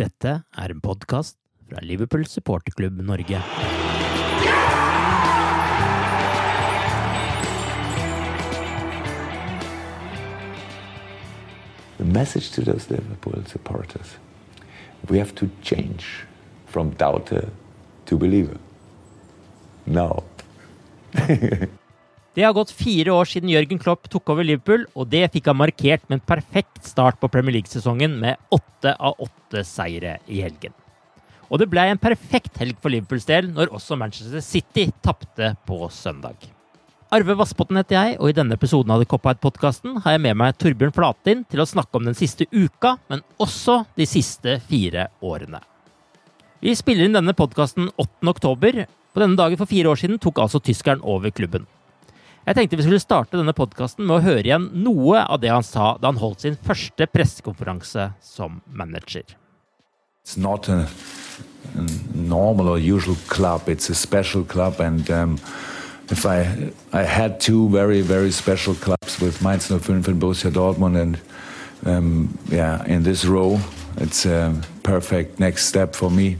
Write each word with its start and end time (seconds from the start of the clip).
Dette 0.00 0.30
er 0.56 0.72
en 0.72 0.78
podkast 0.80 1.34
fra 1.68 1.82
Liverpool 1.84 2.22
supporterklubb 2.24 3.02
Norge. 3.04 3.36
The 11.98 12.04
message 12.04 12.50
to 12.52 12.64
those 12.64 12.88
Liverpool 12.88 13.44
supporters 13.46 14.16
we 15.10 15.18
have 15.18 15.34
to 15.34 15.50
change 15.62 16.24
from 16.66 16.94
doubter 16.96 17.50
to 18.06 18.16
believer. 18.16 18.56
Now. 19.84 20.22
Det 22.34 22.44
har 22.46 22.54
gått 22.54 22.70
fire 22.70 23.10
år 23.10 23.26
siden 23.26 23.50
Jørgen 23.50 23.80
Klopp 23.82 24.06
tok 24.10 24.30
over 24.30 24.46
Liverpool, 24.46 24.84
og 24.94 25.08
det 25.10 25.24
fikk 25.34 25.48
han 25.50 25.58
markert 25.58 26.04
med 26.06 26.20
en 26.20 26.28
perfekt 26.28 26.84
start 26.86 27.18
på 27.18 27.30
Premier 27.32 27.56
League-sesongen 27.56 28.14
med 28.22 28.38
åtte 28.54 28.92
av 28.94 29.18
åtte 29.18 29.64
seire 29.66 30.20
i 30.30 30.38
helgen. 30.44 30.76
Og 31.50 31.58
det 31.58 31.66
ble 31.72 31.88
en 31.90 31.98
perfekt 31.98 32.60
helg 32.62 32.78
for 32.78 32.94
Liverpools 32.94 33.26
del 33.26 33.50
når 33.50 33.72
også 33.74 33.98
Manchester 33.98 34.44
City 34.46 34.86
tapte 35.02 35.56
på 35.66 35.88
søndag. 35.90 36.46
Arve 37.10 37.34
Vassbotn 37.34 37.80
heter 37.80 37.96
jeg, 37.96 38.18
og 38.22 38.30
i 38.30 38.36
denne 38.38 38.54
episoden 38.54 38.94
av 38.94 39.02
The 39.02 39.08
Cop-Out-podkasten 39.10 39.98
har 40.04 40.14
jeg 40.14 40.22
med 40.28 40.38
meg 40.38 40.54
Torbjørn 40.62 40.94
Flatin 40.94 41.42
til 41.50 41.64
å 41.64 41.66
snakke 41.66 41.98
om 41.98 42.06
den 42.06 42.14
siste 42.14 42.46
uka, 42.54 42.94
men 43.10 43.24
også 43.42 43.80
de 43.98 44.06
siste 44.06 44.60
fire 44.70 45.08
årene. 45.18 45.58
Vi 46.62 46.76
spiller 46.78 47.08
inn 47.08 47.18
denne 47.18 47.34
podkasten 47.34 47.90
8. 47.96 48.30
oktober. 48.30 48.84
På 49.10 49.18
denne 49.24 49.34
dagen 49.34 49.58
for 49.58 49.66
fire 49.66 49.90
år 49.90 49.98
siden 49.98 50.22
tok 50.22 50.38
altså 50.44 50.62
tyskeren 50.62 51.02
over 51.02 51.34
klubben. 51.34 51.66
Jeg 52.46 52.56
tenkte 52.56 52.78
vi 52.78 52.84
skulle 52.86 53.02
starte 53.02 53.36
denne 53.36 53.52
podkasten 53.52 54.06
med 54.08 54.16
å 54.16 54.24
høre 54.24 54.46
igjen 54.48 54.70
noe 54.84 55.20
av 55.26 55.42
det 55.42 55.50
han 55.52 55.66
sa 55.66 55.92
da 56.00 56.08
han 56.08 56.20
holdt 56.20 56.46
sin 56.46 56.56
første 56.56 57.06
pressekonferanse 57.12 58.10
som 58.24 58.62
manager. 58.66 59.26
It's 60.24 60.36
not 60.40 60.68
a, 60.68 60.88
a 61.76 61.84
normal 62.14 62.68
or 62.68 62.78
usual 62.78 63.16
club. 63.28 63.68
It's 63.68 63.90
a 63.90 63.94
special 63.94 64.44
club, 64.44 64.80
and 64.80 65.10
um, 65.10 65.38
if 66.10 66.24
I 66.24 66.72
I 66.92 67.04
had 67.04 67.40
two 67.40 67.68
very 67.68 68.00
very 68.00 68.32
special 68.32 68.74
clubs 68.74 69.20
with 69.20 69.42
Mainz 69.42 69.68
05 69.68 70.08
and 70.08 70.20
Borussia 70.20 70.50
Dortmund, 70.50 70.96
and 70.96 71.20
um, 71.84 72.38
yeah, 72.48 72.84
in 72.86 73.02
this 73.02 73.24
row, 73.24 73.60
it's 73.96 74.24
a 74.24 74.54
perfect 74.82 75.40
next 75.40 75.66
step 75.66 75.94
for 75.94 76.10
me 76.10 76.36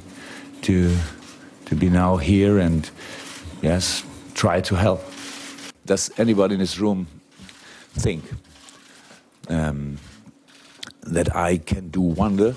to 0.63 0.91
to 1.67 1.75
be 1.77 1.91
now 1.91 2.17
here 2.17 2.59
and 2.59 2.91
yes, 3.63 4.03
try 4.35 4.61
to 4.63 4.75
help. 4.75 5.01
Does 5.91 6.09
anybody 6.19 6.55
in 6.55 6.61
this 6.61 6.79
room 6.79 7.09
think 7.99 8.23
um, 9.49 9.99
that 11.03 11.35
I 11.35 11.57
can 11.57 11.89
do 11.89 12.01
wonder? 12.01 12.55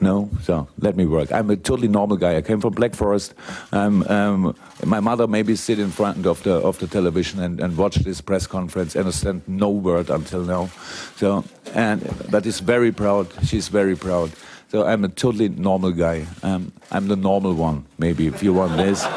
No, 0.00 0.28
so 0.42 0.66
let 0.80 0.96
me 0.96 1.06
work. 1.06 1.30
I'm 1.30 1.50
a 1.50 1.56
totally 1.56 1.86
normal 1.86 2.16
guy. 2.16 2.36
I 2.36 2.42
came 2.42 2.60
from 2.60 2.72
Black 2.72 2.96
Forest. 2.96 3.34
Um, 3.70 4.02
um, 4.08 4.56
my 4.84 4.98
mother 4.98 5.28
maybe 5.28 5.54
sit 5.54 5.78
in 5.78 5.92
front 5.92 6.26
of 6.26 6.42
the 6.42 6.54
of 6.54 6.80
the 6.80 6.88
television 6.88 7.40
and, 7.40 7.60
and 7.60 7.76
watch 7.76 7.94
this 7.94 8.20
press 8.20 8.48
conference, 8.48 8.96
and 8.96 9.04
understand 9.04 9.42
no 9.46 9.70
word 9.70 10.10
until 10.10 10.42
now. 10.42 10.68
So 11.14 11.44
and 11.74 12.02
but 12.28 12.44
is 12.44 12.58
very 12.58 12.90
proud. 12.90 13.28
She's 13.44 13.68
very 13.68 13.94
proud. 13.94 14.32
So 14.72 14.84
I'm 14.84 15.04
a 15.04 15.08
totally 15.08 15.48
normal 15.48 15.92
guy. 15.92 16.26
Um, 16.42 16.72
I'm 16.90 17.06
the 17.06 17.14
normal 17.14 17.54
one, 17.54 17.84
maybe 17.98 18.26
if 18.26 18.42
you 18.42 18.52
want 18.52 18.76
this. 18.76 19.04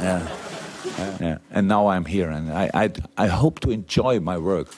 yeah. 0.00 0.41
Yeah. 0.98 1.38
And 1.50 1.68
now 1.68 1.88
I'm 1.88 2.04
here, 2.04 2.30
and 2.30 2.52
I, 2.52 2.70
I 2.74 2.90
I 3.16 3.26
hope 3.26 3.60
to 3.60 3.70
enjoy 3.70 4.20
my 4.20 4.38
work. 4.38 4.68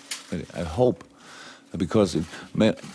I 0.55 0.63
hope 0.63 1.05
because 1.77 2.15
it, 2.15 2.25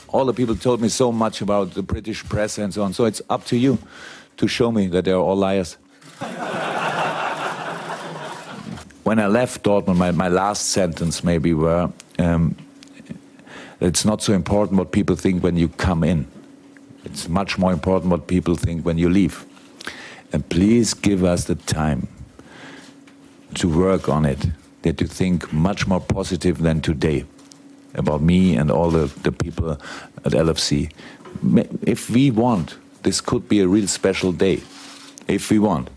all 0.07 0.25
the 0.25 0.33
people 0.33 0.55
told 0.55 0.81
me 0.81 0.89
so 0.89 1.11
much 1.11 1.41
about 1.41 1.73
the 1.73 1.83
British 1.83 2.23
press 2.23 2.57
and 2.57 2.73
so 2.73 2.83
on. 2.83 2.93
So 2.93 3.05
it's 3.05 3.21
up 3.29 3.45
to 3.45 3.57
you 3.57 3.77
to 4.37 4.47
show 4.47 4.71
me 4.71 4.87
that 4.87 5.05
they're 5.05 5.15
all 5.15 5.35
liars. 5.35 5.73
when 9.03 9.19
I 9.19 9.27
left 9.27 9.63
Dortmund, 9.63 9.97
my, 9.97 10.11
my 10.11 10.29
last 10.29 10.67
sentence 10.67 11.23
maybe 11.23 11.53
were, 11.53 11.91
um, 12.17 12.55
it's 13.81 14.05
not 14.05 14.21
so 14.21 14.33
important 14.33 14.77
what 14.77 14.91
people 14.91 15.15
think 15.15 15.43
when 15.43 15.57
you 15.57 15.67
come 15.69 16.03
in. 16.03 16.27
It's 17.05 17.27
much 17.27 17.57
more 17.57 17.71
important 17.71 18.11
what 18.11 18.27
people 18.27 18.55
think 18.55 18.85
when 18.85 18.97
you 18.97 19.09
leave. 19.09 19.45
And 20.31 20.47
please 20.47 20.93
give 20.93 21.23
us 21.23 21.45
the 21.45 21.55
time 21.55 22.07
to 23.55 23.67
work 23.67 24.09
on 24.09 24.25
it, 24.25 24.39
that 24.81 25.01
you 25.01 25.07
think 25.07 25.51
much 25.51 25.87
more 25.87 25.99
positive 25.99 26.59
than 26.59 26.81
today 26.81 27.25
about 27.95 28.21
me 28.21 28.55
and 28.55 28.71
all 28.71 28.89
the, 28.89 29.07
the 29.23 29.31
people 29.31 29.71
at 29.71 30.31
LFC. 30.31 30.91
If 31.81 32.09
we 32.09 32.31
want, 32.31 32.77
this 33.03 33.21
could 33.21 33.49
be 33.49 33.61
a 33.61 33.67
real 33.67 33.87
special 33.87 34.31
day. 34.31 34.61
If 35.27 35.49
we 35.49 35.59
want. 35.59 35.89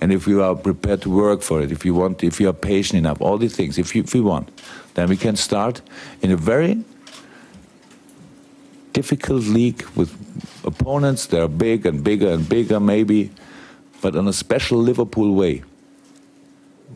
And 0.00 0.12
if 0.12 0.26
we 0.26 0.40
are 0.40 0.54
prepared 0.54 1.02
to 1.02 1.10
work 1.10 1.42
for 1.42 1.60
it, 1.60 1.70
if 1.70 1.84
you 1.84 1.94
want, 1.94 2.24
if 2.24 2.40
you 2.40 2.48
are 2.48 2.54
patient 2.54 2.98
enough, 2.98 3.20
all 3.20 3.36
these 3.36 3.54
things, 3.54 3.78
if, 3.78 3.94
you, 3.94 4.02
if 4.02 4.14
we 4.14 4.20
want, 4.20 4.50
then 4.94 5.08
we 5.08 5.16
can 5.16 5.36
start 5.36 5.82
in 6.22 6.30
a 6.30 6.36
very 6.36 6.82
difficult 8.92 9.44
league 9.44 9.82
with 9.94 10.10
opponents 10.64 11.26
that 11.26 11.42
are 11.42 11.48
big 11.48 11.84
and 11.84 12.02
bigger 12.02 12.30
and 12.30 12.48
bigger, 12.48 12.80
maybe, 12.80 13.30
but 14.00 14.16
in 14.16 14.26
a 14.26 14.32
special 14.32 14.78
Liverpool 14.78 15.34
way. 15.34 15.62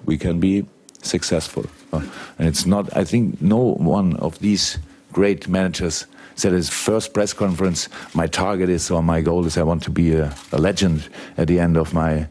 We 0.06 0.18
can 0.18 0.40
be 0.40 0.66
successful. 1.02 1.66
Uh, 1.92 2.02
and 2.38 2.48
it's 2.48 2.66
not, 2.66 2.96
I 2.96 3.04
think, 3.04 3.40
no 3.40 3.58
one 3.58 4.16
of 4.16 4.38
these 4.38 4.78
great 5.12 5.48
managers 5.48 6.06
said 6.36 6.52
his 6.52 6.68
first 6.68 7.14
press 7.14 7.32
conference, 7.32 7.88
my 8.14 8.26
target 8.26 8.68
is 8.68 8.90
or 8.90 9.02
my 9.02 9.20
goal 9.20 9.46
is 9.46 9.56
I 9.56 9.62
want 9.62 9.82
to 9.84 9.90
be 9.90 10.14
a, 10.14 10.34
a, 10.52 10.58
legend 10.58 11.08
at 11.36 11.48
the 11.48 11.60
end 11.60 11.76
of 11.76 11.94
my 11.94 12.26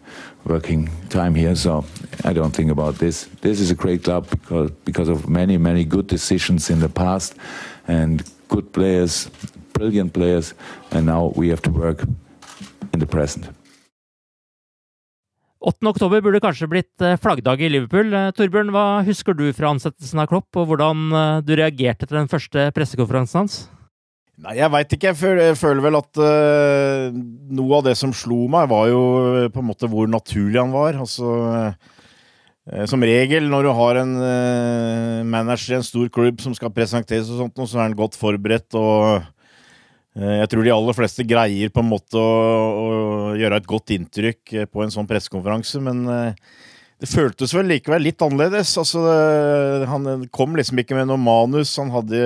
working 0.46 0.90
time 1.10 1.36
here. 1.36 1.56
So 1.56 1.86
I 2.24 2.34
don't 2.34 2.52
think 2.52 2.72
about 2.72 2.96
this. 2.96 3.26
This 3.42 3.60
is 3.60 3.72
a 3.72 3.76
great 3.76 4.04
club 4.04 4.30
because 4.30 4.72
because 4.84 5.10
of 5.10 5.30
many 5.30 5.58
many 5.58 5.86
good 5.86 6.08
decisions 6.08 6.70
in 6.70 6.80
the 6.80 6.90
past 6.90 7.36
and 7.88 8.24
good 8.50 8.74
players, 8.74 9.30
brilliant 9.74 10.14
players, 10.14 10.54
and 10.92 11.06
now 11.06 11.32
we 11.36 11.50
have 11.50 11.62
to 11.62 11.72
work 11.72 12.04
in 12.94 13.00
the 13.00 13.08
present. 13.08 13.48
8. 15.64 15.80
oktober 15.94 16.20
burde 16.24 16.42
kanskje 16.44 16.68
blitt 16.68 17.04
eh, 17.04 17.16
flaggdag 17.22 17.62
i 17.64 17.70
Liverpool. 17.72 18.12
Eh, 18.12 18.32
Torbjørn, 18.36 18.74
hva 18.76 19.04
husker 19.08 19.36
du 19.38 19.46
fra 19.56 19.72
ansettelsen 19.72 20.20
av 20.20 20.28
Klopp, 20.32 20.50
og 20.60 20.68
hvordan 20.68 21.06
eh, 21.16 21.38
du 21.48 21.54
reagerte 21.56 22.08
til 22.08 22.20
den 22.20 22.28
første 22.32 22.68
pressekonferansen 22.76 23.44
hans? 23.44 23.58
Nei, 24.44 24.58
jeg 24.60 24.74
veit 24.74 24.96
ikke. 24.96 25.12
Jeg 25.14 25.20
føler, 25.22 25.42
jeg 25.52 25.60
føler 25.62 25.86
vel 25.86 25.96
at 26.00 26.20
uh, 26.20 27.18
noe 27.54 27.76
av 27.78 27.84
det 27.86 27.94
som 28.00 28.12
slo 28.18 28.48
meg, 28.52 28.66
var 28.72 28.88
jo 28.90 29.04
på 29.54 29.62
en 29.62 29.68
måte 29.68 29.88
hvor 29.92 30.10
naturlig 30.10 30.58
han 30.58 30.74
var. 30.74 30.98
Altså 30.98 31.36
uh, 31.38 31.92
Som 32.90 33.06
regel 33.06 33.46
når 33.52 33.68
du 33.68 33.72
har 33.78 34.00
en 34.02 34.16
manager 35.30 35.76
i 35.76 35.78
en 35.78 35.86
stor 35.86 36.10
klubb 36.18 36.42
som 36.42 36.58
skal 36.58 36.74
presenteres 36.74 37.30
og 37.30 37.44
sånt, 37.44 37.62
så 37.62 37.78
er 37.78 37.86
han 37.86 37.96
godt 38.00 38.18
forberedt 38.18 38.74
og 38.80 39.22
jeg 40.14 40.50
tror 40.52 40.66
de 40.66 40.74
aller 40.74 40.94
fleste 40.98 41.26
greier 41.26 41.72
på 41.74 41.82
en 41.82 41.90
måte 41.90 42.20
å, 42.20 42.34
å 42.78 42.90
gjøre 43.40 43.58
et 43.58 43.70
godt 43.70 43.96
inntrykk 43.96 44.54
eh, 44.54 44.68
på 44.70 44.84
en 44.84 44.94
sånn 44.94 45.10
pressekonferanse, 45.10 45.82
men 45.82 46.04
eh, 46.06 46.52
det 47.02 47.10
føltes 47.10 47.56
vel 47.58 47.72
likevel 47.72 48.06
litt 48.06 48.22
annerledes. 48.22 48.76
Altså, 48.80 49.02
han 49.90 50.28
kom 50.32 50.54
liksom 50.56 50.80
ikke 50.80 50.96
med 50.96 51.10
noe 51.10 51.20
manus. 51.20 51.74
Han 51.82 51.92
hadde 51.92 52.22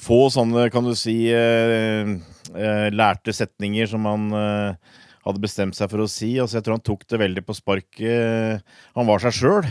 få 0.00 0.24
sånne, 0.34 0.64
kan 0.74 0.82
du 0.82 0.96
si, 0.98 1.14
lærte 2.96 3.34
setninger 3.36 3.86
som 3.92 4.08
han 4.08 4.24
hadde 5.22 5.44
bestemt 5.44 5.78
seg 5.78 5.92
for 5.92 6.02
å 6.02 6.08
si. 6.10 6.32
Altså, 6.42 6.58
jeg 6.58 6.66
tror 6.66 6.80
han 6.80 6.86
tok 6.88 7.06
det 7.06 7.22
veldig 7.22 7.44
på 7.46 7.54
sparket. 7.54 8.74
Han 8.98 9.06
var 9.06 9.22
seg 9.22 9.38
sjøl. 9.38 9.70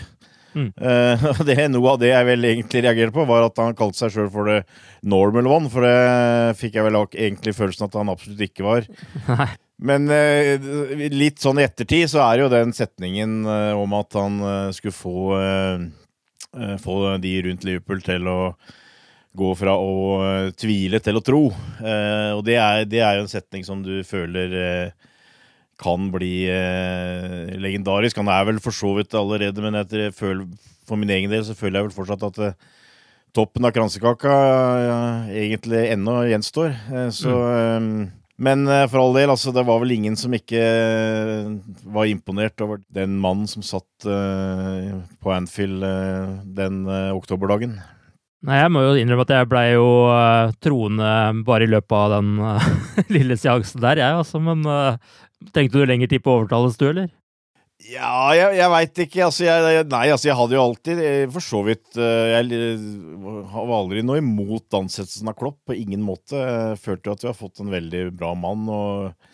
Mm. 0.56 0.71
Uh, 0.81 1.42
det, 1.48 1.57
noe 1.71 1.94
av 1.94 2.00
det 2.01 2.12
jeg 2.12 2.27
vel 2.27 2.48
egentlig 2.50 2.83
reagerte 2.83 3.15
på, 3.15 3.25
var 3.30 3.45
at 3.45 3.59
han 3.62 3.75
kalte 3.77 4.00
seg 4.01 4.15
sjøl 4.15 4.30
for 4.33 4.50
det 4.50 4.62
normal 5.07 5.48
one. 5.48 5.71
For 5.71 5.86
det 5.86 6.57
fikk 6.59 6.77
jeg 6.77 6.88
vel 6.88 7.00
egentlig 7.06 7.56
følelsen 7.57 7.88
at 7.88 7.98
han 8.00 8.12
absolutt 8.12 8.44
ikke 8.48 8.65
var. 8.68 8.88
Men 9.92 10.12
uh, 10.12 10.68
litt 11.13 11.42
sånn 11.42 11.62
i 11.62 11.65
ettertid 11.65 12.12
så 12.12 12.24
er 12.25 12.44
jo 12.44 12.51
den 12.53 12.74
setningen 12.75 13.42
uh, 13.48 13.74
om 13.80 13.95
at 13.98 14.19
han 14.19 14.38
skulle 14.75 14.95
få, 14.95 15.18
få 16.83 16.97
de 17.24 17.33
rundt 17.47 17.65
Liverpool 17.68 18.04
til 18.06 18.27
å 18.30 18.39
gå 19.39 19.54
fra 19.56 19.77
å 19.80 20.51
tvile 20.59 21.00
til 21.00 21.15
å 21.15 21.24
tro. 21.24 21.45
og 21.47 22.42
det 22.44 22.57
er, 22.59 22.81
det 22.83 23.00
er, 23.00 23.15
jo 23.15 23.24
en 23.24 23.31
setning 23.31 23.63
som 23.63 23.80
du 23.86 24.01
føler 24.04 24.92
kan 25.81 26.12
bli 26.13 26.45
eh, 26.51 27.50
legendarisk. 27.62 28.19
Han 28.22 28.31
er 28.31 28.48
vel 28.50 28.62
for 28.63 28.75
så 28.75 28.94
vidt 28.98 29.16
allerede, 29.18 29.63
men 29.63 29.80
etter, 29.80 30.12
føler, 30.16 30.45
for 30.88 31.00
min 31.00 31.12
egen 31.13 31.31
del 31.31 31.44
så 31.48 31.57
føler 31.57 31.80
jeg 31.80 31.89
vel 31.89 31.98
fortsatt 31.98 32.25
at 32.30 32.42
eh, 32.45 32.57
toppen 33.36 33.68
av 33.68 33.75
kransekaka 33.75 34.33
ja, 34.86 34.98
egentlig 35.44 35.86
ennå 35.94 36.22
gjenstår. 36.30 36.75
Eh, 36.92 37.07
så 37.16 37.38
mm. 37.38 37.94
Eh, 38.01 38.18
men 38.42 38.66
eh, 38.66 38.88
for 38.89 39.04
all 39.04 39.13
del, 39.13 39.30
altså, 39.30 39.54
det 39.54 39.62
var 39.68 39.81
vel 39.83 39.94
ingen 39.94 40.16
som 40.18 40.33
ikke 40.33 40.62
eh, 40.62 41.50
var 41.94 42.10
imponert 42.10 42.63
over 42.66 42.81
den 42.89 43.19
mannen 43.22 43.45
som 43.50 43.62
satt 43.62 43.88
på 44.01 45.30
Anfield 45.30 45.83
den 46.57 46.88
oktoberdagen. 47.13 47.75
Nei, 48.42 48.57
jeg 48.57 48.72
må 48.74 48.81
jo 48.81 48.94
innrømme 48.98 49.22
at 49.28 49.31
jeg 49.36 49.48
blei 49.51 49.66
jo 49.75 49.89
uh, 50.10 50.50
troende 50.66 51.10
bare 51.45 51.68
i 51.68 51.69
løpet 51.69 51.94
av 51.94 52.16
den 52.16 52.31
uh, 52.42 52.63
lille 53.16 53.38
seansen 53.38 53.83
der, 53.83 54.01
jeg, 54.01 54.18
altså. 54.24 54.42
Men 54.42 54.66
uh, 54.66 54.98
Trengte 55.50 55.82
du 55.82 55.90
lengre 55.90 56.10
tid 56.12 56.22
på 56.22 56.36
å 56.36 56.42
overtales, 56.42 56.78
du, 56.78 56.86
eller? 56.92 57.10
Ja, 57.90 58.30
jeg, 58.38 58.58
jeg 58.60 58.72
veit 58.72 59.02
ikke. 59.06 59.24
Altså, 59.26 59.46
jeg, 59.48 59.86
nei, 59.90 60.04
altså, 60.14 60.30
jeg 60.30 60.38
hadde 60.38 60.58
jo 60.58 60.62
alltid 60.64 61.02
eh, 61.02 61.24
For 61.34 61.44
så 61.44 61.64
vidt 61.66 61.98
eh, 61.98 62.36
Jeg 62.36 62.78
var 63.18 63.76
aldri 63.80 64.04
noe 64.06 64.22
imot 64.22 64.78
ansettelsen 64.82 65.32
av 65.32 65.38
Klopp. 65.40 65.60
På 65.68 65.78
ingen 65.78 66.04
måte. 66.06 66.38
Jeg 66.38 66.80
følte 66.84 67.10
jo 67.10 67.18
at 67.18 67.26
vi 67.26 67.32
har 67.32 67.38
fått 67.40 67.64
en 67.64 67.74
veldig 67.74 68.06
bra 68.18 68.34
mann, 68.38 68.70
og 68.70 69.30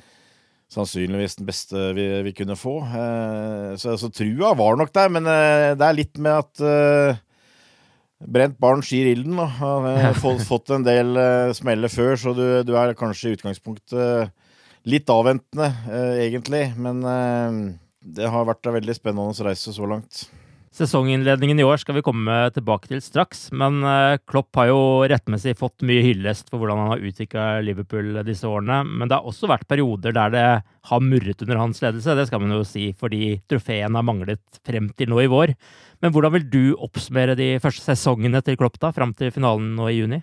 sannsynligvis 0.71 1.37
den 1.39 1.47
beste 1.47 1.91
vi, 1.95 2.07
vi 2.27 2.35
kunne 2.37 2.57
få. 2.59 2.79
Eh, 2.87 3.75
så, 3.79 3.97
så 3.99 4.11
trua 4.13 4.53
var 4.59 4.79
nok 4.79 4.95
der, 4.95 5.11
men 5.11 5.27
det 5.27 5.83
er 5.83 5.97
litt 5.97 6.19
med 6.19 6.43
at 6.45 7.23
Brent 8.17 8.55
barn 8.57 8.79
skir 8.81 9.11
ilden. 9.11 9.37
Har 9.59 10.17
fått, 10.23 10.41
fått 10.47 10.71
en 10.73 10.87
del 10.87 11.19
smeller 11.57 11.91
før, 11.91 12.15
så 12.17 12.33
du, 12.37 12.45
du 12.65 12.73
er 12.79 12.95
kanskje 12.97 13.33
i 13.33 13.37
utgangspunktet 13.37 14.35
litt 14.87 15.09
avventende, 15.11 15.69
eh, 15.91 16.25
egentlig. 16.27 16.65
Men 16.79 17.03
eh, 17.03 17.61
det 18.17 18.31
har 18.31 18.47
vært 18.47 18.67
en 18.67 18.77
veldig 18.79 18.97
spennende 18.97 19.47
reise 19.47 19.75
så 19.75 19.89
langt. 19.89 20.27
Sesonginnledningen 20.77 21.57
i 21.57 21.65
år 21.65 21.79
skal 21.81 21.95
vi 21.97 22.03
komme 22.05 22.33
tilbake 22.53 22.89
til 22.91 22.99
straks, 23.01 23.47
men 23.55 23.79
eh, 23.87 24.19
Klopp 24.29 24.53
har 24.59 24.67
jo 24.69 24.81
rettmessig 25.09 25.55
fått 25.57 25.81
mye 25.87 26.03
hyllest 26.05 26.51
for 26.51 26.61
hvordan 26.61 26.83
han 26.83 26.91
har 26.91 27.05
utvikla 27.09 27.45
Liverpool 27.65 28.19
disse 28.27 28.45
årene. 28.45 28.83
Men 28.85 29.09
det 29.09 29.17
har 29.17 29.25
også 29.25 29.49
vært 29.49 29.65
perioder 29.69 30.13
der 30.13 30.35
det 30.35 30.45
har 30.91 31.03
murret 31.03 31.41
under 31.41 31.63
hans 31.63 31.81
ledelse, 31.81 32.15
det 32.19 32.27
skal 32.29 32.43
man 32.43 32.53
jo 32.59 32.61
si, 32.67 32.91
fordi 32.99 33.39
trofeen 33.49 33.97
har 33.97 34.05
manglet 34.05 34.61
frem 34.67 34.91
til 34.93 35.09
nå 35.11 35.23
i 35.23 35.31
vår. 35.31 35.55
Men 36.03 36.13
hvordan 36.13 36.35
vil 36.35 36.49
du 36.51 36.63
oppsummere 36.75 37.33
de 37.39 37.55
første 37.63 37.87
sesongene 37.87 38.43
til 38.45 38.59
Klopp 38.59 38.77
da, 38.83 38.93
frem 38.93 39.15
til 39.17 39.33
finalen 39.33 39.73
nå 39.79 39.89
i 39.89 39.97
juni? 39.97 40.21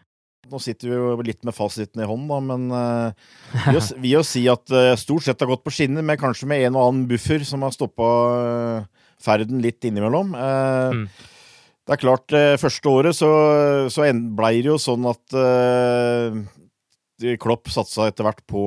Nå 0.51 0.61
sitter 0.63 0.91
vi 0.91 0.97
jo 0.99 1.15
litt 1.25 1.43
med 1.47 1.57
fasiten 1.57 2.03
i 2.03 2.09
hånden, 2.09 2.31
da, 2.31 2.39
men 2.45 2.67
uh, 2.73 3.71
vi 3.71 3.81
vil 4.05 4.17
jo 4.19 4.25
si 4.27 4.45
at 4.51 4.73
uh, 4.75 4.93
stort 5.01 5.27
sett 5.27 5.41
har 5.41 5.51
gått 5.51 5.65
på 5.65 5.73
skinner, 5.75 6.05
men 6.05 6.21
kanskje 6.21 6.49
med 6.51 6.67
en 6.67 6.79
og 6.79 6.89
annen 6.89 7.07
buffer 7.11 7.45
som 7.47 7.65
har 7.65 7.75
stoppa 7.75 8.11
uh, 8.35 9.07
ferden 9.23 9.63
litt 9.65 9.85
innimellom. 9.87 10.35
Mm. 10.35 11.07
Det 11.85 11.93
er 11.95 12.01
klart, 12.01 12.33
første 12.61 12.89
året 12.89 13.17
så, 13.17 13.29
så 13.93 14.07
blei 14.37 14.55
det 14.65 14.71
jo 14.71 14.79
sånn 14.81 15.05
at 15.09 15.35
Klopp 17.41 17.69
satsa 17.73 18.09
etter 18.09 18.25
hvert 18.25 18.41
på 18.49 18.63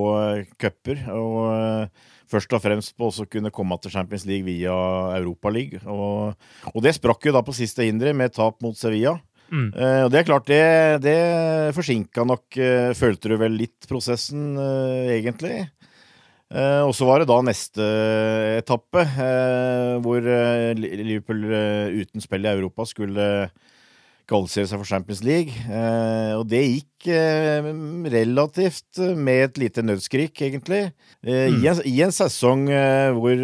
cuper, 0.61 1.01
og 1.13 1.89
først 2.31 2.53
og 2.53 2.63
fremst 2.63 2.93
på 2.97 3.09
å 3.09 3.25
kunne 3.29 3.53
komme 3.53 3.77
til 3.81 3.93
Champions 3.93 4.27
League 4.29 4.45
via 4.47 4.75
Europaligaen. 5.17 5.87
Og, 5.89 6.49
og 6.73 6.85
det 6.85 6.95
sprakk 6.97 7.25
jo 7.27 7.35
da 7.35 7.43
på 7.45 7.55
siste 7.57 7.87
hindre 7.87 8.13
med 8.17 8.35
tap 8.35 8.61
mot 8.65 8.77
Sevilla. 8.77 9.17
Mm. 9.51 9.69
Uh, 9.71 10.01
og 10.05 10.11
det 10.11 10.19
er 10.19 10.27
klart, 10.27 10.49
det, 10.49 10.63
det 11.05 11.17
forsinka 11.77 12.25
nok, 12.27 12.45
uh, 12.59 12.91
følte 12.97 13.31
du 13.31 13.37
vel 13.39 13.55
litt 13.59 13.87
prosessen, 13.89 14.55
uh, 14.59 15.07
egentlig. 15.13 15.67
og 16.47 16.93
så 16.95 17.03
var 17.03 17.19
det 17.19 17.25
da 17.27 17.41
neste 17.43 17.85
etappe, 18.55 19.01
hvor 19.99 20.23
Liverpool 20.79 21.41
uten 21.91 22.23
spill 22.23 22.47
i 22.47 22.53
Europa 22.53 22.85
skulle 22.87 23.25
kvalifisere 24.31 24.69
seg 24.69 24.79
for 24.79 24.87
Champions 24.87 25.25
League. 25.27 25.51
og 26.37 26.45
det 26.47 26.61
gikk 26.63 27.09
relativt 28.15 29.01
med 29.19 29.43
et 29.49 29.59
lite 29.59 29.83
nødskrik, 29.83 30.39
egentlig. 30.39 30.93
Mm. 31.19 31.59
I, 31.59 31.67
en, 31.67 31.83
I, 31.83 31.97
en, 32.07 32.15
sesong 32.15 32.63
hvor 33.19 33.43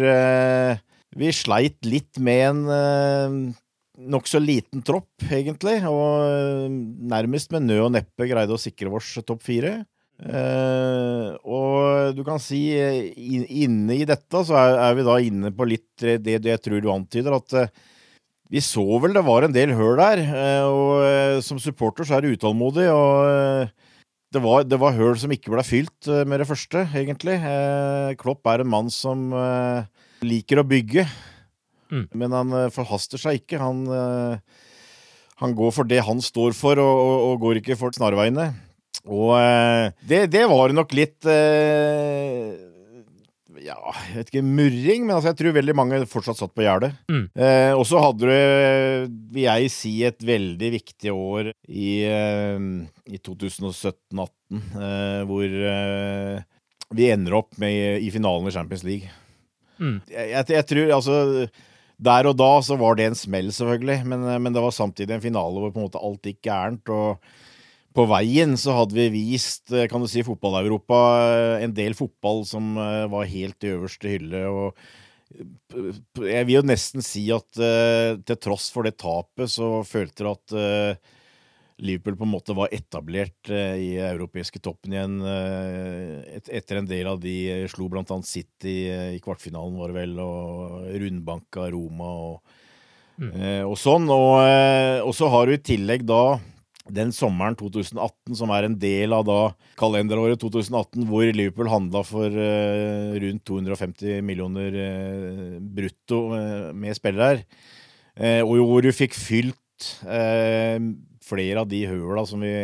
vi 1.20 1.36
sleit 1.36 1.84
litt 1.84 2.16
med 2.16 2.40
en 2.54 3.54
nokså 3.98 4.40
liten 4.42 4.82
tropp, 4.84 5.12
egentlig, 5.30 5.78
og 5.86 6.24
eh, 6.26 6.70
nærmest 7.14 7.52
med 7.54 7.68
nød 7.68 7.88
og 7.88 7.92
neppe 7.94 8.28
greide 8.30 8.54
å 8.54 8.60
sikre 8.60 8.92
vårs 8.92 9.12
topp 9.26 9.44
fire. 9.46 9.82
Uh, 10.14 11.34
og 11.42 12.14
du 12.14 12.20
kan 12.22 12.38
si 12.38 12.68
in, 12.70 13.42
inne 13.50 13.96
i 13.98 14.04
dette 14.06 14.44
så 14.46 14.54
er, 14.56 14.76
er, 14.78 14.92
vi 14.94 15.06
da 15.08 15.16
inne 15.18 15.50
på 15.50 15.66
litt 15.66 15.88
det, 15.98 16.38
det 16.38 16.52
jeg 16.52 16.62
tror 16.62 16.84
du 16.84 16.86
antyder, 16.92 17.34
at 17.34 17.56
uh, 17.58 17.72
vi 18.46 18.62
så 18.62 18.84
vel 19.02 19.16
det 19.16 19.24
var 19.26 19.42
en 19.44 19.56
del 19.56 19.74
høl 19.74 19.98
der. 19.98 20.22
Uh, 20.30 20.64
og 20.70 21.42
som 21.46 21.58
supporter 21.62 22.06
så 22.06 22.18
er 22.18 22.24
du 22.24 22.36
utålmodig, 22.38 22.86
og 22.94 23.74
det 24.34 24.42
var, 24.42 24.64
det 24.66 24.78
var 24.82 24.96
høl 24.96 25.18
som 25.18 25.34
ikke 25.34 25.50
ble 25.50 25.66
fylt 25.66 26.10
med 26.26 26.40
det 26.42 26.48
første, 26.48 26.86
egentlig. 26.94 27.36
Klopp 28.18 28.46
er 28.50 28.64
en 28.64 28.70
mann 28.70 28.90
som 28.90 29.28
liker 30.26 30.58
å 30.58 30.66
bygge. 30.66 31.04
Mm. 31.94 32.04
Men 32.20 32.36
han 32.38 32.58
eh, 32.58 32.70
forhaster 32.74 33.20
seg 33.20 33.42
ikke. 33.42 33.62
Han, 33.62 33.86
eh, 33.86 34.60
han, 35.42 35.56
går 35.56 35.74
for 35.76 35.88
det 35.88 36.02
han 36.06 36.22
står 36.24 36.56
for, 36.58 36.82
og, 36.82 37.00
og, 37.06 37.16
og 37.30 37.42
går 37.46 37.62
ikke 37.62 37.78
for 37.78 37.94
snarveiene. 37.94 38.50
Og 39.04 39.34
eh, 39.38 39.90
det, 40.02 40.26
det, 40.34 40.46
var 40.50 40.74
nok 40.74 40.94
litt 40.96 41.22
ja, 43.64 43.76
jeg 44.10 44.18
vet 44.18 44.30
ikke, 44.30 44.44
murring, 44.44 45.04
men 45.06 45.14
altså 45.16 45.30
jeg 45.30 45.38
tror 45.40 45.56
veldig 45.56 45.74
mange 45.76 46.00
fortsatt 46.10 46.38
satt 46.40 46.52
på 46.56 46.64
gjerdet. 46.64 46.92
Mm. 47.08 47.24
Eh, 47.32 47.72
og 47.72 47.84
så 47.88 48.00
hadde 48.02 48.28
du, 48.28 49.12
vil 49.34 49.46
jeg 49.46 49.70
si, 49.72 49.94
et 50.06 50.20
veldig 50.24 50.70
viktig 50.76 51.12
år 51.14 51.52
i, 51.68 51.88
eh, 52.08 52.66
i 53.08 53.20
2017-18, 53.20 54.60
eh, 54.60 55.20
hvor 55.28 55.46
vi 56.94 57.10
ender 57.10 57.38
opp 57.40 57.56
med 57.62 58.04
i 58.04 58.10
finalen 58.14 58.50
i 58.50 58.54
Champions 58.54 58.84
League. 58.86 59.12
Mm. 59.80 59.96
Jeg, 60.10 60.28
jeg, 60.30 60.50
jeg, 60.54 60.66
tror 60.70 60.92
altså 60.98 61.16
der 62.02 62.28
og 62.28 62.36
da 62.38 62.50
så 62.64 62.76
var 62.80 62.98
det 62.98 63.08
en 63.08 63.18
smell, 63.18 63.52
selvfølgelig, 63.54 64.02
men, 64.08 64.26
eh, 64.26 64.40
men, 64.42 64.52
det 64.54 64.62
var 64.62 64.74
samtidig 64.74 65.16
en 65.16 65.24
finale 65.24 65.62
hvor 65.62 65.72
på 65.72 65.80
en 65.80 65.88
måte 65.88 66.02
alt 66.02 66.26
gikk 66.26 66.42
gærent. 66.48 66.88
og 66.88 67.18
på 67.94 68.08
veien 68.10 68.56
så 68.58 68.74
hadde 68.74 68.96
vi 68.96 69.06
vist 69.14 69.70
eh, 69.70 69.86
kan 69.86 70.02
du 70.02 70.08
si, 70.10 70.24
fotball-Europa 70.26 70.98
eh, 71.22 71.64
en 71.64 71.74
del 71.76 71.94
fotball 71.94 72.42
som 72.48 72.74
var 72.74 73.30
helt 73.30 73.64
i 73.64 73.74
øverste 73.76 74.10
hylle. 74.16 74.44
og 74.50 74.74
Jeg 76.18 76.46
vil 76.46 76.58
jo 76.58 76.66
nesten 76.66 77.02
si 77.02 77.28
at 77.34 77.48
til 77.54 78.40
tross 78.42 78.70
for 78.74 78.86
det 78.86 78.98
tapet, 78.98 79.50
så 79.50 79.82
følte 79.86 80.24
dere 80.24 80.34
at 80.34 81.13
Liverpool 81.82 82.16
på 82.16 82.26
en 82.26 82.30
måte 82.30 82.54
var 82.54 82.70
etablert 82.74 83.50
eh, 83.50 83.74
i 83.82 83.90
europeiske 83.98 84.60
toppen 84.62 84.94
igjen 84.94 85.16
eh, 85.26 86.36
et, 86.38 86.50
etter 86.60 86.78
en 86.78 86.88
del 86.88 87.08
av 87.10 87.18
de 87.22 87.34
eh, 87.50 87.64
slo 87.70 87.88
blant 87.90 88.12
annet 88.14 88.28
City 88.28 88.76
i 89.16 89.20
kvartfinalen, 89.22 89.78
var 89.80 89.90
det 89.90 89.98
vel, 89.98 90.14
og 90.22 90.84
rundbanka 91.02 91.66
Roma 91.74 92.10
og, 92.28 92.58
mm. 93.18 93.34
og 93.66 93.74
sånn. 93.80 94.06
Og, 94.06 94.38
og 95.02 95.14
så 95.18 95.30
har 95.32 95.46
du 95.46 95.56
i 95.56 95.62
tillegg 95.66 96.04
da 96.06 96.38
den 96.94 97.10
sommeren 97.16 97.56
2018, 97.58 98.36
som 98.38 98.52
er 98.54 98.68
en 98.68 98.76
del 98.78 99.16
av 99.16 99.24
da 99.26 99.38
kalenderåret 99.80 100.38
2018, 100.38 101.08
hvor 101.08 101.24
Liverpool 101.26 101.70
handla 101.72 102.04
for 102.06 102.28
rundt 103.24 103.44
250 103.48 104.20
millioner 104.22 104.76
brutto 105.74 106.20
med 106.76 106.98
spillere, 106.98 107.40
og 108.44 108.52
hvor 108.68 108.84
du 108.84 108.92
fikk 108.92 109.16
fylt 109.16 109.64
flere 111.24 111.62
av 111.62 111.70
de 111.70 111.84
høla 111.88 112.24
som 112.28 112.42
vi, 112.44 112.54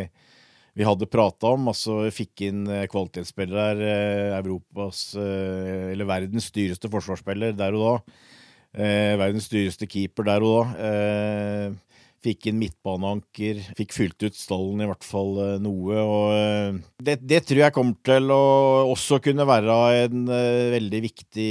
vi 0.77 0.87
hadde 0.87 1.09
prata 1.11 1.55
om. 1.55 1.69
Altså 1.73 2.03
fikk 2.15 2.47
inn 2.49 2.65
eh, 2.69 2.87
kvalitetsspillere, 2.91 3.91
eh, 3.91 4.39
Europas 4.41 5.11
eh, 5.19 5.91
Eller 5.93 6.09
verdens 6.09 6.51
dyreste 6.55 6.91
forsvarsspiller 6.93 7.57
der 7.59 7.79
og 7.79 7.87
da. 7.87 8.27
Verdens 8.71 9.49
dyreste 9.51 9.89
keeper 9.91 10.29
der 10.29 10.45
og 10.47 10.69
da. 10.79 11.71
Fikk 12.21 12.51
inn 12.51 12.59
midtbaneanker. 12.61 13.63
Fikk 13.79 13.95
fylt 13.97 14.27
ut 14.27 14.37
stallen 14.37 14.83
i 14.85 14.89
hvert 14.91 15.07
fall 15.07 15.39
eh, 15.41 15.55
noe. 15.63 16.03
Og 16.03 16.35
eh, 16.37 16.81
det, 17.01 17.17
det 17.25 17.43
tror 17.49 17.63
jeg 17.65 17.77
kommer 17.77 17.97
til 18.05 18.35
å 18.35 18.43
også 18.93 19.21
kunne 19.25 19.47
være 19.49 19.79
en 20.05 20.29
eh, 20.29 20.67
veldig 20.77 21.01
viktig 21.07 21.49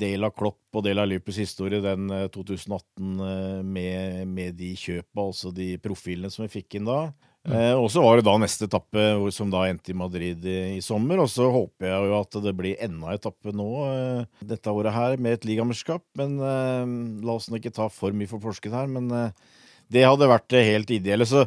del 0.00 0.24
av 0.24 0.32
Klopp 0.38 0.78
og 0.78 0.86
del 0.86 0.98
av 1.02 1.10
Liverpools 1.10 1.42
historie 1.44 1.84
den 1.84 2.08
eh, 2.10 2.26
2018 2.32 3.20
eh, 3.28 3.60
med, 3.62 4.24
med 4.30 4.58
de 4.58 4.72
kjøpa, 4.78 5.28
altså 5.28 5.52
de 5.54 5.74
profilene 5.84 6.32
som 6.32 6.46
vi 6.46 6.52
fikk 6.56 6.80
inn 6.80 6.88
da. 6.88 7.06
Eh, 7.44 7.74
og 7.76 7.90
så 7.92 8.00
var 8.00 8.16
det 8.16 8.24
da 8.24 8.38
neste 8.40 8.64
etappe, 8.64 9.02
som 9.36 9.50
da 9.52 9.66
endte 9.68 9.92
i 9.92 9.96
Madrid 9.96 10.46
i, 10.48 10.56
i 10.78 10.84
sommer. 10.84 11.20
Og 11.20 11.28
så 11.28 11.50
håper 11.52 11.90
jeg 11.90 12.08
jo 12.08 12.14
at 12.16 12.38
det 12.46 12.54
blir 12.56 12.80
enda 12.80 13.10
en 13.12 13.18
etappe 13.18 13.52
nå 13.52 13.68
eh, 13.90 14.44
dette 14.54 14.72
året 14.72 14.96
her 14.96 15.20
med 15.20 15.36
et 15.36 15.44
ligamesterskap. 15.50 16.06
Men 16.20 16.38
eh, 16.40 16.94
la 17.26 17.36
oss 17.36 17.50
nå 17.50 17.60
ikke 17.60 17.74
ta 17.76 17.90
for 17.92 18.16
mye 18.16 18.30
for 18.30 18.40
forsket 18.44 18.72
her. 18.74 18.88
Men 18.90 19.12
eh, 19.12 19.52
det 19.92 20.06
hadde 20.06 20.30
vært 20.30 20.48
det 20.52 20.64
helt 20.68 20.90
ideelle. 20.94 21.26
Så 21.28 21.44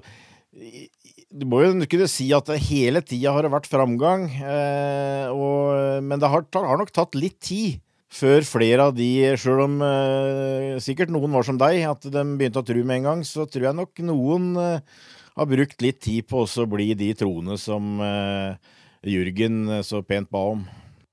du 1.27 1.43
må 1.49 1.63
jo 1.63 1.73
kunne 1.89 2.07
si 2.09 2.29
at 2.35 2.49
hele 2.69 3.01
tida 3.05 3.33
har 3.35 3.45
det 3.45 3.53
vært 3.53 3.69
framgang. 3.69 4.29
Eh, 4.37 5.27
og, 5.33 6.01
men 6.05 6.21
det 6.21 6.31
har, 6.31 6.47
har 6.55 6.81
nok 6.81 6.93
tatt 6.95 7.17
litt 7.19 7.39
tid 7.43 7.81
før 8.07 8.45
flere 8.47 8.87
av 8.87 8.95
de, 8.95 9.09
sjøl 9.39 9.65
om 9.65 9.81
eh, 9.83 10.77
sikkert 10.83 11.11
noen 11.11 11.33
var 11.35 11.45
som 11.45 11.59
deg, 11.59 11.81
at 11.89 12.07
de 12.07 12.23
begynte 12.39 12.63
å 12.63 12.65
tro 12.65 12.83
med 12.87 13.01
en 13.01 13.09
gang, 13.09 13.23
så 13.27 13.45
tror 13.51 13.67
jeg 13.67 13.77
nok 13.77 14.01
noen 14.07 14.53
eh, 14.61 15.03
har 15.37 15.49
brukt 15.51 15.83
litt 15.83 15.99
tid 16.05 16.27
på 16.29 16.45
å 16.47 16.67
bli 16.71 16.93
de 16.97 17.11
troende 17.19 17.59
som 17.61 17.99
eh, 18.01 18.55
Jürgen 19.07 19.65
eh, 19.75 19.83
så 19.85 20.01
pent 20.07 20.31
ba 20.33 20.45
om. 20.55 20.63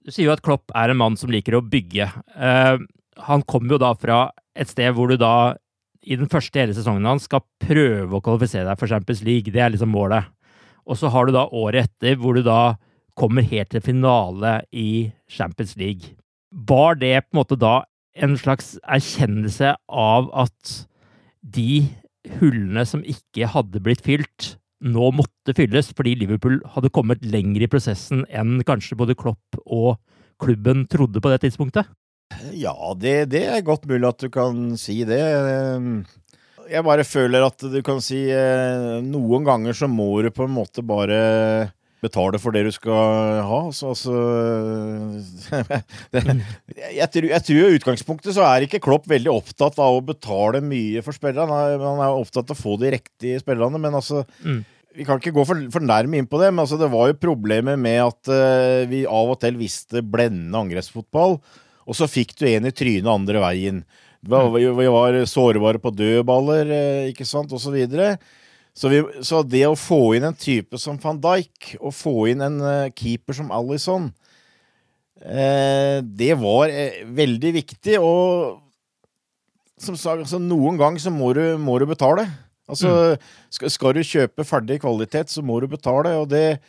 Du 0.04 0.12
sier 0.12 0.28
jo 0.28 0.36
at 0.36 0.44
Klopp 0.44 0.72
er 0.76 0.92
en 0.92 1.00
mann 1.00 1.18
som 1.18 1.32
liker 1.32 1.58
å 1.58 1.64
bygge. 1.64 2.08
Eh, 2.36 2.76
han 3.26 3.44
kommer 3.48 3.76
jo 3.76 3.82
da 3.82 3.92
fra 3.98 4.20
et 4.54 4.70
sted 4.70 4.94
hvor 4.94 5.10
du 5.10 5.18
da 5.18 5.56
i 6.04 6.18
den 6.20 6.30
første 6.30 6.60
hele 6.60 6.76
sesongen 6.76 7.06
hans 7.08 7.26
skal 7.28 7.44
prøve 7.62 8.18
å 8.18 8.22
kvalifisere 8.24 8.66
deg 8.68 8.80
for 8.80 8.90
Champions 8.90 9.22
League. 9.26 9.52
Det 9.52 9.62
er 9.62 9.72
liksom 9.74 9.92
målet. 9.94 10.28
Og 10.84 10.98
så 11.00 11.10
har 11.12 11.26
du 11.26 11.34
da 11.34 11.46
året 11.48 11.88
etter 11.88 12.18
hvor 12.20 12.36
du 12.36 12.44
da 12.44 12.76
kommer 13.18 13.46
helt 13.46 13.70
til 13.72 13.84
finale 13.84 14.58
i 14.74 15.12
Champions 15.30 15.76
League. 15.80 16.14
Var 16.52 16.98
det 17.00 17.14
på 17.24 17.34
en 17.34 17.40
måte 17.40 17.58
da 17.58 17.76
en 18.14 18.36
slags 18.38 18.74
erkjennelse 18.84 19.74
av 19.90 20.28
at 20.44 20.74
de 21.54 21.84
hullene 22.38 22.84
som 22.88 23.02
ikke 23.06 23.48
hadde 23.52 23.82
blitt 23.84 24.04
fylt, 24.04 24.54
nå 24.84 25.10
måtte 25.16 25.54
fylles 25.56 25.90
fordi 25.96 26.14
Liverpool 26.20 26.58
hadde 26.74 26.92
kommet 26.92 27.24
lenger 27.24 27.64
i 27.64 27.70
prosessen 27.70 28.24
enn 28.28 28.58
kanskje 28.66 28.98
både 29.00 29.16
Klopp 29.18 29.60
og 29.64 29.96
klubben 30.42 30.84
trodde 30.90 31.22
på 31.22 31.32
det 31.32 31.40
tidspunktet? 31.44 31.88
Ja, 32.54 32.74
det, 32.98 33.30
det 33.32 33.44
er 33.50 33.64
godt 33.66 33.86
mulig 33.88 34.08
at 34.08 34.22
du 34.24 34.30
kan 34.32 34.74
si 34.80 35.02
det. 35.08 35.20
Jeg 36.70 36.86
bare 36.86 37.04
føler 37.06 37.44
at 37.46 37.60
du 37.60 37.80
kan 37.84 38.00
si 38.02 38.24
eh, 38.32 39.00
Noen 39.04 39.44
ganger 39.46 39.76
så 39.76 39.88
må 39.90 40.08
du 40.24 40.30
på 40.32 40.46
en 40.46 40.54
måte 40.54 40.84
bare 40.86 41.18
betale 42.04 42.36
for 42.40 42.52
det 42.52 42.64
du 42.66 42.72
skal 42.74 43.40
ha. 43.48 43.60
Så, 43.72 43.92
altså 43.94 44.14
det, 46.12 46.22
jeg, 47.00 47.08
tror, 47.14 47.28
jeg 47.30 47.46
tror 47.48 47.62
i 47.62 47.78
utgangspunktet 47.78 48.36
så 48.36 48.44
er 48.48 48.66
ikke 48.66 48.82
Klopp 48.84 49.08
veldig 49.10 49.32
opptatt 49.32 49.80
av 49.80 49.98
å 49.98 50.04
betale 50.04 50.60
mye 50.64 51.04
for 51.04 51.16
spillerne. 51.16 51.48
Han 51.80 52.00
er, 52.02 52.06
er 52.10 52.20
opptatt 52.20 52.52
av 52.52 52.56
å 52.56 52.60
få 52.60 52.76
de 52.82 52.94
riktige 52.98 53.40
spillerne, 53.44 53.80
men 53.80 54.00
altså 54.00 54.24
Mm. 54.44 54.62
Vi 54.94 55.02
kan 55.02 55.18
ikke 55.18 55.32
gå 55.34 55.42
for, 55.42 55.58
for 55.74 55.82
nærme 55.82 56.20
inn 56.20 56.26
på 56.30 56.38
det, 56.38 56.52
men 56.52 56.62
altså 56.62 56.76
det 56.78 56.86
var 56.92 57.08
jo 57.10 57.16
problemet 57.18 57.80
med 57.82 57.96
at 58.04 58.28
eh, 58.30 58.84
vi 58.86 59.00
av 59.10 59.32
og 59.32 59.40
til 59.42 59.56
visste 59.58 60.04
blendende 60.06 60.60
angrepsfotball, 60.60 61.40
og 61.84 61.96
så 61.98 62.08
fikk 62.10 62.34
du 62.40 62.46
en 62.48 62.68
i 62.68 62.72
trynet 62.74 63.10
andre 63.10 63.42
veien. 63.42 63.82
Vi 64.24 64.88
var, 64.88 65.18
sårbare 65.28 65.80
på 65.82 65.92
dødballer, 65.92 66.70
eh, 66.72 67.10
ikke 67.12 67.26
sant, 67.28 67.52
og 67.52 67.60
så 67.60 67.72
videre. 67.74 68.14
Så, 68.74 68.88
vi, 68.90 69.02
så 69.22 69.42
det 69.46 69.66
å 69.68 69.76
få 69.78 70.16
inn 70.16 70.24
en 70.26 70.38
type 70.38 70.78
som 70.80 70.96
van 71.02 71.20
Dijk, 71.22 71.74
og 71.78 71.94
få 71.94 72.14
inn 72.32 72.42
en 72.42 72.56
eh, 72.64 72.92
keeper 72.96 73.36
som 73.36 73.52
Alison, 73.54 74.08
eh, 75.20 76.00
det 76.02 76.32
var 76.40 76.72
veldig 77.20 77.52
viktig, 77.60 77.98
og 78.00 78.62
som 79.76 79.98
sagt, 79.98 80.24
altså, 80.24 80.40
noen 80.40 80.80
gang 80.80 80.96
så 81.02 81.12
må 81.12 81.34
du, 81.36 81.44
må 81.60 81.76
du 81.82 81.86
betale. 81.90 82.24
Altså, 82.64 83.18
skal, 83.52 83.70
skal 83.70 83.92
du 83.92 84.00
kjøpe 84.06 84.46
ferdig 84.48 84.80
kvalitet, 84.80 85.28
så 85.28 85.44
må 85.44 85.58
du 85.60 85.68
betale, 85.68 86.14
og 86.16 86.30
det, 86.32 86.62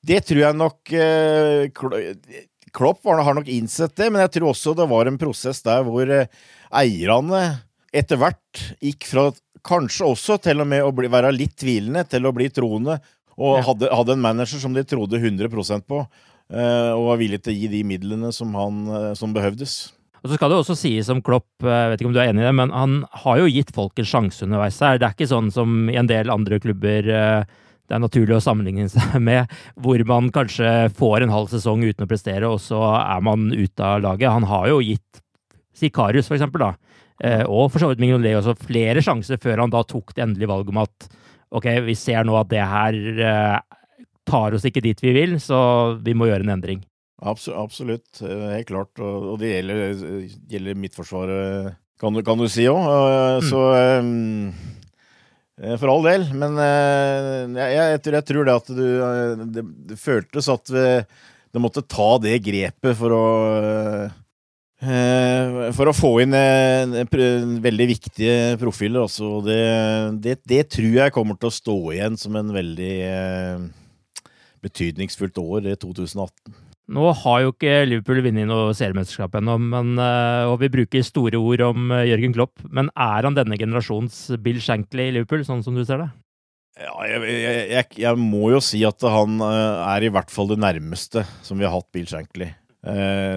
det 0.00 0.22
tror 0.24 0.46
jeg 0.46 0.58
nok 0.58 0.94
eh, 0.96 1.68
Klopp 2.72 3.02
var, 3.04 3.20
har 3.24 3.36
nok 3.36 3.48
innsett 3.52 3.94
det, 4.00 4.08
men 4.12 4.22
jeg 4.24 4.32
tror 4.38 4.50
også 4.52 4.72
det 4.78 4.88
var 4.90 5.08
en 5.10 5.18
prosess 5.20 5.60
der 5.66 5.84
hvor 5.86 6.08
eh, 6.08 6.26
eierne 6.72 7.42
etter 7.92 8.16
hvert 8.20 8.62
gikk 8.80 9.04
fra 9.10 9.26
kanskje 9.66 10.06
også 10.08 10.38
til 10.42 10.62
og 10.64 10.68
med 10.70 10.82
å 10.86 10.92
bli, 10.96 11.10
være 11.12 11.32
litt 11.36 11.54
tvilende 11.60 12.06
til 12.08 12.24
å 12.26 12.32
bli 12.34 12.48
troende, 12.50 12.96
og 13.36 13.58
Ja. 13.58 13.64
hadde, 13.68 13.90
hadde 13.92 14.12
en 14.16 14.24
manager 14.24 14.58
som 14.62 14.72
de 14.74 14.82
trodde 14.84 15.20
100% 15.20 15.84
på, 15.88 16.00
eh, 16.52 16.90
og 16.96 17.06
var 17.12 17.20
villig 17.20 17.42
til 17.44 17.52
å 17.52 17.58
gi 17.60 17.68
de 17.68 17.82
midlene 17.84 18.32
som, 18.32 18.52
han, 18.56 18.80
eh, 18.88 19.12
som 19.14 19.32
behøvdes. 19.36 19.92
Og 20.22 20.30
så 20.30 20.36
skal 20.38 20.52
det 20.52 20.58
også 20.62 20.76
sies 20.78 21.08
om 21.10 21.20
Klopp, 21.24 21.48
jeg 21.60 21.90
vet 21.90 22.00
ikke 22.00 22.08
om 22.12 22.14
du 22.14 22.20
er 22.22 22.30
enig 22.30 22.44
i 22.44 22.46
det, 22.46 22.54
men 22.54 22.70
han 22.70 23.00
har 23.24 23.40
jo 23.42 23.48
gitt 23.50 23.72
folk 23.74 23.98
en 23.98 24.06
sjanse 24.06 24.44
underveis 24.46 24.78
her. 24.80 24.98
Det 25.00 25.08
er 25.08 25.16
ikke 25.16 25.30
sånn 25.32 25.50
som 25.52 25.88
i 25.90 25.96
en 25.98 26.06
del 26.06 26.30
andre 26.30 26.60
klubber 26.62 27.08
eh, 27.10 27.44
det 27.92 27.98
er 27.98 28.04
naturlig 28.06 28.38
å 28.38 28.40
sammenligne 28.40 28.86
seg 28.88 29.18
med, 29.28 29.50
hvor 29.76 30.00
man 30.08 30.30
kanskje 30.32 30.70
får 30.96 31.26
en 31.26 31.34
halv 31.34 31.50
sesong 31.52 31.82
uten 31.84 32.06
å 32.06 32.08
prestere, 32.08 32.48
og 32.48 32.56
så 32.64 32.80
er 32.96 33.20
man 33.26 33.50
ute 33.52 33.84
av 33.84 34.00
laget. 34.00 34.32
Han 34.32 34.46
har 34.48 34.70
jo 34.72 34.78
gitt 34.80 35.20
Sikarius, 35.76 36.28
for 36.30 36.38
eksempel, 36.38 36.62
da, 36.64 36.70
eh, 37.24 37.42
og 37.44 37.68
for 37.72 37.82
så 37.84 37.90
vidt 37.90 38.00
Mignolet 38.00 38.38
også, 38.40 38.54
flere 38.64 39.02
sjanser 39.04 39.36
før 39.42 39.60
han 39.66 39.72
da 39.72 39.82
tok 39.88 40.14
det 40.16 40.24
endelige 40.24 40.48
valget 40.50 40.72
om 40.72 40.80
at 40.86 41.06
ok, 41.52 41.68
vi 41.84 41.94
ser 42.00 42.24
nå 42.24 42.36
at 42.40 42.48
det 42.48 42.64
her 42.64 42.96
eh, 43.28 43.60
tar 44.28 44.56
oss 44.56 44.64
ikke 44.68 44.80
dit 44.84 45.04
vi 45.04 45.12
vil, 45.16 45.36
så 45.42 45.58
vi 46.00 46.14
må 46.16 46.30
gjøre 46.30 46.46
en 46.48 46.54
endring. 46.56 46.80
Absolutt, 47.22 48.22
eh, 48.24 48.48
helt 48.56 48.68
klart. 48.72 48.96
Og, 49.04 49.34
det 49.42 49.52
gjelder, 49.58 49.92
gjelder 50.50 50.78
Midtforsvaret, 50.80 51.74
kan, 52.00 52.16
du- 52.16 52.24
kan 52.26 52.40
du 52.40 52.48
si 52.50 52.64
òg. 52.72 53.44
Så 53.46 53.60
eh, 53.76 54.00
For 55.60 55.90
all 55.92 56.06
del. 56.06 56.24
Men 56.32 56.56
eh, 56.58 57.58
jeg, 57.58 57.76
jeg, 57.76 58.00
jeg 58.16 58.24
tror 58.30 58.48
det 58.48 58.54
at 58.56 58.72
du 58.72 58.86
eh, 58.88 59.44
Det, 59.52 59.64
det 59.92 59.98
føltes 60.00 60.48
at 60.52 60.72
det 61.52 61.60
måtte 61.60 61.84
ta 61.84 62.16
det 62.22 62.38
grepet 62.44 62.96
for 62.96 63.12
å 63.12 63.26
eh, 64.80 65.68
for 65.76 65.90
å 65.90 65.94
få 65.94 66.12
inn 66.24 66.32
eh, 66.36 67.04
veldig 67.66 67.88
viktige 67.90 68.56
profiler. 68.60 69.04
Altså. 69.04 69.34
Det, 69.44 69.60
det, 70.24 70.38
det 70.48 70.62
tror 70.72 70.98
jeg 71.02 71.14
kommer 71.14 71.36
til 71.38 71.50
å 71.50 71.56
stå 71.58 71.78
igjen 71.92 72.18
som 72.20 72.38
en 72.40 72.52
veldig 72.56 72.94
eh, 73.04 73.66
betydningsfullt 74.64 75.42
år, 75.42 75.72
i 75.74 75.76
2018. 75.76 76.56
Nå 76.92 77.08
har 77.22 77.38
jo 77.40 77.52
ikke 77.54 77.76
Liverpool 77.88 78.20
vunnet 78.26 78.48
noe 78.48 78.72
seriemesterskap 78.76 79.38
ennå, 79.38 79.54
eh, 80.02 80.48
og 80.50 80.58
vi 80.60 80.68
bruker 80.72 81.04
store 81.06 81.40
ord 81.40 81.62
om 81.70 81.92
eh, 81.94 82.08
Jørgen 82.10 82.34
Klopp. 82.36 82.60
Men 82.68 82.90
er 82.92 83.28
han 83.28 83.38
denne 83.38 83.56
generasjons 83.60 84.26
Bill 84.44 84.60
Shankly 84.60 85.08
i 85.08 85.14
Liverpool, 85.16 85.46
sånn 85.48 85.64
som 85.64 85.78
du 85.78 85.86
ser 85.88 86.02
det? 86.04 86.10
Ja, 86.82 86.92
jeg, 87.04 87.22
jeg, 87.70 87.86
jeg, 88.00 88.20
må 88.20 88.50
jo 88.52 88.60
si 88.64 88.82
at 88.88 89.04
han 89.08 89.40
eh, 89.44 89.86
er 89.94 90.04
i 90.04 90.12
hvert 90.12 90.32
fall 90.32 90.52
det 90.52 90.60
nærmeste 90.60 91.24
som 91.44 91.60
vi 91.60 91.68
har 91.68 91.72
hatt 91.78 91.88
Bill 91.94 92.08
Shankly. 92.10 92.52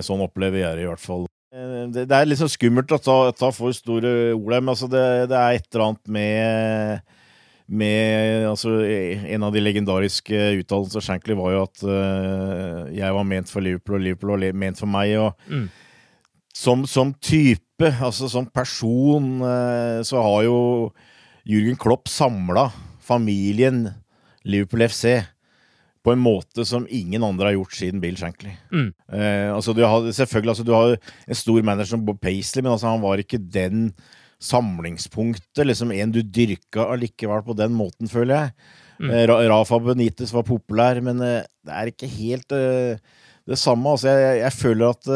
Sånn 0.02 0.24
opplever 0.26 0.58
jeg 0.58 0.78
det 0.80 0.86
i 0.88 0.88
hvert 0.90 1.04
fall. 1.04 1.28
Det, 1.54 2.08
det 2.10 2.16
er 2.18 2.26
litt 2.26 2.40
sånn 2.40 2.50
skummelt 2.50 2.90
å 2.96 2.98
ta, 2.98 3.18
ta 3.38 3.52
for 3.54 3.76
store 3.78 4.34
ord 4.34 4.56
men 4.58 4.72
altså 4.74 4.90
det, 4.90 5.04
det 5.30 5.38
er 5.38 5.60
et 5.60 5.68
eller 5.70 5.84
annet 5.86 6.10
med 6.16 7.14
med 7.68 8.46
altså, 8.46 8.76
En 8.86 9.44
av 9.44 9.54
de 9.54 9.64
legendariske 9.64 10.38
uttalelsene 10.62 11.02
av 11.02 11.06
Shankly 11.08 11.38
var 11.38 11.56
jo 11.56 11.64
at 11.66 11.84
uh, 11.88 12.94
jeg 12.94 13.16
var 13.18 13.26
ment 13.26 13.50
for 13.50 13.66
Liverpool, 13.66 13.98
og 13.98 14.06
Liverpool 14.06 14.36
var 14.36 14.54
ment 14.54 14.82
for 14.82 14.92
meg. 14.92 15.16
og 15.18 15.34
Mm. 15.50 15.70
som, 16.54 16.86
som 16.88 17.14
type, 17.14 17.90
altså 18.02 18.30
som 18.30 18.46
person, 18.46 19.42
uh, 19.42 20.02
så 20.06 20.22
har 20.22 20.44
jo 20.46 20.92
Jürgen 21.46 21.78
Klopp 21.78 22.08
samla 22.08 22.72
familien 23.02 23.90
Liverpool 24.46 24.86
FC 24.88 25.26
på 26.06 26.14
en 26.14 26.22
måte 26.22 26.66
som 26.66 26.86
ingen 26.90 27.24
andre 27.26 27.50
har 27.50 27.56
gjort 27.58 27.74
siden 27.74 28.02
Bill 28.02 28.18
Shankly. 28.18 28.54
Mm. 28.72 28.92
Uh, 29.10 29.56
altså 29.56 29.74
du 29.74 29.82
har, 29.84 30.06
selvfølgelig, 30.14 30.50
altså 30.54 30.64
du 30.64 30.74
har 30.74 30.98
en 31.28 31.36
stor 31.36 31.62
manager 31.66 31.96
som 31.96 32.06
Bob 32.06 32.22
Paisley, 32.22 32.62
men 32.62 32.76
altså 32.76 32.92
han 32.94 33.02
var 33.02 33.18
ikke 33.18 33.42
den 33.42 33.90
samlingspunktet, 34.42 35.64
liksom 35.66 35.94
en 35.96 36.14
du 36.14 36.22
dyrka 36.22 36.90
allikevel 36.94 37.44
på 37.46 37.56
den 37.58 37.76
måten, 37.76 38.10
føler 38.12 38.36
jeg. 38.36 38.56
Mm. 39.00 39.12
Eh, 39.12 39.28
Rafa 39.50 39.80
Benitez 39.84 40.32
var 40.34 40.48
populær, 40.48 41.02
men 41.04 41.20
eh, 41.24 41.44
det 41.66 41.76
er 41.76 41.92
ikke 41.92 42.10
helt 42.10 42.56
eh, 42.56 42.98
det 43.46 43.60
samme. 43.60 43.92
Altså, 43.92 44.14
jeg, 44.14 44.42
jeg 44.44 44.56
føler 44.56 44.90
at 44.94 45.12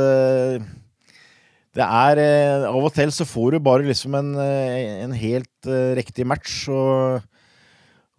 det 1.80 1.86
er 1.86 2.20
Av 2.68 2.76
og 2.76 2.92
til 2.96 3.12
så 3.14 3.28
får 3.30 3.54
du 3.54 3.64
bare 3.64 3.86
liksom 3.86 4.16
en, 4.18 4.32
en 4.40 5.12
helt 5.16 5.70
riktig 5.98 6.26
match, 6.28 6.64
og, 6.74 7.22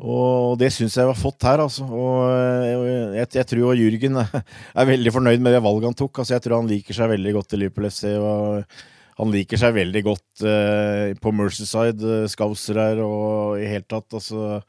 og 0.01 0.55
det 0.59 0.71
syns 0.73 0.97
jeg 0.97 1.09
vi 1.09 1.13
har 1.13 1.19
fått 1.19 1.47
her, 1.47 1.63
altså. 1.67 1.85
Og 1.85 3.17
jeg, 3.19 3.27
jeg 3.37 3.49
tror 3.51 3.79
Jürgen 3.79 4.23
er 4.81 4.91
veldig 4.95 5.15
fornøyd 5.15 5.45
med 5.45 5.55
det 5.55 5.63
valget 5.67 5.91
han 5.91 5.99
tok. 5.99 6.23
Altså, 6.23 6.37
jeg 6.37 6.47
tror 6.47 6.63
han 6.63 6.71
liker 6.71 6.97
seg 6.97 7.13
veldig 7.13 7.37
godt 7.37 7.55
i 7.55 7.63
Liverpool 7.63 7.91
FC. 7.91 8.07
og 8.17 8.81
han 9.21 9.33
liker 9.35 9.61
seg 9.61 9.75
veldig 9.77 10.01
godt 10.07 10.45
eh, 10.49 11.11
på 11.21 11.33
Mercyside, 11.37 12.01
eh, 12.23 12.29
Scouser 12.33 12.79
her, 12.81 13.03
og 13.05 13.61
i 13.61 13.69
hele 13.69 13.85
tatt. 13.85 14.09
Altså, 14.17 14.61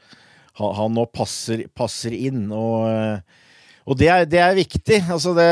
han, 0.60 0.96
nå 0.98 1.06
passer, 1.16 1.64
passer 1.78 2.16
inn, 2.18 2.50
og, 2.52 2.90
eh, 2.92 3.46
og 3.88 4.00
det, 4.00 4.10
er, 4.12 4.26
det 4.30 4.42
er 4.44 4.58
viktig. 4.60 5.00
Altså, 5.08 5.32
det, 5.38 5.48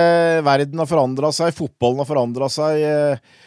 verden 0.48 0.84
har 0.84 0.89
forandra 0.89 1.32
seg, 1.36 1.56
fotballen 1.56 2.03
har 2.03 2.10
forandra 2.10 2.50
seg. 2.51 2.84
eh, 2.89 3.38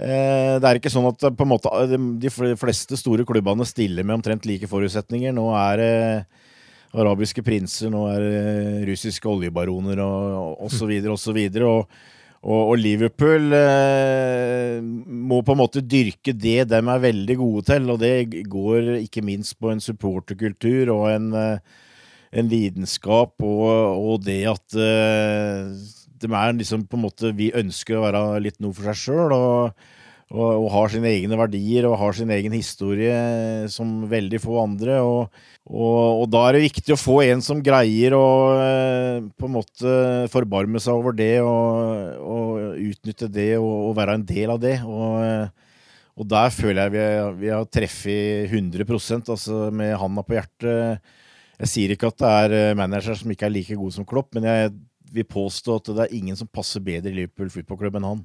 eh, 0.00 0.54
det 0.62 0.70
er 0.70 0.80
ikke 0.80 0.94
sånn 0.94 1.10
at 1.12 1.28
eh, 1.28 1.34
på 1.36 1.44
en 1.44 1.52
måte, 1.52 1.74
de 1.92 2.32
fleste 2.32 2.96
store 3.00 3.28
klubbene 3.28 3.68
stiller 3.68 4.08
med 4.08 4.20
omtrent 4.20 4.48
like 4.48 4.70
forutsetninger. 4.70 5.36
Nå 5.36 5.50
er 5.60 5.82
det 5.82 5.92
arabiske 6.92 7.44
prinser, 7.44 7.92
nå 7.92 8.06
er 8.12 8.24
det 8.24 8.88
russiske 8.90 9.28
oljebaroner 9.28 10.00
og, 10.04 10.58
og 10.60 10.72
så 10.72 10.88
videre 10.88 11.14
og 11.14 11.20
så 11.20 11.36
videre. 11.36 11.68
Og, 12.42 12.72
og, 12.72 12.76
Liverpool 12.82 13.54
eh, 13.54 14.80
må 14.82 15.38
på 15.46 15.54
en 15.54 15.60
måte 15.60 15.82
dyrke 15.86 16.34
det 16.34 16.64
de 16.72 16.80
er 16.80 17.04
veldig 17.04 17.36
gode 17.38 17.62
til, 17.70 17.86
og 17.94 18.00
det 18.02 18.42
går 18.50 18.96
ikke 19.04 19.22
minst 19.22 19.54
på 19.62 19.70
en 19.70 19.82
supporterkultur 19.82 20.90
og 20.90 21.04
en, 21.12 21.28
eh, 21.38 21.84
en 22.34 22.50
lidenskap, 22.50 23.36
og, 23.46 23.70
og 23.94 24.26
det 24.26 24.40
at 24.50 24.74
eh, 24.74 25.70
de 26.22 26.30
er 26.34 26.58
liksom 26.58 26.86
på 26.86 26.98
en 26.98 27.02
måte 27.02 27.32
Vi 27.34 27.48
ønsker 27.58 27.98
å 27.98 28.04
være 28.08 28.24
litt 28.42 28.58
noe 28.62 28.74
for 28.74 28.90
seg 28.90 28.98
sjøl, 28.98 29.36
og, 30.32 30.64
og, 30.64 30.68
har 30.72 30.92
sine 30.92 31.10
egne 31.12 31.36
verdier 31.36 31.86
og 31.88 31.98
har 32.00 32.16
sin 32.16 32.30
egen 32.32 32.54
historie 32.56 33.12
som 33.72 34.02
veldig 34.10 34.40
få 34.42 34.62
andre. 34.64 35.00
og 35.04 35.42
og, 35.70 36.22
og 36.24 36.30
da 36.32 36.40
er 36.48 36.56
det 36.56 36.64
viktig 36.64 36.94
å 36.96 36.98
få 36.98 37.20
en 37.22 37.42
som 37.44 37.60
greier 37.62 38.16
å 38.18 38.24
eh, 38.58 39.18
på 39.38 39.46
en 39.46 39.54
måte 39.54 39.92
forbarme 40.32 40.80
seg 40.82 40.98
over 40.98 41.14
det 41.14 41.36
og, 41.46 42.58
utnytte 42.82 43.28
det 43.30 43.52
og, 43.60 43.92
være 43.94 44.16
en 44.18 44.26
del 44.26 44.50
av 44.56 44.58
det. 44.62 44.80
Og, 44.82 45.20
eh, 45.22 46.26
der 46.32 46.50
føler 46.54 46.82
jeg 46.82 46.94
vi, 46.96 47.02
er- 47.04 47.38
vi 47.38 47.52
har 47.54 47.70
treffet 47.70 48.50
100% 48.50 49.30
altså 49.32 49.70
med 49.70 49.94
handa 50.02 50.26
på 50.26 50.34
hjertet. 50.36 51.14
Jeg 51.62 51.70
sier 51.70 51.94
ikke 51.94 52.10
at 52.10 52.18
det 52.18 52.34
er 52.42 52.74
manager 52.78 53.14
som 53.18 53.30
ikke 53.30 53.46
er 53.46 53.54
like 53.54 53.78
gode 53.78 53.94
som 53.94 54.06
Klopp, 54.08 54.32
men 54.34 54.48
jeg 54.50 54.74
vil 55.14 55.28
påstå 55.30 55.78
at 55.78 55.90
det 55.94 56.04
er 56.08 56.18
ingen 56.18 56.38
som 56.38 56.50
passer 56.50 56.82
bedre 56.82 57.12
i 57.12 57.20
Liverpool 57.22 57.52
fotballklubb 57.54 58.00
enn 58.00 58.08
han. 58.10 58.22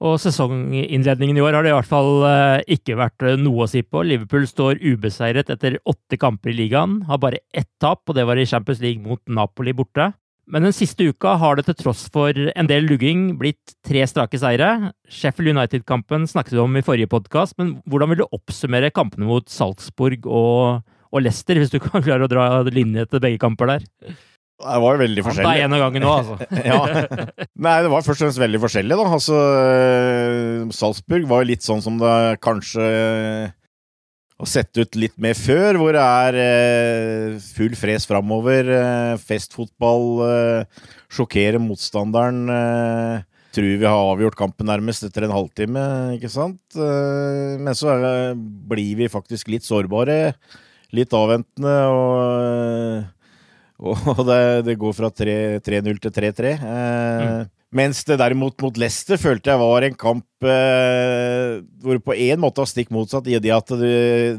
Og 0.00 0.16
sesonginnledningen 0.22 1.36
i 1.36 1.42
år 1.44 1.58
har 1.58 1.66
det 1.66 1.74
i 1.74 1.76
hvert 1.76 1.90
fall 1.90 2.22
eh, 2.24 2.62
ikke 2.76 2.96
vært 2.96 3.24
eh, 3.26 3.36
noe 3.40 3.66
å 3.66 3.68
si 3.68 3.82
på. 3.84 4.00
Liverpool 4.08 4.46
står 4.48 4.80
ubeseiret 4.80 5.52
etter 5.52 5.76
åtte 5.84 6.16
kamper 6.20 6.54
i 6.54 6.56
ligaen, 6.62 7.02
har 7.10 7.20
bare 7.20 7.42
ett 7.52 7.68
tap, 7.82 8.06
og 8.08 8.16
det 8.16 8.24
var 8.28 8.40
i 8.40 8.48
Champions 8.48 8.80
League 8.80 9.04
mot 9.04 9.20
Napoli 9.28 9.74
borte. 9.76 10.08
Men 10.50 10.64
den 10.66 10.74
siste 10.74 11.04
uka 11.06 11.36
har 11.38 11.58
det 11.58 11.66
til 11.68 11.76
tross 11.78 12.06
for 12.10 12.32
en 12.32 12.70
del 12.70 12.88
lugging 12.88 13.36
blitt 13.38 13.76
tre 13.86 14.02
strake 14.08 14.40
seire. 14.40 14.90
Sheffield 15.06 15.52
United-kampen 15.52 16.24
snakket 16.30 16.56
vi 16.56 16.64
om 16.64 16.80
i 16.80 16.84
forrige 16.86 17.10
podkast, 17.12 17.58
men 17.60 17.76
hvordan 17.84 18.10
vil 18.10 18.22
du 18.22 18.26
oppsummere 18.32 18.90
kampene 18.96 19.28
mot 19.28 19.46
Salzburg 19.52 20.24
og, 20.26 20.80
og 21.12 21.22
Leicester, 21.22 21.60
hvis 21.60 21.70
du 21.70 21.78
kan 21.84 22.02
klare 22.02 22.26
å 22.26 22.32
dra 22.32 22.48
linje 22.72 23.04
til 23.12 23.22
begge 23.22 23.44
kamper 23.44 23.76
der? 23.76 23.86
Det 24.60 24.80
var 24.84 24.96
jo 24.96 25.00
veldig 25.00 25.22
forskjellig. 25.24 25.62
en 25.64 25.76
av 25.76 25.80
gangen 25.86 26.04
nå, 26.04 26.10
altså. 26.20 26.36
ja. 26.70 26.80
Nei, 27.64 27.76
det 27.84 27.92
var 27.92 28.04
først 28.04 28.20
og 28.20 28.26
fremst 28.26 28.42
veldig 28.42 28.60
forskjellig, 28.64 28.98
da. 29.00 29.06
Altså, 29.16 29.38
eh, 29.62 30.66
Salzburg 30.76 31.24
var 31.30 31.42
jo 31.42 31.50
litt 31.52 31.64
sånn 31.64 31.80
som 31.84 31.96
det 32.00 32.12
kanskje 32.44 32.84
har 34.40 34.48
sett 34.48 34.76
ut 34.80 34.96
litt 34.96 35.16
mer 35.20 35.36
før, 35.36 35.76
hvor 35.80 35.96
det 35.96 36.04
er 36.04 36.38
eh, 36.44 37.40
full 37.56 37.74
fres 37.76 38.06
framover, 38.08 38.70
eh, 38.72 39.16
festfotball, 39.20 40.06
eh, 40.28 40.86
sjokkere 41.12 41.60
motstanderen. 41.60 42.46
Eh, 42.54 43.26
tror 43.50 43.66
vi 43.82 43.86
har 43.86 44.12
avgjort 44.12 44.38
kampen 44.38 44.68
nærmest 44.70 45.04
etter 45.06 45.26
en 45.26 45.34
halvtime, 45.34 45.84
ikke 46.16 46.30
sant? 46.32 46.60
Eh, 46.76 47.56
men 47.60 47.76
så 47.76 47.92
er, 47.96 48.34
blir 48.38 48.96
vi 49.00 49.10
faktisk 49.12 49.50
litt 49.52 49.66
sårbare, 49.66 50.34
litt 50.96 51.12
avventende, 51.16 51.76
og 51.92 53.19
og 54.12 54.20
det, 54.28 54.40
det 54.66 54.76
går 54.80 54.92
fra 54.96 55.08
3 55.14 55.34
3-0 55.64 56.00
til 56.04 56.12
3-3. 56.12 56.52
Eh, 56.60 57.40
Mens 57.70 58.00
det 58.02 58.16
derimot 58.18 58.56
mot 58.64 58.78
Leicester 58.82 59.18
følte 59.20 59.52
jeg 59.52 59.60
var 59.60 59.84
en 59.86 59.94
kamp 59.94 60.42
eh, 60.42 61.60
hvor 61.84 62.00
på 62.02 62.16
en 62.18 62.40
måte 62.42 62.58
var 62.64 62.66
stikk 62.70 62.90
motsatt. 62.90 63.28
I 63.30 63.38
det 63.38 63.52
at 63.54 63.70
det, 63.78 63.92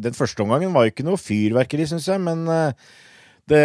den 0.04 0.18
første 0.18 0.44
omgangen 0.44 0.74
var 0.76 0.84
jo 0.86 0.92
ikke 0.92 1.06
noe 1.08 1.20
fyrverkeri, 1.22 1.86
syns 1.88 2.10
jeg. 2.12 2.20
Men 2.26 2.44
eh, 2.52 2.74
det, 3.48 3.62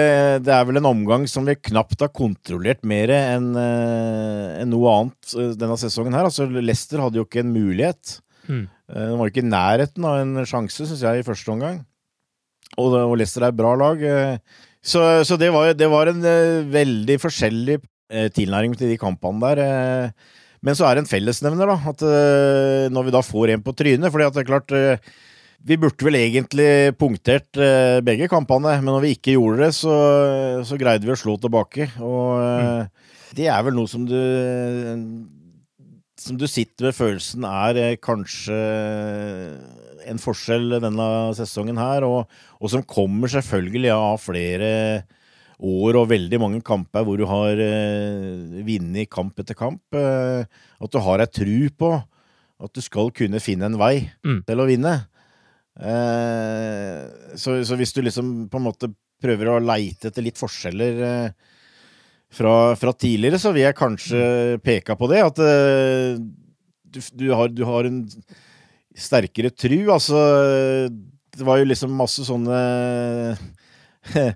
det 0.46 0.54
er 0.54 0.68
vel 0.68 0.78
en 0.80 0.88
omgang 0.92 1.26
som 1.30 1.44
vi 1.50 1.56
knapt 1.58 2.04
har 2.06 2.12
kontrollert 2.14 2.86
mer 2.86 3.10
enn 3.16 3.50
eh, 3.58 4.62
enn 4.62 4.70
noe 4.70 4.94
annet 5.00 5.34
eh, 5.34 5.50
denne 5.58 5.76
sesongen 5.82 6.14
her. 6.14 6.30
Altså, 6.30 6.46
Leicester 6.46 7.02
hadde 7.02 7.18
jo 7.20 7.26
ikke 7.26 7.42
en 7.42 7.52
mulighet. 7.56 8.20
Mm. 8.46 8.64
Eh, 8.94 9.10
var 9.18 9.26
jo 9.26 9.34
ikke 9.34 9.44
i 9.44 9.50
nærheten 9.50 10.06
av 10.06 10.22
en 10.22 10.46
sjanse, 10.46 10.86
syns 10.86 11.02
jeg, 11.02 11.20
i 11.20 11.26
første 11.26 11.52
omgang. 11.52 11.82
Og, 12.78 12.94
og 13.02 13.18
Leicester 13.18 13.42
er 13.48 13.50
et 13.50 13.58
bra 13.58 13.74
lag. 13.82 13.98
eh, 13.98 14.62
Så, 14.86 15.02
så 15.26 15.36
det, 15.40 15.50
var, 15.54 15.72
det 15.74 15.88
var 15.90 16.10
en 16.10 16.22
uh, 16.22 16.66
veldig 16.70 17.18
forskjellig 17.18 17.80
uh, 17.82 18.28
tilnæring 18.34 18.76
til 18.78 18.92
de 18.92 18.98
kampene 19.00 19.42
der. 19.42 19.62
Uh, 19.62 20.34
Men 20.66 20.76
så 20.78 20.86
er 20.86 20.96
det 20.96 21.04
en 21.04 21.10
fellesnevner, 21.10 21.68
da. 21.68 21.76
At 21.90 22.02
når 22.90 23.06
vi 23.06 23.14
da 23.14 23.22
får 23.22 23.52
en 23.52 23.62
på 23.62 23.74
trynet 23.76 24.10
fordi 24.10 24.24
at 24.26 24.34
det 24.34 24.40
er 24.42 24.48
klart 24.48 24.72
Vi 25.66 25.76
burde 25.78 26.06
vel 26.06 26.16
egentlig 26.16 26.96
punktert 26.98 27.58
begge 28.02 28.26
kampene, 28.28 28.72
men 28.80 28.90
når 28.90 29.04
vi 29.04 29.12
ikke 29.14 29.36
gjorde 29.36 29.66
det, 29.66 29.74
så, 29.76 29.94
så 30.66 30.78
greide 30.80 31.06
vi 31.06 31.12
å 31.12 31.18
slå 31.18 31.36
tilbake. 31.42 31.88
Og 32.00 32.40
mm. 32.40 32.88
det 33.36 33.46
er 33.52 33.62
vel 33.66 33.76
noe 33.76 33.90
som 33.90 34.08
du 34.08 34.16
som 36.18 36.38
du 36.40 36.46
sitter 36.48 36.88
med 36.88 36.96
følelsen 36.96 37.44
er 37.46 37.98
kanskje 38.02 38.58
en 40.06 40.20
forskjell 40.22 40.78
denne 40.82 41.06
sesongen 41.38 41.78
her, 41.80 42.04
og, 42.06 42.30
og 42.60 42.70
som 42.72 42.84
kommer 42.86 43.30
selvfølgelig 43.32 43.92
av 43.94 44.18
flere 44.22 44.70
år 45.56 45.96
og 45.96 46.10
veldig 46.10 46.38
mange 46.42 46.60
kamper 46.66 47.04
hvor 47.06 47.16
du 47.16 47.24
har 47.30 47.56
eh, 47.64 48.60
vunnet 48.66 49.08
kamp 49.12 49.38
etter 49.40 49.56
kamp. 49.56 49.80
Eh, 49.96 50.44
at 50.80 50.92
du 50.92 50.98
har 51.00 51.22
ei 51.24 51.30
tru 51.32 51.56
på 51.80 51.94
at 51.96 52.72
du 52.76 52.80
skal 52.84 53.10
kunne 53.12 53.40
finne 53.44 53.68
en 53.70 53.78
vei 53.80 54.06
Mm. 54.24 54.42
til 54.48 54.60
å 54.62 54.66
vinne. 54.68 54.94
Eh, 55.76 57.02
så, 57.36 57.58
så 57.64 57.76
hvis 57.76 57.92
du 57.96 58.00
liksom 58.04 58.46
på 58.52 58.60
en 58.60 58.66
måte 58.68 58.90
prøver 59.22 59.48
å 59.54 59.60
leite 59.64 60.10
etter 60.10 60.24
litt 60.24 60.40
forskjeller 60.40 61.02
eh, 61.08 61.52
fra, 62.36 62.54
fra 62.76 62.92
tidligere, 62.96 63.40
så 63.40 63.52
vil 63.54 63.64
jeg 63.66 63.78
kanskje 63.78 64.22
peke 64.64 64.96
på 64.98 65.08
det. 65.12 65.22
At 65.24 65.40
eh, 65.44 66.18
du, 66.96 67.00
du, 67.20 67.26
har, 67.36 67.52
du 67.52 67.64
har 67.68 67.88
en 67.88 68.02
sterkere 68.96 69.52
tru. 69.52 69.78
Altså, 69.92 70.18
det 71.36 71.46
var 71.46 71.60
jo 71.60 71.68
liksom 71.68 71.94
masse 71.96 72.24
sånne 72.26 72.58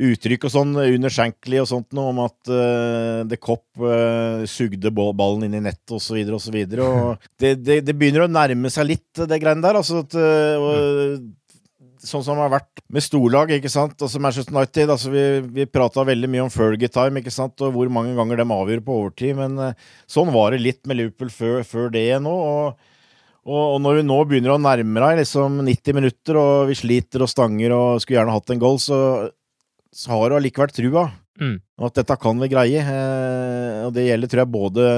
uttrykk 0.00 0.46
og 0.46 0.52
sånn 0.54 0.76
under 0.80 1.12
Shankly 1.12 1.60
og 1.60 1.68
sånt 1.68 1.90
noe 1.96 2.12
om 2.12 2.22
at 2.24 2.52
uh, 2.52 3.26
The 3.28 3.38
Cop 3.40 3.64
uh, 3.82 4.46
sugde 4.48 4.92
ballen 4.94 5.44
inn 5.48 5.58
i 5.58 5.64
nettet 5.64 5.96
og 5.96 6.02
så 6.04 6.16
videre 6.16 6.38
og 6.38 6.44
så 6.44 6.54
videre. 6.54 6.86
Og 6.86 7.26
det, 7.42 7.56
det, 7.64 7.82
det 7.88 7.96
begynner 7.96 8.26
å 8.26 8.32
nærme 8.32 8.72
seg 8.72 8.88
litt, 8.92 9.10
det 9.20 9.40
greiene 9.42 9.64
der. 9.64 9.80
Altså 9.80 10.04
at, 10.04 10.16
uh, 10.16 10.56
og, 10.60 11.28
sånn 12.00 12.24
som 12.24 12.38
det 12.38 12.44
har 12.46 12.54
vært 12.54 12.82
med 12.92 13.04
storlag, 13.04 13.52
ikke 13.54 13.72
sant. 13.72 13.96
Altså 14.00 14.20
Manchester 14.22 14.56
United, 14.56 14.92
altså 14.92 15.12
vi, 15.12 15.24
vi 15.60 15.68
prata 15.68 16.04
veldig 16.06 16.30
mye 16.32 16.46
om 16.46 16.52
Fergie 16.52 16.90
time, 16.92 17.20
ikke 17.20 17.34
sant, 17.34 17.60
og 17.64 17.74
hvor 17.74 17.90
mange 17.92 18.14
ganger 18.16 18.40
de 18.40 18.46
avgjør 18.56 18.84
på 18.86 18.96
overtid. 19.02 19.34
Men 19.38 19.58
eh, 19.60 19.90
sånn 20.10 20.32
var 20.34 20.54
det 20.54 20.62
litt 20.64 20.80
med 20.88 21.00
Liverpool 21.00 21.32
før, 21.34 21.60
før 21.66 21.92
det 21.94 22.06
nå. 22.24 22.32
og 22.32 22.88
og, 23.48 23.78
når 23.80 24.00
vi 24.00 24.04
nå 24.04 24.18
begynner 24.28 24.52
å 24.54 24.60
nærme 24.60 25.00
deg 25.00 25.22
liksom 25.22 25.62
90 25.64 25.96
minutter, 25.96 26.36
og 26.36 26.68
vi 26.68 26.76
sliter 26.76 27.24
og 27.24 27.30
stanger 27.32 27.72
og 27.72 28.02
skulle 28.02 28.18
gjerne 28.18 28.34
hatt 28.36 28.52
en 28.52 28.60
goal, 28.60 28.76
så, 28.82 28.98
så 29.88 30.12
har 30.12 30.28
du 30.28 30.36
allikevel 30.36 30.74
trua. 30.76 31.06
Mm. 31.40 31.56
At 31.80 31.96
dette 31.96 32.16
kan 32.20 32.40
vi 32.42 32.50
greie. 32.52 32.82
Eh, 32.84 33.78
og 33.86 33.94
det 33.96 34.04
gjelder, 34.10 34.30
tror 34.30 34.42
jeg, 34.42 34.52
både 34.52 34.88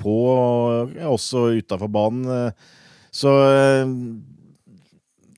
på 0.00 0.16
og 0.32 0.96
også 1.12 1.44
utafor 1.60 1.92
banen. 1.94 2.26
Eh, 2.26 2.72
så 3.14 3.36
eh, 3.46 3.94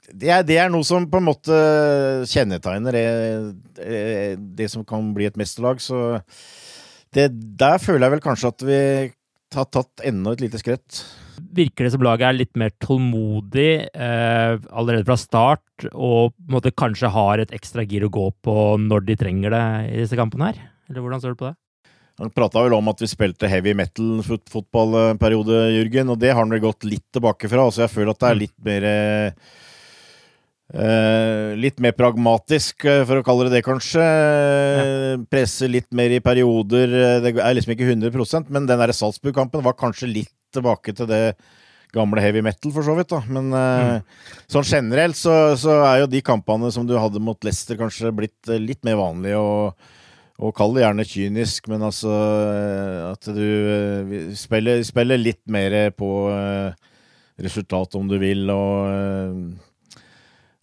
det, 0.08 0.32
er, 0.32 0.48
det 0.48 0.56
er 0.56 0.72
noe 0.72 0.88
som 0.88 1.04
på 1.10 1.20
en 1.20 1.28
måte 1.28 1.60
kjennetegner 2.32 2.96
det, 2.96 4.40
det 4.56 4.72
som 4.72 4.86
kan 4.88 5.12
bli 5.14 5.28
et 5.28 5.36
mesterlag, 5.38 5.84
så 5.84 6.16
det, 7.14 7.28
der 7.60 7.76
føler 7.80 8.06
jeg 8.06 8.16
vel 8.16 8.24
kanskje 8.24 8.50
at 8.50 8.64
vi 8.64 8.80
har 9.54 9.68
tatt 9.72 10.02
enda 10.08 10.32
et 10.32 10.42
lite 10.42 10.60
skritt. 10.60 11.04
Virker 11.58 11.86
det 11.86 11.92
som 11.94 12.04
laget 12.04 12.28
er 12.28 12.36
litt 12.36 12.58
mer 12.58 12.72
tålmodig 12.82 13.70
eh, 13.86 14.58
allerede 14.70 15.06
fra 15.08 15.16
start, 15.20 15.88
og 15.92 16.34
måte 16.50 16.74
kanskje 16.74 17.10
har 17.14 17.42
et 17.42 17.54
ekstra 17.56 17.84
gir 17.86 18.06
å 18.06 18.12
gå 18.12 18.28
på 18.44 18.58
når 18.82 19.06
de 19.08 19.18
trenger 19.20 19.54
det 19.54 19.64
i 19.92 19.96
disse 20.02 20.18
kampene 20.18 20.50
her? 20.50 20.60
Eller 20.88 21.04
hvordan 21.04 21.22
står 21.22 21.36
du 21.36 21.40
på 21.42 21.50
det? 21.50 21.56
Han 22.18 22.34
prata 22.34 22.64
vel 22.64 22.74
om 22.74 22.90
at 22.90 22.98
vi 22.98 23.06
spilte 23.06 23.50
heavy 23.50 23.76
metal-fotballperiode, 23.78 25.58
Jørgen, 25.76 26.10
og 26.10 26.18
det 26.18 26.32
har 26.32 26.42
han 26.42 26.50
vel 26.50 26.64
gått 26.64 26.86
litt 26.88 27.06
tilbake 27.14 27.50
fra. 27.50 27.68
Så 27.70 27.84
jeg 27.84 27.94
føler 27.94 28.10
at 28.10 28.22
det 28.24 28.30
er 28.30 28.40
litt 28.46 28.56
mer 28.66 28.92
Uh, 30.68 31.56
litt 31.56 31.78
mer 31.80 31.94
pragmatisk, 31.96 32.84
uh, 32.84 33.00
for 33.08 33.16
å 33.16 33.24
kalle 33.24 33.46
det 33.46 33.54
det, 33.54 33.62
kanskje. 33.64 34.02
Ja. 34.04 35.14
Presse 35.32 35.64
litt 35.70 35.88
mer 35.96 36.12
i 36.12 36.20
perioder. 36.20 36.92
Det 37.24 37.32
er 37.40 37.56
liksom 37.56 37.72
ikke 37.72 37.88
100% 37.88 38.52
men 38.52 38.68
den 38.68 38.92
Salzburg-kampen 38.92 39.64
var 39.64 39.78
kanskje 39.80 40.10
litt 40.10 40.34
tilbake 40.58 40.94
til 40.96 41.08
det 41.10 41.22
gamle 41.94 42.20
heavy 42.20 42.42
metal, 42.44 42.72
for 42.74 42.84
så 42.84 42.94
vidt. 42.98 43.10
da. 43.10 43.22
Men 43.32 43.52
uh, 43.54 43.98
mm. 43.98 44.42
sånn 44.52 44.68
generelt 44.68 45.16
så, 45.18 45.54
så, 45.60 45.78
er 45.88 46.02
jo 46.02 46.10
de 46.12 46.24
kampene 46.24 46.72
som 46.74 46.84
du 46.88 46.98
hadde 47.00 47.22
mot 47.24 47.40
Leicester, 47.46 47.78
kanskje 47.80 48.12
blitt 48.14 48.52
litt 48.60 48.82
mer 48.88 49.00
vanlige. 49.00 49.38
og 49.38 49.94
og 50.38 50.52
kall 50.54 50.70
det 50.70 50.84
gjerne 50.84 51.02
kynisk, 51.02 51.64
men 51.66 51.80
altså 51.82 52.12
at 53.08 53.26
du 53.34 54.28
spiller, 54.38 54.84
spiller 54.86 55.18
litt 55.18 55.40
mer 55.50 55.74
på 55.98 56.10
resultat, 57.42 57.96
om 57.98 58.06
du 58.06 58.14
vil, 58.22 58.44
og 58.54 59.56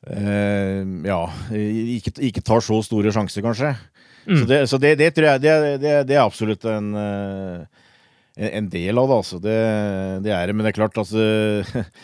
Uh, 0.06 0.86
ja 1.02 1.18
ikke, 1.50 2.12
ikke, 2.28 2.44
tar 2.46 2.62
så 2.62 2.78
store 2.86 3.10
sjanser, 3.14 3.42
kanskje. 3.42 3.72
Mm. 4.26 4.38
Så, 4.38 4.46
det, 4.50 4.60
så 4.70 4.78
det, 4.82 4.92
det, 5.02 5.10
tror 5.16 5.32
jeg 5.32 5.42
det, 5.82 5.94
det 6.06 6.18
er 6.18 6.22
absolutt 6.22 6.66
en, 6.70 6.92
uh, 6.94 7.85
en, 8.36 8.70
del 8.70 9.00
av 9.00 9.10
det, 9.10 9.18
altså. 9.22 9.40
Det, 9.44 9.56
er 9.56 10.48
det. 10.48 10.56
Men 10.56 10.66
det 10.66 10.74
er 10.74 10.78
klart, 10.78 10.98
altså 11.00 11.20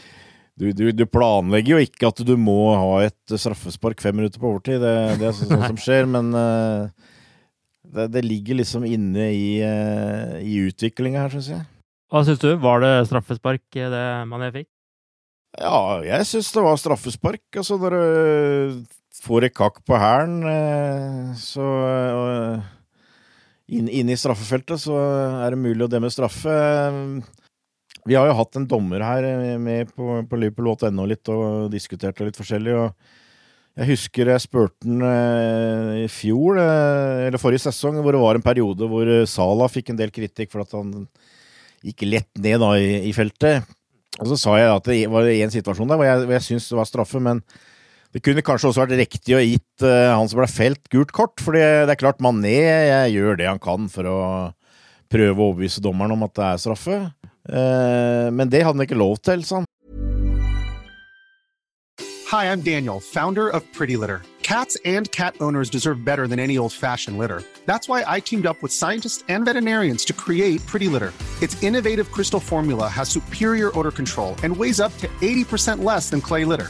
du, 0.60 0.72
du, 0.72 0.86
du, 0.96 1.06
planlegger 1.10 1.76
jo 1.76 1.86
ikke 1.88 2.12
at 2.12 2.24
du 2.28 2.36
må 2.40 2.74
ha 2.76 3.02
et 3.08 3.36
straffespark 3.36 4.04
fem 4.04 4.18
minutter 4.20 4.42
på 4.42 4.52
overtid. 4.54 4.80
Det, 4.84 4.96
det 5.22 5.30
er 5.32 5.38
sånn 5.38 5.68
som 5.68 5.82
skjer, 5.82 6.10
men 6.12 6.32
uh, 6.36 6.88
det, 8.08 8.24
ligger 8.26 8.62
liksom 8.62 8.88
inne 8.88 9.32
i, 9.36 9.48
uh, 9.66 10.38
i 10.40 10.62
utviklinga 10.70 11.26
her, 11.26 11.36
syns 11.36 11.52
jeg. 11.56 11.66
Hva 12.12 12.26
syns 12.28 12.42
du? 12.44 12.52
Var 12.60 12.84
det 12.84 12.96
straffespark 13.08 13.64
det 13.72 14.06
Mané 14.28 14.52
fikk? 14.56 14.68
Ja, 15.60 16.00
jeg 16.06 16.28
syns 16.28 16.52
det 16.56 16.64
var 16.64 16.80
straffespark. 16.80 17.44
Altså, 17.60 17.78
når 17.80 17.96
du 17.96 18.86
får 19.22 19.48
et 19.48 19.56
kakk 19.56 19.82
på 19.88 20.00
hælen, 20.00 20.44
eh, 20.48 21.34
så 21.40 21.66
inn, 23.72 23.88
inn, 23.88 24.12
i 24.12 24.20
straffefeltet, 24.20 24.84
så 24.84 24.98
er 25.46 25.54
det 25.54 25.62
mulig 25.62 25.86
å 25.86 25.92
demme 25.92 26.12
straffe. 26.12 26.52
Vi 28.08 28.18
har 28.18 28.28
jo 28.28 28.38
hatt 28.38 28.58
en 28.58 28.68
dommer 28.70 29.04
her 29.06 29.58
med 29.62 29.92
på, 29.96 30.22
på 30.28 30.40
liverpool.no 30.42 31.08
litt 31.10 31.32
og 31.32 31.72
diskutert 31.74 32.18
det 32.18 32.32
litt 32.32 32.40
forskjellig. 32.40 32.78
og 32.78 33.20
jeg 33.80 33.88
husker 33.94 34.28
jeg 34.28 34.44
spurte 34.44 34.84
han 34.84 35.04
eh, 35.08 36.02
i 36.04 36.08
fjor, 36.12 36.60
eh, 36.60 37.28
eller 37.30 37.40
forrige 37.40 37.64
sesong, 37.70 38.02
hvor 38.04 38.12
det 38.12 38.20
var 38.20 38.36
en 38.36 38.44
periode 38.44 38.90
hvor 38.92 39.12
Sala 39.32 39.70
fikk 39.72 39.94
en 39.94 40.02
del 40.02 40.12
kritikk 40.12 40.52
for 40.52 40.66
at 40.66 40.76
han 40.76 41.06
gikk 41.82 42.04
lett 42.10 42.42
ned 42.44 42.60
da 42.62 42.74
i, 42.78 43.08
i 43.08 43.14
feltet. 43.16 43.70
Og 44.20 44.28
så 44.34 44.38
sa 44.38 44.58
jeg 44.60 44.74
at 44.74 44.90
det 44.92 45.00
var 45.10 45.30
en 45.32 45.54
situasjon 45.54 45.88
der 45.88 46.00
hvor 46.00 46.10
jeg, 46.10 46.26
hvor 46.26 46.36
jeg 46.36 46.48
syntes 46.50 46.68
det 46.68 46.80
var 46.82 46.90
straffe, 46.90 47.22
men 47.24 47.40
det 48.12 48.20
kunne 48.26 48.44
kanskje 48.44 48.72
også 48.72 48.84
vært 48.84 48.98
riktig 49.00 49.36
å 49.38 49.42
gitt 49.44 49.86
uh, 49.86 50.12
han 50.18 50.28
som 50.28 50.42
ble 50.42 50.48
felt, 50.52 50.84
gult 50.92 51.14
kort. 51.16 51.40
For 51.40 51.56
det 51.56 51.64
er 51.64 52.00
klart, 52.00 52.20
Mané 52.24 52.58
jeg 52.60 53.16
gjør 53.16 53.40
det 53.40 53.48
han 53.48 53.62
kan 53.62 53.88
for 53.92 54.08
å 54.10 54.20
prøve 55.12 55.36
å 55.36 55.52
overbevise 55.52 55.84
dommeren 55.84 56.16
om 56.16 56.28
at 56.28 56.36
det 56.36 56.48
er 56.48 56.64
straffe. 56.66 56.98
Uh, 57.48 58.28
men 58.36 58.52
det 58.52 58.66
hadde 58.66 58.78
han 58.78 58.88
ikke 58.88 59.00
lov 59.00 59.18
til, 59.24 59.46
sa 59.48 59.62
han. 59.62 59.70
Hi, 62.32 62.46
I'm 62.52 62.62
Daniel, 62.62 63.00
founder 63.00 63.50
of 63.50 63.64
Pretty 63.74 63.98
Litter. 63.98 64.22
Cats 64.42 64.78
and 64.84 65.10
cat 65.12 65.36
owners 65.40 65.70
deserve 65.70 66.04
better 66.04 66.28
than 66.28 66.40
any 66.40 66.58
old-fashioned 66.58 67.18
litter. 67.18 67.44
That's 67.66 67.88
why 67.88 68.04
I 68.08 68.20
teamed 68.20 68.46
up 68.46 68.62
with 68.62 68.72
scientists 68.72 69.24
and 69.30 69.46
veterinarians 69.46 70.04
to 70.06 70.14
create 70.14 70.66
Pretty 70.66 70.88
Litter. 70.88 71.14
Its 71.42 71.62
innovative 71.64 72.12
crystal 72.12 72.40
formula 72.40 72.88
has 72.88 73.10
superior 73.10 73.78
odor 73.78 73.92
control 73.92 74.36
and 74.44 74.56
weighs 74.56 74.80
up 74.80 74.98
to 74.98 75.08
80% 75.22 75.84
less 75.84 76.10
than 76.10 76.22
clay 76.22 76.44
litter. 76.46 76.70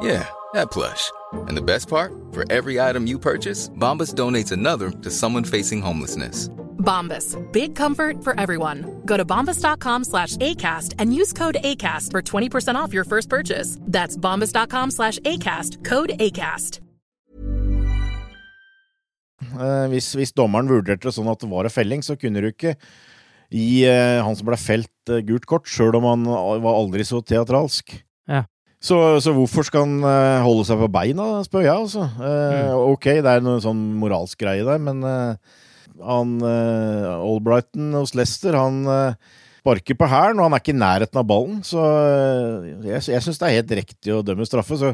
Yeah, 0.00 0.28
that 0.52 0.70
plush. 0.70 1.10
And 1.48 1.56
the 1.56 1.62
best 1.62 1.88
part, 1.88 2.12
for 2.32 2.44
every 2.50 2.80
item 2.80 3.06
you 3.06 3.18
purchase, 3.18 3.70
Bombas 3.70 4.14
donates 4.14 4.52
another 4.52 4.90
to 4.90 5.10
someone 5.10 5.44
facing 5.44 5.80
homelessness. 5.80 6.48
Bombas, 6.78 7.36
big 7.52 7.74
comfort 7.74 8.22
for 8.22 8.38
everyone. 8.38 9.02
Go 9.06 9.16
to 9.16 9.24
bombas.com 9.24 10.04
slash 10.04 10.36
ACAST 10.36 10.94
and 10.98 11.14
use 11.14 11.32
code 11.32 11.56
ACAST 11.64 12.10
for 12.10 12.22
20% 12.22 12.74
off 12.74 12.92
your 12.92 13.04
first 13.04 13.28
purchase. 13.28 13.78
That's 13.80 14.16
bombas.com 14.16 14.90
slash 14.90 15.18
ACAST, 15.20 15.84
code 15.84 16.10
ACAST. 16.20 16.80
Eh, 19.54 19.86
hvis, 19.92 20.14
hvis, 20.16 20.32
dommeren 20.32 20.70
vurderte 20.70 21.08
det 21.08 21.14
sånn 21.14 21.28
at 21.30 21.42
det 21.42 21.50
var 21.50 21.68
en 21.68 21.72
felling, 21.72 22.02
så 22.02 22.16
kunne 22.18 22.42
du 22.42 22.48
ikke 22.50 22.74
gi 23.54 23.84
eh, 23.86 24.22
han 24.24 24.36
som 24.36 24.48
ble 24.48 24.58
felt, 24.58 24.92
eh, 25.10 25.22
gult 25.26 25.46
kort, 25.50 25.68
sjøl 25.70 25.98
om 26.00 26.08
han 26.08 26.24
var 26.26 26.74
aldri 26.74 27.06
så 27.06 27.20
teatralsk. 27.22 27.96
Så, 28.84 28.96
så, 29.24 29.32
hvorfor 29.32 29.64
skal 29.64 29.86
han 29.86 30.04
uh, 30.04 30.44
holde 30.44 30.66
seg 30.68 30.80
på 30.82 30.90
beina, 30.92 31.28
spør 31.46 31.64
jeg, 31.64 31.84
altså. 31.86 32.04
Eh, 32.04 32.66
mm. 32.68 32.82
Ok, 32.92 33.06
det 33.24 33.30
er 33.30 33.44
noe 33.44 33.62
sånn 33.64 33.80
moralsk 34.00 34.42
greie 34.42 34.64
der, 34.66 34.80
men 34.82 35.00
eh, 35.08 35.54
han 36.04 36.34
Albrighton 36.44 37.94
hos 37.96 38.12
Leicester, 38.18 38.56
han 38.58 38.82
sparker 39.62 39.96
på 39.96 40.08
hælen, 40.10 40.40
og 40.40 40.48
han 40.48 40.56
er 40.56 40.60
ikke 40.60 40.74
i 40.74 40.80
nærheten 40.82 41.20
av 41.20 41.28
ballen. 41.30 41.60
Så 41.64 41.80
jeg, 42.84 43.04
jeg 43.14 43.24
syns 43.24 43.40
det 43.40 43.46
er 43.48 43.56
helt 43.60 43.72
riktig 43.78 44.12
å 44.12 44.24
dømme 44.26 44.44
straffe. 44.48 44.76
Så 44.76 44.90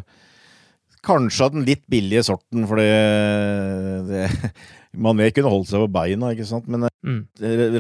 kanskje 1.03 1.49
av 1.49 1.57
den 1.57 1.65
litt 1.67 1.83
billige 1.91 2.23
sorten, 2.29 2.69
for 2.71 2.79
det, 2.79 4.29
Mané 5.09 5.31
kunne 5.35 5.51
holdt 5.51 5.73
seg 5.73 5.83
på 5.83 5.91
beina, 5.97 6.31
ikke 6.37 6.47
sant. 6.47 6.69
Men 6.71 6.87
mm. 6.87 7.23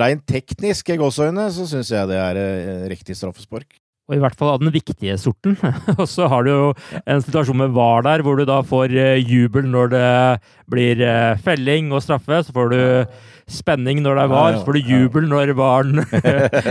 rent 0.01 0.27
teknisk, 0.27 0.90
i 0.90 0.99
gåseøyne, 0.99 1.46
så 1.55 1.68
syns 1.70 1.92
jeg 1.92 2.11
det 2.11 2.18
er 2.18 2.42
riktig 2.90 3.18
straffespark 3.20 3.79
og 4.11 4.16
i 4.16 4.20
hvert 4.25 4.35
fall 4.35 4.57
av 4.57 4.62
den 4.62 4.73
viktige 4.75 5.14
sorten. 5.23 5.55
og 6.01 6.07
så 6.11 6.27
har 6.31 6.42
du 6.42 6.51
jo 6.51 6.70
en 7.05 7.23
situasjon 7.23 7.61
med 7.62 7.75
VAR 7.77 8.03
der, 8.09 8.25
hvor 8.27 8.38
du 8.38 8.42
da 8.49 8.59
får 8.66 8.90
eh, 8.90 9.23
jubel 9.23 9.68
når 9.70 9.92
det 9.92 10.07
blir 10.70 11.03
eh, 11.07 11.38
felling 11.44 11.92
og 11.94 12.03
straffe. 12.03 12.40
Så 12.42 12.55
får 12.57 12.73
du 12.75 12.81
spenning 13.51 14.03
når 14.03 14.18
det 14.18 14.25
er 14.25 14.33
VAR, 14.33 14.59
så 14.59 14.66
får 14.66 14.79
du 14.79 14.90
jubel 14.90 15.31
når 15.31 15.55
VAR-en 15.59 16.03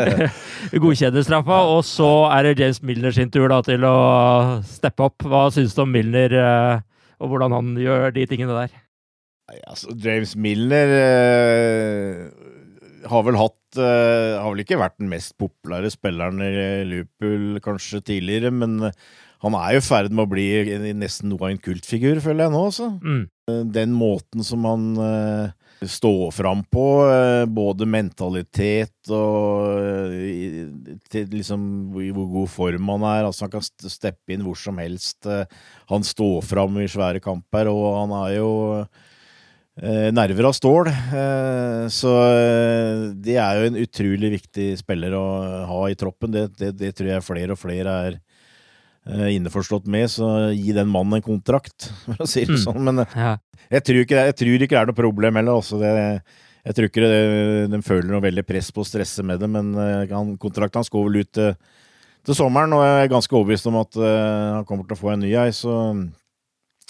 godkjenner 0.84 1.24
straffa. 1.24 1.62
Og 1.72 1.82
så 1.88 2.12
er 2.36 2.50
det 2.50 2.60
James 2.60 2.84
Milner 2.84 3.16
sin 3.16 3.32
tur 3.32 3.48
da 3.52 3.62
til 3.64 3.88
å 3.88 3.96
steppe 4.68 5.08
opp. 5.08 5.24
Hva 5.24 5.48
syns 5.56 5.78
du 5.78 5.84
om 5.86 5.96
Milner, 5.96 6.36
eh, 6.36 6.86
og 7.24 7.32
hvordan 7.32 7.56
han 7.56 7.74
gjør 7.80 8.12
de 8.20 8.28
tingene 8.28 8.60
der? 8.66 8.76
Altså, 9.64 9.96
James 9.96 10.36
Milner 10.38 10.92
har 13.08 13.26
vel 13.28 13.40
hatt 13.40 13.80
uh, 13.80 14.40
Har 14.42 14.52
vel 14.54 14.64
ikke 14.66 14.80
vært 14.80 15.00
den 15.00 15.12
mest 15.12 15.36
populære 15.40 15.92
spilleren 15.94 16.42
i 16.44 16.52
Liverpool 16.88 17.60
kanskje 17.64 18.04
tidligere, 18.06 18.52
men 18.56 18.80
uh, 18.90 19.10
han 19.40 19.56
er 19.56 19.78
jo 19.78 19.80
i 19.80 19.86
ferd 19.86 20.12
med 20.12 20.26
å 20.26 20.32
bli 20.34 20.48
nesten 21.00 21.30
noe 21.32 21.46
av 21.46 21.54
en 21.54 21.62
kultfigur, 21.64 22.20
føler 22.20 22.46
jeg 22.46 22.52
nå, 22.52 22.64
altså. 22.72 22.90
Mm. 23.00 23.22
Uh, 23.48 23.62
den 23.72 23.94
måten 23.96 24.44
som 24.44 24.68
han 24.68 24.90
står 25.80 26.34
fram 26.36 26.66
på, 26.68 26.82
både 27.56 27.86
mentalitet 27.88 29.12
og 29.16 30.12
til 31.08 31.30
liksom 31.32 31.62
i 32.04 32.10
hvor 32.12 32.28
god 32.34 32.52
form 32.52 32.92
han 32.92 33.06
er. 33.08 33.28
Altså, 33.30 33.46
han 33.46 33.54
kan 33.54 33.64
steppe 33.64 34.36
inn 34.36 34.44
hvor 34.44 34.60
som 34.60 34.82
helst. 34.84 35.24
Han 35.88 36.04
står 36.04 36.44
fram 36.44 36.82
i 36.84 36.90
svære 36.92 37.24
kamper, 37.24 37.72
og 37.72 37.96
han 37.96 38.18
er 38.26 38.34
jo 38.42 38.52
Eh, 38.84 38.88
nerver 39.82 40.44
av 40.50 40.54
stål. 40.54 40.90
Eh, 40.90 41.86
så 41.94 42.14
eh, 42.26 43.04
det 43.16 43.38
er 43.40 43.60
jo 43.60 43.70
en 43.70 43.80
utrolig 43.80 44.32
viktig 44.36 44.74
spiller 44.82 45.16
å 45.16 45.28
ha 45.70 45.86
i 45.90 45.96
troppen. 46.00 46.34
Det, 46.34 46.50
det, 46.60 46.74
det 46.80 46.92
tror 46.98 47.14
jeg 47.14 47.26
flere 47.26 47.56
og 47.56 47.62
flere 47.62 47.96
er 48.10 48.20
innforstått 49.32 49.88
med. 49.90 50.10
Så 50.12 50.28
gi 50.52 50.76
den 50.76 50.92
mannen 50.92 51.20
en 51.20 51.26
kontrakt, 51.26 51.90
for 52.06 52.26
å 52.26 52.30
si 52.30 52.44
det 52.44 52.60
mm. 52.60 52.64
sånn. 52.66 52.84
Men 52.90 53.06
ja. 53.06 53.34
jeg, 53.70 53.86
tror 53.88 54.04
ikke, 54.04 54.28
jeg, 54.30 54.38
tror 54.44 54.68
ikke, 54.68 54.76
det 54.76 54.84
er 54.84 54.92
noe 54.92 55.00
problem 55.02 55.40
heller. 55.40 55.64
Også 55.64 55.80
det, 55.82 55.92
jeg 56.68 56.78
tror 56.78 56.92
ikke 56.92 57.08
det, 57.08 57.26
de 57.72 57.84
føler 57.86 58.12
noe 58.12 58.26
veldig 58.28 58.46
press 58.48 58.74
på 58.76 58.84
å 58.84 58.88
stresse 58.88 59.24
med 59.26 59.40
det, 59.42 59.48
men 59.52 59.72
han, 60.12 60.36
kontrakten 60.42 60.84
hans 60.84 60.92
går 60.92 61.08
vel 61.08 61.22
ut 61.24 61.32
til, 61.40 61.54
til, 62.28 62.36
sommeren, 62.36 62.76
og 62.76 62.84
jeg 62.84 63.06
er 63.06 63.14
ganske 63.16 63.40
overbevist 63.40 63.70
om 63.72 63.80
at 63.80 63.96
han 63.96 64.68
kommer 64.68 64.84
til 64.84 65.00
å 65.00 65.00
få 65.00 65.16
en 65.16 65.24
ny 65.24 65.32
ei, 65.40 65.54
så 65.56 65.78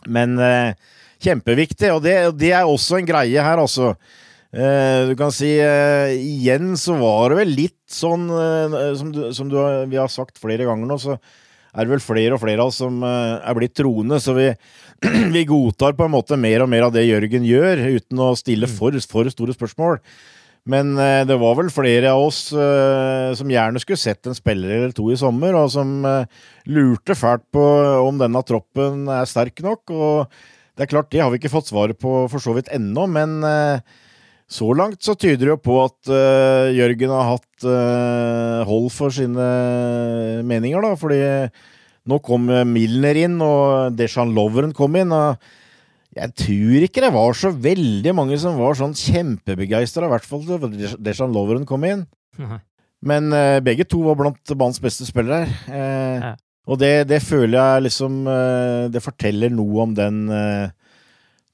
Men 0.10 0.40
uh, 0.40 0.74
Kjempeviktig, 1.20 1.92
og 1.92 2.04
det, 2.06 2.16
det 2.40 2.54
er 2.56 2.68
også 2.68 3.00
en 3.00 3.08
greie 3.08 3.44
her, 3.44 3.60
altså. 3.60 3.94
Eh, 4.50 5.06
du 5.06 5.12
kan 5.14 5.30
si 5.30 5.52
eh, 5.62 6.16
Igjen 6.18 6.72
så 6.80 6.96
var 6.98 7.30
det 7.30 7.36
vel 7.44 7.52
litt 7.54 7.94
sånn 7.94 8.24
eh, 8.34 8.80
som, 8.98 9.12
du, 9.14 9.28
som 9.36 9.46
du 9.52 9.60
vi 9.92 10.00
har 10.00 10.10
sagt 10.10 10.42
flere 10.42 10.66
ganger 10.66 10.90
nå, 10.90 10.98
så 10.98 11.20
er 11.70 11.86
det 11.86 11.94
vel 11.94 12.02
flere 12.02 12.34
og 12.34 12.42
flere 12.42 12.64
av 12.64 12.72
oss 12.72 12.80
som 12.82 13.04
er 13.06 13.54
blitt 13.54 13.76
troende. 13.78 14.18
Så 14.18 14.34
vi, 14.34 14.48
vi, 15.36 15.46
godtar 15.46 15.94
på 15.94 16.08
en 16.08 16.16
måte 16.16 16.40
mer 16.40 16.66
og 16.66 16.72
mer 16.72 16.88
av 16.88 16.96
det 16.96 17.06
Jørgen 17.06 17.46
gjør, 17.46 17.84
uten 18.00 18.26
å 18.26 18.34
stille 18.40 18.66
mm. 18.66 18.74
for, 18.74 18.98
for 19.12 19.30
store 19.30 19.54
spørsmål. 19.54 20.02
Men 20.70 20.98
det 21.30 21.38
var 21.40 21.56
vel 21.58 21.70
flere 21.72 22.10
av 22.12 22.26
oss 22.26 22.40
som 22.52 23.54
gjerne 23.54 23.80
skulle 23.82 24.02
sett 24.02 24.28
en 24.28 24.36
spiller 24.38 24.74
eller 24.76 24.92
to 24.98 25.08
i 25.14 25.18
sommer, 25.18 25.56
og 25.56 25.70
som 25.74 25.94
lurte 26.70 27.16
fælt 27.18 27.46
på 27.54 27.64
om 28.02 28.20
denne 28.20 28.42
troppen 28.46 29.06
er 29.14 29.30
sterk 29.30 29.62
nok. 29.66 29.94
og 29.94 30.42
det 30.80 30.86
er 30.86 30.94
klart, 30.94 31.10
det 31.12 31.20
har 31.20 31.28
vi 31.34 31.42
ikke 31.42 31.52
fått 31.52 31.68
svaret 31.74 32.00
på 32.00 32.22
for 32.32 32.40
så 32.40 32.54
vidt 32.56 32.70
ennå, 32.72 33.04
men 33.12 33.42
uh, 33.44 33.84
så 34.48 34.70
langt 34.72 35.04
så 35.04 35.12
tyder 35.20 35.42
det 35.44 35.52
jo 35.52 35.58
på 35.60 35.76
at 35.84 36.08
uh, 36.08 36.72
Jørgen 36.72 37.12
har 37.12 37.34
hatt 37.34 37.66
uh, 37.68 38.64
hold 38.70 38.88
for 38.96 39.12
sine 39.12 39.50
meninger, 40.48 40.80
da. 40.80 40.94
Fordi 40.96 41.20
nå 42.08 42.22
kom 42.24 42.48
Milner 42.72 43.20
inn, 43.26 43.36
og 43.44 43.92
Deshan 44.00 44.32
Loveren 44.38 44.72
kom 44.74 44.96
inn. 44.96 45.12
og 45.12 45.36
jeg 46.16 46.32
tror 46.46 46.88
ikke 46.88 47.04
det 47.04 47.12
var 47.14 47.36
så 47.38 47.52
veldig 47.52 48.16
mange 48.16 48.40
som 48.42 48.56
var 48.58 48.80
sånn 48.80 48.96
kjempebegeistra, 48.98 50.08
i 50.08 50.14
hvert 50.16 50.26
fall 50.26 50.48
da 50.48 50.96
Deshan 50.96 51.36
Loveren 51.36 51.68
kom 51.68 51.84
inn. 51.86 52.08
Men 53.04 53.30
begge 53.68 53.84
to 53.88 54.00
var 54.08 54.18
blant 54.20 54.56
banens 54.56 54.80
beste 54.84 55.06
spillere. 55.12 55.52
Ja. 55.68 56.38
Og 56.70 56.78
det, 56.78 57.08
det, 57.10 57.22
føler 57.26 57.58
jeg 57.58 57.86
liksom 57.88 58.20
eh, 58.30 58.90
Det 58.94 59.02
forteller 59.04 59.54
noe 59.54 59.86
om 59.88 59.96
den, 59.98 60.22
eh, 60.34 60.70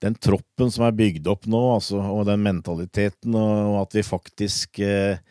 den 0.04 0.18
troppen 0.20 0.72
som 0.74 0.88
er 0.88 0.98
bygd 0.98 1.30
opp 1.32 1.48
nå, 1.50 1.62
altså, 1.78 2.02
og 2.04 2.26
den 2.28 2.44
mentaliteten, 2.44 3.38
og, 3.40 3.80
at 3.86 3.96
vi 3.96 4.06
faktisk 4.06 4.84
eh, 4.84 5.24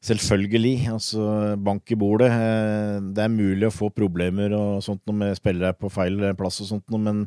Selvfølgelig. 0.00 0.76
altså 0.88 1.22
Bank 1.60 1.90
i 1.92 1.96
bordet. 2.00 2.30
Det 3.12 3.20
er 3.20 3.28
mulig 3.28 3.66
å 3.68 3.74
få 3.74 3.90
problemer 3.92 4.54
og 4.56 4.78
sånt 4.80 5.02
når 5.04 5.18
vi 5.18 5.28
spiller 5.36 5.66
er 5.68 5.76
på 5.76 5.90
feil 5.92 6.16
plass 6.38 6.62
og 6.64 6.70
sånt, 6.70 6.94
men 6.96 7.26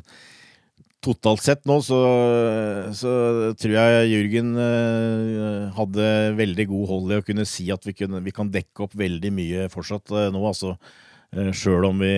totalt 0.98 1.44
sett 1.44 1.62
nå 1.70 1.76
så, 1.86 2.00
så 2.98 3.12
tror 3.62 3.76
jeg 3.76 4.10
Jørgen 4.10 4.50
hadde 5.78 6.10
veldig 6.34 6.66
god 6.72 6.90
hold 6.90 7.14
i 7.14 7.20
å 7.20 7.26
kunne 7.28 7.46
si 7.46 7.68
at 7.70 7.86
vi, 7.86 7.94
kunne, 7.94 8.24
vi 8.26 8.34
kan 8.34 8.50
dekke 8.50 8.88
opp 8.88 8.98
veldig 8.98 9.30
mye 9.38 9.70
fortsatt 9.70 10.10
nå. 10.34 10.42
altså 10.42 10.74
Sjøl 11.56 11.86
om 11.88 12.02
vi 12.02 12.14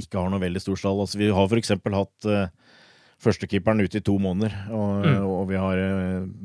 ikke 0.00 0.18
har 0.20 0.30
noe 0.32 0.42
veldig 0.42 0.62
stor 0.62 0.78
stall. 0.80 1.02
Altså, 1.04 1.20
vi 1.20 1.30
har 1.34 1.48
f.eks. 1.50 1.74
hatt 1.76 2.28
uh, 2.28 2.76
førstekeeperen 3.20 3.82
ute 3.84 4.00
i 4.00 4.04
to 4.04 4.16
måneder, 4.22 4.54
og, 4.72 5.04
mm. 5.04 5.24
og 5.28 5.42
vi 5.50 5.58
har 5.60 5.82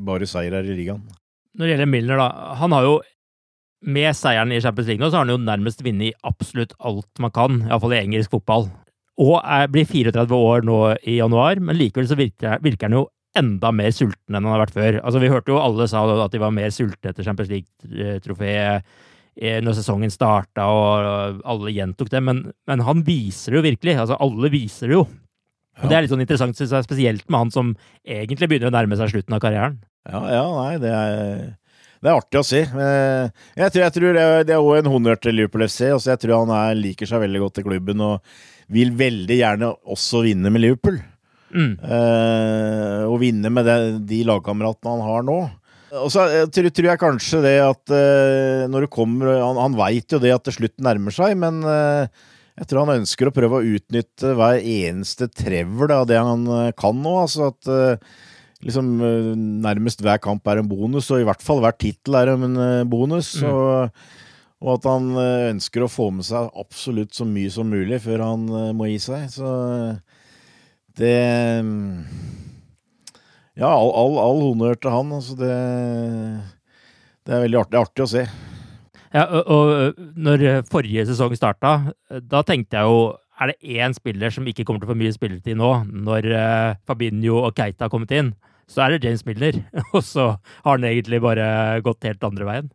bare 0.07 0.27
seier 0.27 0.57
her 0.57 0.67
i 0.67 0.75
ligaen. 0.75 1.03
Når 1.55 1.63
det 1.63 1.75
gjelder 1.75 1.91
Milner, 1.91 2.19
da. 2.19 2.55
Han 2.59 2.75
har 2.75 2.87
jo 2.87 2.95
med 3.85 4.17
seieren 4.17 4.51
i 4.51 4.61
Champions 4.63 4.89
League 4.89 5.03
nå, 5.03 5.09
så 5.09 5.19
har 5.19 5.27
han 5.27 5.35
jo 5.35 5.41
nærmest 5.41 5.83
vunnet 5.85 6.17
absolutt 6.25 6.73
alt 6.79 7.21
man 7.21 7.33
kan, 7.35 7.61
iallfall 7.67 7.95
i 7.95 8.01
engelsk 8.01 8.33
fotball. 8.33 8.67
Og 9.21 9.37
er, 9.39 9.69
blir 9.71 9.87
34 9.87 10.35
år 10.35 10.65
nå 10.67 10.79
i 11.07 11.19
januar, 11.21 11.61
men 11.63 11.77
likevel 11.79 12.09
så 12.09 12.17
virker, 12.19 12.59
virker 12.65 12.89
han 12.89 12.97
jo 12.97 13.05
enda 13.35 13.71
mer 13.75 13.91
sulten 13.95 14.35
enn 14.35 14.43
han 14.43 14.53
har 14.53 14.63
vært 14.65 14.75
før. 14.75 14.99
Altså, 15.01 15.21
Vi 15.23 15.31
hørte 15.31 15.51
jo 15.53 15.61
alle 15.61 15.87
sa 15.91 16.03
at 16.25 16.33
de 16.33 16.41
var 16.41 16.55
mer 16.55 16.71
sultne 16.73 17.11
etter 17.11 17.27
Champions 17.27 17.51
League-trofeet 17.51 18.87
når 19.35 19.75
sesongen 19.75 20.13
starta 20.13 20.63
og 20.71 21.41
alle 21.43 21.73
gjentok 21.75 22.07
det, 22.13 22.21
men, 22.23 22.37
men, 22.69 22.83
han 22.87 23.01
viser 23.03 23.51
det 23.51 23.59
jo 23.59 23.65
virkelig. 23.65 23.97
Altså, 23.99 24.15
alle 24.23 24.51
viser 24.53 24.87
det 24.87 24.95
jo. 24.95 25.01
Og 25.81 25.91
Det 25.91 25.97
er 25.97 26.05
litt 26.05 26.13
sånn 26.13 26.23
interessant, 26.23 26.55
synes 26.55 26.71
jeg, 26.71 26.87
spesielt 26.87 27.25
med 27.27 27.41
han 27.41 27.51
som 27.51 27.73
egentlig 28.07 28.47
begynner 28.47 28.71
å 28.71 28.75
nærme 28.77 28.95
seg 28.95 29.11
slutten 29.11 29.35
av 29.35 29.41
karrieren. 29.43 29.77
Ja, 30.07 30.21
ja, 30.31 30.43
nei, 30.55 30.77
det 30.79 30.93
er, 30.95 31.41
det 31.99 32.11
er 32.11 32.19
artig 32.19 32.39
å 32.39 32.45
si. 32.47 32.61
Jeg 32.63 33.73
tror, 33.73 33.81
jeg 33.83 33.95
tror 33.97 34.19
det 34.47 34.55
er 34.55 34.61
òg 34.61 34.77
en 34.79 34.91
honnør 34.93 35.19
til 35.19 35.35
Liverpool 35.35 35.65
FC. 35.67 35.89
Altså, 35.89 36.13
jeg 36.13 36.23
tror 36.23 36.45
han 36.45 36.53
er, 36.55 36.79
liker 36.79 37.09
seg 37.09 37.25
veldig 37.25 37.43
godt 37.43 37.59
i 37.59 37.65
klubben 37.67 38.05
og 38.05 38.37
vil 38.71 38.95
veldig 38.97 39.37
gjerne 39.41 39.73
også 39.95 40.23
vinne 40.25 40.53
med 40.53 40.63
Liverpool. 40.63 41.01
Mm. 41.55 41.75
Eh, 41.79 43.03
og 43.07 43.19
vinne 43.21 43.51
med 43.53 43.67
det, 43.67 43.77
de 44.09 44.23
lagkameratene 44.27 44.95
han 44.95 45.05
har 45.09 45.27
nå. 45.27 45.39
Og 46.03 46.11
så 46.13 46.25
eh, 46.27 46.45
tror, 46.51 46.69
tror, 46.73 46.89
jeg 46.91 47.01
kanskje 47.01 47.41
det 47.45 47.57
at 47.63 47.93
uh, 47.93 48.65
når 48.71 48.85
du 48.85 48.91
kommer 48.91 49.35
Han, 49.39 49.59
han 49.61 49.77
veit 49.77 50.11
jo 50.11 50.21
det 50.21 50.33
at 50.35 50.47
det 50.47 50.55
slutt 50.57 50.75
nærmer 50.83 51.13
seg, 51.15 51.35
men 51.39 51.61
uh, 51.65 52.07
jeg 52.55 52.69
tror 52.69 52.85
han 52.85 53.01
ønsker 53.01 53.29
å 53.29 53.35
prøve 53.35 53.59
å 53.59 53.73
utnytte 53.75 54.31
hver 54.37 54.61
eneste 54.61 55.27
trevl 55.27 55.91
av 55.91 56.05
det 56.07 56.21
han 56.23 56.45
kan 56.79 56.95
nå. 57.03 57.15
Altså 57.25 57.49
at 57.49 57.67
uh, 57.67 58.13
liksom 58.63 58.93
nærmest 59.59 59.99
hver 59.99 60.21
kamp 60.23 60.47
er 60.47 60.61
en 60.61 60.69
bonus, 60.69 61.09
og 61.11 61.19
i 61.19 61.27
hvert 61.27 61.43
fall 61.43 61.59
hver 61.65 61.75
tittel 61.75 62.15
er 62.15 62.31
en 62.31 62.55
bonus. 62.87 63.33
Mm. 63.43 63.49
Og, 63.51 63.99
og, 64.63 64.69
at 64.77 64.87
han 64.87 65.11
ønsker 65.51 65.83
å 65.83 65.91
få 65.91 66.07
med 66.15 66.29
seg 66.29 66.47
absolutt 66.55 67.11
så 67.17 67.27
mye 67.27 67.51
som 67.51 67.67
mulig 67.67 67.99
før 68.07 68.23
han 68.23 68.47
må 68.79 68.87
gi 68.87 69.01
seg. 69.03 69.27
Så 69.35 69.51
det 70.95 71.19
ja, 73.55 73.69
all, 73.69 73.91
all, 73.95 74.17
all 74.21 74.41
honnør 74.49 74.79
til 74.79 74.93
han. 74.93 75.11
Altså 75.17 75.37
det, 75.39 75.51
det, 77.25 77.33
er 77.33 77.45
veldig 77.47 77.61
artig, 77.63 77.81
artig 77.81 78.05
å 78.05 78.09
se. 78.15 78.25
Ja, 79.15 79.27
og, 79.29 79.51
og 79.51 80.01
når 80.19 80.65
forrige 80.67 81.05
sesong 81.07 81.35
starta, 81.39 81.77
da 82.19 82.43
tenkte 82.47 82.81
jeg 82.81 82.91
jo 82.91 83.05
er 83.35 83.51
det 83.51 83.75
én 83.75 83.91
spiller 83.91 84.31
som 84.31 84.45
ikke 84.47 84.63
kommer 84.63 84.79
til 84.79 84.87
å 84.87 84.93
få 84.93 84.99
mye 84.99 85.11
spilletid 85.11 85.57
nå, 85.59 85.69
når 86.07 86.27
uh, 86.31 86.75
Fabinho 86.87 87.41
og 87.43 87.57
Keita 87.57 87.89
har 87.89 87.91
kommet 87.91 88.13
inn? 88.15 88.29
så 88.71 88.85
er 88.85 88.95
det 88.95 89.05
James 89.05 89.25
Miller. 89.27 89.59
Og 89.95 90.01
så 90.05 90.31
har 90.37 90.71
han 90.77 90.87
egentlig 90.87 91.21
bare 91.23 91.47
gått 91.85 92.05
helt 92.07 92.23
andre 92.25 92.49
veien. 92.49 92.71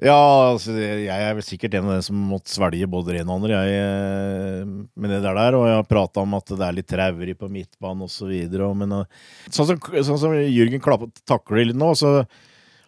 Ja, 0.00 0.16
altså, 0.54 0.72
jeg 0.80 1.12
er 1.12 1.34
vel 1.36 1.44
sikkert 1.44 1.74
en 1.76 1.88
av 1.90 1.98
dem 1.98 2.04
som 2.06 2.20
måtte 2.30 2.48
svelge 2.48 2.86
både 2.88 3.12
det 3.12 3.20
ene 3.20 3.34
og 3.34 3.42
andre, 3.42 3.58
jeg, 3.68 3.80
eh, 3.84 4.68
med 4.96 5.10
det 5.12 5.18
der. 5.20 5.36
der 5.36 5.56
og 5.58 5.66
jeg 5.68 5.76
har 5.76 5.90
prata 5.90 6.22
om 6.22 6.36
at 6.38 6.52
det 6.54 6.64
er 6.64 6.76
litt 6.78 6.88
traurig 6.88 7.34
på 7.36 7.50
midtbanen 7.52 8.06
osv. 8.06 8.30
Men 8.80 8.94
eh, 8.96 9.18
sånn 9.52 9.68
som, 9.68 9.82
sånn 10.08 10.22
som 10.22 10.36
Jørgen 10.38 10.80
takler 10.80 11.12
takler 11.28 11.68
litt 11.68 11.80
nå, 11.80 11.90
så 12.00 12.22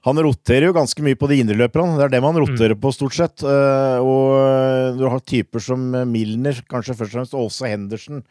han 0.09 0.23
roterer 0.25 0.71
jo 0.71 0.77
ganske 0.79 1.05
mye 1.05 1.19
på 1.21 1.29
de 1.29 1.43
indreløperne. 1.43 1.99
Det 2.01 2.07
er 2.07 2.15
dem 2.15 2.29
han 2.31 2.41
roterer 2.41 2.75
mm. 2.79 2.81
på, 2.81 2.95
stort 2.97 3.19
sett. 3.19 3.45
Eh, 3.45 3.99
og 4.01 4.97
du 4.97 5.05
har 5.05 5.21
typer 5.21 5.63
som 5.63 5.85
Milner, 6.09 6.65
kanskje 6.65 6.97
først 6.97 7.13
og 7.13 7.19
fremst, 7.19 7.37
og 7.37 7.51
også 7.51 7.69
Henderson. 7.69 8.25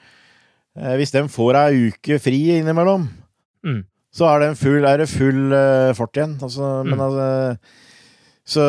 Hvis 0.98 1.14
de 1.14 1.26
får 1.30 1.62
ei 1.68 1.92
uke 1.92 2.18
fri 2.24 2.42
innimellom, 2.58 3.06
mm. 3.62 3.80
så 4.16 4.26
er 4.32 4.48
det, 4.48 4.52
full, 4.58 4.82
er 4.88 5.04
det 5.04 5.10
full 5.12 5.56
fart 6.00 6.18
igjen. 6.18 6.38
Altså, 6.42 6.74
mm. 6.82 6.90
Men 6.90 7.08
altså 7.12 7.30
så, 8.48 8.64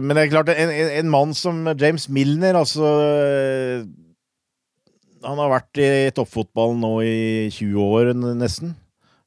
men 0.00 0.16
det 0.16 0.22
er 0.22 0.30
klart, 0.32 0.48
en, 0.48 0.70
en, 0.72 1.10
mann 1.12 1.34
som 1.36 1.60
James 1.78 2.06
Milner, 2.08 2.56
altså 2.56 2.88
Han 5.26 5.42
har 5.42 5.52
vært 5.52 5.80
i 5.82 5.90
toppfotballen 6.16 6.80
nå 6.80 6.94
i 7.04 7.50
20 7.52 7.84
år, 7.84 8.12
nesten. 8.40 8.72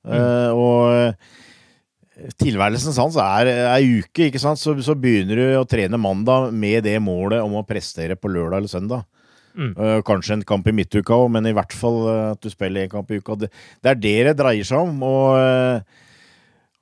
Mm. 0.04 0.18
Uh, 0.18 0.52
og 0.58 2.34
tilværelsen 2.40 2.96
hans 2.98 3.18
er 3.20 3.50
ei 3.74 4.00
uke, 4.00 4.28
ikke 4.28 4.42
sant? 4.42 4.62
Så, 4.62 4.76
så, 4.86 4.96
begynner 5.00 5.40
du 5.40 5.46
å 5.58 5.68
trene 5.70 6.00
mandag 6.02 6.52
med 6.56 6.86
det 6.86 6.98
målet 7.04 7.44
om 7.44 7.58
å 7.60 7.66
prestere 7.68 8.18
på 8.20 8.32
lørdag 8.32 8.62
eller 8.62 8.72
søndag. 8.72 9.06
Mm. 9.54 9.74
Uh, 9.78 10.00
kanskje 10.06 10.40
en 10.40 10.48
kamp 10.48 10.68
i 10.70 10.74
midtuka 10.76 11.16
òg, 11.16 11.30
men 11.34 11.50
i 11.50 11.56
hvert 11.56 11.74
fall 11.78 12.00
uh, 12.08 12.32
at 12.34 12.42
du 12.42 12.50
spiller 12.54 12.86
en 12.86 12.94
kamp 12.94 13.12
i 13.12 13.20
uka. 13.22 13.38
Det, 13.44 13.52
det, 13.82 13.94
er 13.94 14.02
det 14.02 14.18
det 14.30 14.38
dreier 14.42 14.68
seg 14.68 14.90
om. 14.90 14.98
og 15.08 16.00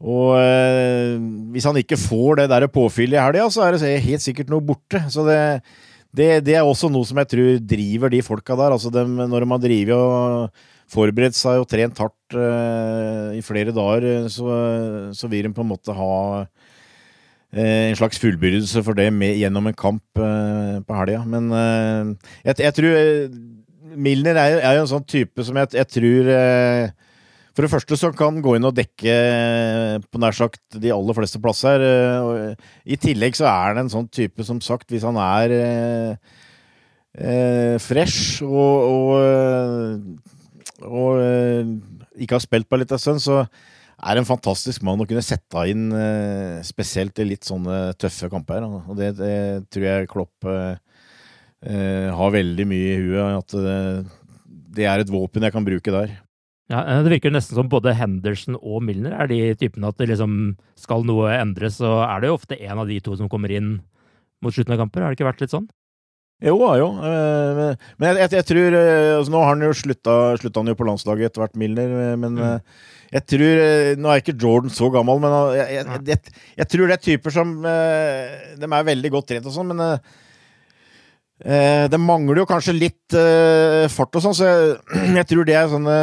og 0.01 0.33
eh, 0.39 1.21
hvis 1.53 1.67
han 1.69 1.77
ikke 1.77 1.99
får 1.99 2.41
det 2.41 2.49
der 2.49 2.65
påfyllet 2.73 3.19
i 3.19 3.21
helga, 3.21 3.45
så 3.53 3.67
er 3.67 3.77
det 3.77 4.01
helt 4.01 4.23
sikkert 4.23 4.49
noe 4.49 4.63
borte. 4.65 5.03
Så 5.13 5.25
det, 5.27 5.39
det, 6.09 6.29
det, 6.47 6.57
er 6.57 6.65
også 6.65 6.89
noe 6.89 7.05
som 7.07 7.21
jeg 7.21 7.29
tror 7.29 7.59
driver 7.69 8.13
de 8.13 8.23
folka 8.25 8.57
der. 8.57 8.73
Altså 8.73 8.89
dem, 8.93 9.19
når 9.21 9.45
de 9.45 9.51
har 9.53 9.61
drevet 9.61 9.93
og 9.93 10.63
forberedt 10.91 11.37
seg 11.37 11.61
og 11.61 11.69
trent 11.69 12.01
hardt 12.01 12.37
eh, 12.37 13.37
i 13.37 13.43
flere 13.45 13.75
dager, 13.75 14.25
så, 14.33 14.57
så, 15.15 15.29
vil 15.31 15.45
de 15.47 15.53
på 15.55 15.63
en 15.63 15.69
måte 15.69 15.95
ha 15.95 16.17
øh, 16.41 17.85
en 17.91 17.99
slags 18.01 18.19
fullbyrdelse 18.19 18.83
for 18.87 18.97
det 18.97 19.11
med, 19.13 19.37
gjennom 19.37 19.69
en 19.69 19.77
kamp 19.77 20.03
på 20.17 20.97
helga. 20.97 21.21
Men 21.29 21.53
jeg, 22.41 22.57
jeg, 22.57 22.73
tror 22.73 23.95
Milner 24.01 24.33
er, 24.33 24.57
er, 24.63 24.75
jo 24.79 24.83
en 24.87 24.93
sånn 24.95 25.07
type 25.07 25.45
som 25.45 25.61
jeg, 25.61 25.75
jeg 25.77 25.93
tror 25.93 26.33
for 27.51 27.65
det 27.65 27.71
første 27.73 27.97
så 27.99 28.11
kan 28.15 28.37
gå 28.43 28.53
inn 28.55 28.67
og 28.67 28.75
dekke 28.77 29.15
på 30.07 30.19
nær 30.23 30.35
sagt 30.35 30.77
de 30.79 30.93
aller 30.95 31.17
fleste 31.17 31.41
plasser. 31.43 31.83
Eh, 31.83 32.69
I 32.95 32.99
tillegg 32.99 33.35
så 33.35 33.49
er 33.49 33.73
han 33.73 33.81
en 33.83 33.91
sånn 33.91 34.07
type, 34.07 34.45
som 34.47 34.61
sagt, 34.63 34.87
hvis 34.91 35.03
han 35.07 35.19
er 35.19 35.55
eh, 35.57 36.37
eh 37.11 37.75
fresh 37.83 38.39
og, 38.47 38.87
og, 38.87 39.11
eh, 39.19 40.87
og 40.87 41.19
eh, 41.25 41.75
ikke 42.23 42.39
har 42.39 42.45
spilt 42.45 42.71
på 42.71 42.79
en 42.79 42.85
liten 42.85 43.03
stund, 43.03 43.19
så 43.19 43.43
er 43.43 44.15
det 44.15 44.23
en 44.23 44.31
fantastisk 44.31 44.87
mann 44.87 45.03
å 45.03 45.09
kunne 45.09 45.25
sette 45.25 45.67
inn 45.69 45.91
eh, 45.91 46.63
spesielt 46.65 47.19
i 47.19 47.27
litt 47.33 47.45
sånne 47.45 47.91
tøffe 47.99 48.31
kamper. 48.31 48.63
Og 48.63 48.95
det, 48.95 49.11
det 49.19 49.35
tror 49.67 49.89
jeg 49.89 50.11
Klopp 50.11 50.51
har 51.61 52.31
veldig 52.33 52.63
mye 52.65 52.93
i 52.95 53.01
huet. 53.03 53.43
At 53.43 53.53
det, 53.53 53.79
det 54.79 54.87
er 54.89 55.03
et 55.03 55.11
våpen 55.13 55.43
jeg 55.45 55.53
kan 55.53 55.67
bruke 55.67 55.93
der. 55.93 56.15
Ja, 56.71 56.81
eh, 56.87 57.03
Det 57.03 57.11
virker 57.17 57.33
nesten 57.33 57.57
som 57.59 57.69
både 57.71 57.95
Henderson 57.97 58.55
og 58.61 58.81
Milner 58.87 59.17
er 59.17 59.27
de 59.27 59.41
typene 59.59 59.91
at 59.91 59.99
det 59.99 60.09
liksom 60.13 60.55
skal 60.79 61.03
noe 61.07 61.33
endres, 61.35 61.81
så 61.81 61.99
er 62.07 62.21
det 62.21 62.31
jo 62.31 62.37
ofte 62.39 62.59
en 62.61 62.79
av 62.79 62.87
de 62.87 62.99
to 63.03 63.17
som 63.19 63.29
kommer 63.31 63.51
inn 63.51 63.81
mot 64.41 64.55
slutten 64.55 64.73
av 64.77 64.85
kamper. 64.85 65.03
Har 65.03 65.11
det 65.11 65.19
ikke 65.19 65.27
vært 65.27 65.43
litt 65.43 65.53
sånn? 65.53 65.67
Jo, 66.41 66.55
jo. 66.79 66.87
Eh, 67.05 67.75
men 67.99 68.07
jeg, 68.07 68.17
jeg, 68.23 68.31
jeg 68.39 68.47
tror 68.49 68.77
eh, 68.79 69.17
altså 69.19 69.33
Nå 69.33 69.43
har 69.43 69.51
han 69.51 69.67
jo 69.67 69.75
slutta, 69.77 70.15
slutta 70.41 70.63
han 70.63 70.71
jo 70.71 70.79
på 70.79 70.87
landslaget 70.87 71.29
etter 71.29 71.43
hvert, 71.43 71.59
Milner. 71.59 72.15
Men 72.17 72.39
mm. 72.39 72.79
jeg 73.11 73.27
tror 73.35 73.61
Nå 74.01 74.09
er 74.09 74.23
ikke 74.23 74.39
Jordan 74.39 74.73
så 74.73 74.89
gammel, 74.95 75.21
men 75.21 75.37
jeg, 75.59 75.85
jeg, 76.55 76.67
tror 76.71 76.87
det 76.87 76.97
er 76.97 77.05
typer 77.11 77.35
som 77.35 77.53
De 77.61 78.71
er 78.71 78.89
veldig 78.89 79.13
godt 79.13 79.29
trent 79.33 79.51
og 79.51 79.53
sånn, 79.53 79.75
men 79.75 79.99
det 81.41 81.97
mangler 81.97 82.43
jo 82.43 82.45
kanskje 82.49 82.75
litt 82.75 83.15
eh, 83.17 83.87
fart 83.89 84.13
og 84.17 84.21
sånn, 84.21 84.35
så 84.37 84.45
jeg, 84.45 84.75
jeg, 85.19 85.27
tror 85.31 85.47
det 85.47 85.55
er 85.57 85.71
sånne 85.71 85.95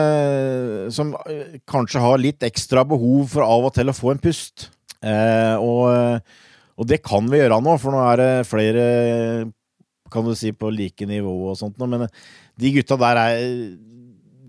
som 0.94 1.12
eh, 1.31 1.61
kanskje 1.68 2.03
har 2.03 2.18
litt 2.18 2.42
ekstra 2.46 2.83
behov 2.88 3.29
for 3.37 3.46
av 3.46 3.68
og 3.68 3.77
til 3.77 3.92
å 3.92 3.94
få 3.94 4.14
en 4.14 4.22
pust. 4.22 4.66
Eh, 4.98 5.55
og, 5.62 6.24
og, 6.74 6.88
det 6.90 6.98
kan 7.07 7.29
vi 7.31 7.38
gjøre 7.38 7.61
nå, 7.62 7.77
for 7.79 7.94
nå 7.94 8.03
er 8.09 8.22
det 8.22 8.33
flere 8.51 8.88
kan 10.11 10.27
du 10.27 10.33
si, 10.38 10.51
på 10.57 10.72
like 10.74 11.07
nivå 11.07 11.37
og 11.53 11.59
sånt. 11.61 11.79
Men 11.85 12.09
de 12.59 12.74
gutta 12.74 12.98
der 12.98 13.22
er 13.22 13.46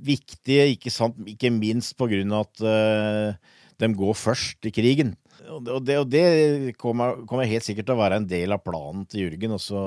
viktige, 0.02 0.72
ikke, 0.74 0.94
sant? 0.96 1.20
ikke 1.28 1.52
minst 1.54 1.98
på 2.00 2.08
grunn 2.10 2.34
av 2.34 2.48
at 2.48 3.42
de 3.80 3.90
går 4.00 4.16
først 4.18 4.66
i 4.66 4.74
krigen. 4.74 5.18
Og 5.50 5.82
det, 5.86 5.96
og 5.98 6.10
det, 6.10 6.26
kommer, 6.78 7.24
kommer, 7.26 7.50
helt 7.50 7.66
sikkert 7.66 7.88
til 7.90 7.96
å 7.96 8.02
være 8.04 8.20
en 8.22 8.28
del 8.30 8.54
av 8.54 8.62
planen 8.62 9.06
til 9.10 9.26
Jørgen. 9.26 9.56
Også, 9.58 9.82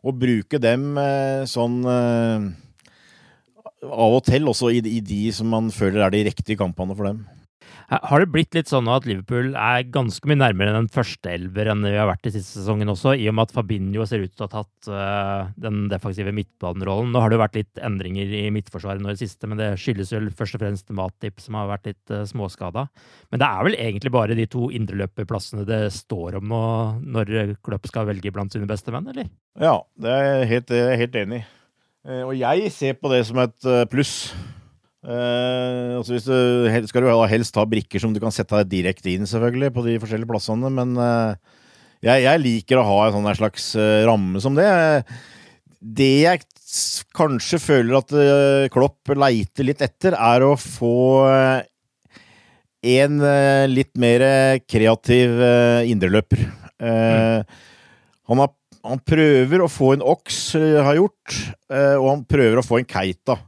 å 0.00 0.12
bruke 0.16 0.60
dem 0.60 0.96
eh, 1.00 1.44
sånn 1.48 1.80
eh, 1.88 2.48
av 3.84 4.16
og 4.16 4.22
til 4.28 4.48
også 4.48 4.70
i, 4.76 4.80
i 4.84 5.00
de 5.04 5.22
som 5.32 5.48
man 5.52 5.70
føler 5.72 6.04
er 6.04 6.14
de 6.14 6.24
riktige 6.28 6.60
kampene 6.60 6.96
for 6.96 7.08
dem. 7.08 7.22
Har 7.90 8.22
det 8.22 8.30
blitt 8.30 8.54
litt 8.54 8.70
sånn 8.70 8.86
at 8.92 9.06
Liverpool 9.08 9.48
er 9.58 9.88
ganske 9.90 10.28
mye 10.30 10.38
nærmere 10.38 10.76
den 10.76 10.86
første 10.94 11.32
elver 11.32 11.72
enn 11.72 11.82
vi 11.82 11.96
har 11.96 12.06
vært 12.06 12.28
i 12.28 12.32
siste 12.36 12.60
sesongen 12.60 12.92
også, 12.92 13.16
i 13.18 13.24
og 13.26 13.34
med 13.34 13.48
at 13.48 13.54
Fabinho 13.56 14.04
ser 14.06 14.22
ut 14.22 14.30
til 14.30 14.44
å 14.44 14.46
ha 14.46 14.52
tatt 14.52 14.90
uh, 14.94 15.48
den 15.58 15.88
defensive 15.90 16.30
midtbanerollen? 16.36 17.10
Nå 17.10 17.22
har 17.22 17.32
det 17.32 17.38
jo 17.38 17.42
vært 17.42 17.58
litt 17.58 17.80
endringer 17.82 18.30
i 18.38 18.44
midtforsvaret 18.54 19.02
nå 19.02 19.10
i 19.10 19.16
det 19.16 19.24
siste, 19.24 19.50
men 19.50 19.58
det 19.58 19.72
skyldes 19.82 20.14
vel 20.14 20.30
først 20.38 20.54
og 20.54 20.62
fremst 20.62 20.94
Matip, 20.94 21.42
som 21.42 21.58
har 21.58 21.72
vært 21.72 21.90
litt 21.90 22.14
uh, 22.14 22.22
småskada. 22.30 22.86
Men 23.34 23.42
det 23.42 23.50
er 23.50 23.66
vel 23.66 23.78
egentlig 23.88 24.14
bare 24.14 24.38
de 24.38 24.46
to 24.54 24.70
indreløperplassene 24.78 25.66
det 25.66 25.80
står 25.96 26.38
om 26.38 26.46
nå, 26.52 26.62
når 27.18 27.56
Klopp 27.66 27.90
skal 27.90 28.06
velge 28.12 28.30
blant 28.36 28.54
sine 28.54 28.70
beste 28.70 28.94
menn, 28.94 29.10
eller? 29.10 29.26
Ja, 29.58 29.80
det 29.98 30.14
er 30.14 30.24
jeg 30.28 30.48
helt, 30.54 30.72
helt 31.02 31.20
enig 31.24 31.42
i. 31.42 31.44
Uh, 32.06 32.22
og 32.30 32.38
jeg 32.38 32.70
ser 32.70 32.94
på 33.02 33.10
det 33.10 33.24
som 33.26 33.42
et 33.42 33.70
pluss. 33.90 34.30
Uh, 35.00 35.96
altså 35.96 36.18
du 36.18 36.88
skal 36.90 37.06
du 37.06 37.08
helst 37.30 37.56
ha 37.56 37.64
brikker 37.64 38.02
som 38.02 38.12
du 38.12 38.20
kan 38.20 38.34
sette 38.34 38.58
deg 38.60 38.68
direkte 38.68 39.08
inn, 39.14 39.24
selvfølgelig, 39.28 39.72
på 39.72 39.84
de 39.86 39.96
forskjellige 40.02 40.28
plassene, 40.28 40.68
men 40.76 40.92
eh, 41.00 41.56
jeg, 42.04 42.24
jeg, 42.26 42.42
liker 42.44 42.80
å 42.80 42.84
ha 42.84 42.98
en 43.06 43.16
sånn 43.16 43.30
slags 43.38 43.70
eh, 43.80 44.02
ramme 44.08 44.42
som 44.44 44.56
det. 44.56 44.68
Det 45.80 46.12
jeg 46.26 46.44
kanskje 47.16 47.60
føler 47.60 47.96
at 47.96 48.12
Klopp 48.72 49.12
leiter 49.16 49.66
litt 49.66 49.80
etter, 49.84 50.14
er 50.14 50.44
å 50.44 50.52
få 50.60 51.24
en 52.80 53.16
litt 53.72 53.92
mer 54.00 54.24
kreativ 54.68 55.40
indreløper. 55.88 56.44
Mm. 56.80 57.48
Han, 58.30 58.44
han, 58.84 59.02
prøver 59.08 59.64
å 59.64 59.72
få 59.72 59.94
en 59.96 60.04
Ox, 60.12 60.40
har 60.56 61.00
gjort, 61.00 61.40
og 61.72 62.06
han 62.06 62.24
prøver 62.28 62.60
å 62.60 62.64
få 62.64 62.80
en 62.80 62.88
Keita. 62.88 63.40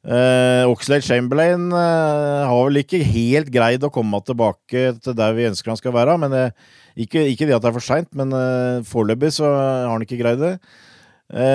Uh, 0.00 0.64
Oxlade 0.64 1.04
Chamberlain 1.04 1.66
uh, 1.74 2.48
har 2.48 2.60
vel 2.70 2.80
ikke 2.80 3.02
helt 3.04 3.50
greid 3.52 3.82
å 3.84 3.90
komme 3.92 4.16
tilbake 4.24 4.94
til 4.96 5.16
der 5.16 5.34
vi 5.36 5.44
ønsker 5.50 5.74
han 5.74 5.80
skal 5.80 5.92
være. 5.92 6.16
Men 6.22 6.32
uh, 6.32 6.70
ikke, 6.96 7.26
ikke, 7.28 7.44
det 7.44 7.58
at 7.58 7.66
det 7.66 7.68
er 7.68 7.76
for 7.76 7.84
seint, 7.84 8.08
men 8.16 8.32
uh, 8.32 8.80
foreløpig 8.88 9.34
så 9.36 9.50
har 9.50 9.92
han 9.92 10.06
ikke 10.06 10.20
greid 10.22 10.40
det. 10.40 10.54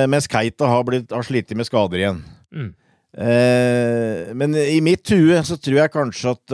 Mens 0.08 0.30
Keita 0.32 0.70
har, 0.72 0.86
blitt, 0.88 1.10
har 1.12 1.26
slitt 1.28 1.50
med 1.52 1.68
skader 1.68 2.00
igjen. 2.00 2.22
Mm. 2.56 2.70
men 4.40 4.54
i 4.56 4.78
mitt 4.80 5.04
hue 5.12 5.42
så 5.44 5.58
tror 5.60 5.82
jeg 5.82 5.92
kanskje 5.92 6.32
at 6.32 6.54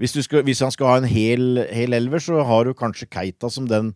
hvis, 0.00 0.16
skal, 0.24 0.40
hvis, 0.46 0.62
han 0.64 0.72
skal 0.72 0.88
ha 0.88 0.94
en 1.02 1.08
hel, 1.10 1.60
hel 1.68 1.92
elver, 1.98 2.22
så 2.24 2.40
har 2.48 2.64
du 2.64 2.72
kanskje 2.72 3.10
Keita 3.12 3.50
som 3.52 3.68
den 3.68 3.92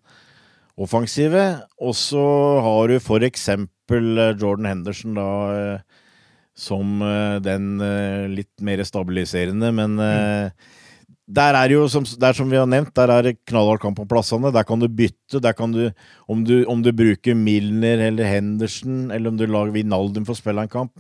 offensive. 0.76 1.46
Og 1.80 1.96
så 1.96 2.26
har 2.68 2.92
du 2.92 3.00
for 3.00 3.24
eksempel 3.24 3.72
Jordan 3.90 4.70
Henderson 4.70 5.14
da 5.18 5.28
eh, 5.52 6.00
som 6.56 7.02
eh, 7.04 7.36
den 7.44 7.76
litt 8.32 8.64
mer 8.64 8.82
stabiliserende, 8.84 9.72
men 9.76 9.96
mm. 10.00 10.50
Der 11.26 11.56
er 11.58 11.72
jo, 11.74 11.88
som, 11.90 12.04
der 12.06 12.36
som 12.38 12.46
vi 12.46 12.54
har 12.54 12.68
nevnt, 12.70 12.92
der 12.94 13.10
er 13.10 13.24
det 13.26 13.32
knallhard 13.50 13.80
kamp 13.82 13.98
om 13.98 14.06
plassene. 14.06 14.52
Der 14.54 14.62
kan 14.62 14.78
du 14.78 14.86
bytte. 14.86 15.40
Der 15.42 15.56
kan 15.58 15.72
du 15.74 15.88
om, 16.30 16.44
du, 16.46 16.60
om 16.70 16.84
du 16.84 16.92
bruker 16.94 17.34
Milner 17.34 17.98
eller 18.12 18.30
Henderson, 18.30 19.10
eller 19.10 19.32
om 19.32 19.40
du 19.40 19.42
lager 19.50 19.74
Vinaldum 19.74 20.22
for 20.22 20.36
å 20.36 20.38
spille 20.38 20.62
en 20.62 20.70
kamp 20.70 20.94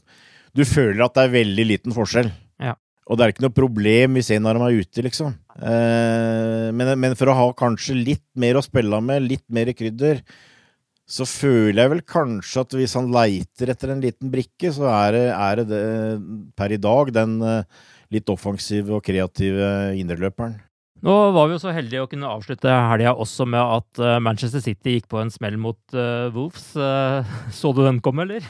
Du 0.50 0.64
føler 0.66 1.04
at 1.04 1.14
det 1.14 1.28
er 1.28 1.36
veldig 1.36 1.66
liten 1.70 1.94
forskjell. 1.94 2.32
Ja. 2.58 2.74
Og 3.06 3.18
det 3.18 3.22
er 3.22 3.34
ikke 3.34 3.44
noe 3.46 3.54
problem 3.54 4.18
hvis 4.18 4.32
en 4.34 4.48
av 4.50 4.56
dem 4.56 4.66
er 4.66 4.80
ute, 4.82 5.04
liksom. 5.06 5.36
Eh, 5.62 6.74
men, 6.74 6.90
men, 6.98 7.14
for 7.18 7.30
å 7.30 7.38
ha 7.38 7.46
kanskje 7.54 7.94
litt 7.94 8.26
mer 8.34 8.58
å 8.58 8.64
spille 8.66 8.98
med, 9.04 9.28
litt 9.30 9.44
mer 9.46 9.70
krydder, 9.78 10.24
så 11.06 11.22
føler 11.28 11.78
jeg 11.78 11.90
vel 11.92 12.02
kanskje 12.02 12.62
at 12.64 12.72
hvis 12.74 12.96
han 12.98 13.12
leiter 13.14 13.70
etter 13.70 13.92
en 13.94 14.02
liten 14.02 14.30
brikke, 14.32 14.72
så 14.74 14.88
er 14.90 15.12
det, 15.14 15.26
er 15.30 15.60
det, 15.60 15.66
det 15.70 15.82
per 16.58 16.74
i 16.74 16.80
dag 16.82 17.12
den 17.14 17.36
uh, 17.46 17.84
litt 18.10 18.30
offensive 18.32 18.96
og 18.96 19.04
kreative 19.06 19.68
indreløperen. 20.00 20.56
Nå 21.06 21.14
var 21.36 21.46
vi 21.46 21.54
jo 21.54 21.60
så 21.62 21.74
heldige 21.76 22.02
å 22.02 22.08
kunne 22.10 22.30
avslutte 22.32 22.72
helga 22.72 23.12
også 23.14 23.46
med 23.46 23.60
at 23.60 24.02
uh, 24.02 24.16
Manchester 24.18 24.64
City 24.64 24.96
gikk 24.96 25.06
på 25.12 25.20
en 25.20 25.30
smell 25.30 25.58
mot 25.62 25.78
uh, 25.94 26.26
Wolves. 26.34 26.72
Uh, 26.74 27.22
så 27.58 27.70
du 27.70 27.84
den 27.84 28.02
komme, 28.02 28.26
eller? 28.26 28.42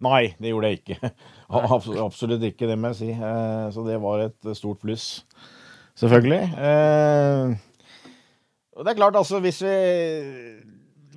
Nei, 0.00 0.30
det 0.40 0.54
gjorde 0.54 0.72
jeg 0.72 0.80
ikke. 0.80 1.12
Absolutt 2.06 2.46
ikke, 2.48 2.70
det 2.70 2.78
må 2.80 2.94
jeg 2.94 3.00
si. 3.02 3.10
Så 3.74 3.84
det 3.84 4.00
var 4.00 4.24
et 4.24 4.52
stort 4.56 4.80
pluss, 4.80 5.26
selvfølgelig. 6.00 6.46
Og 8.78 8.86
det 8.86 8.94
er 8.94 8.96
klart, 8.96 9.18
altså, 9.20 9.42
hvis 9.44 9.60
vi 9.60 9.74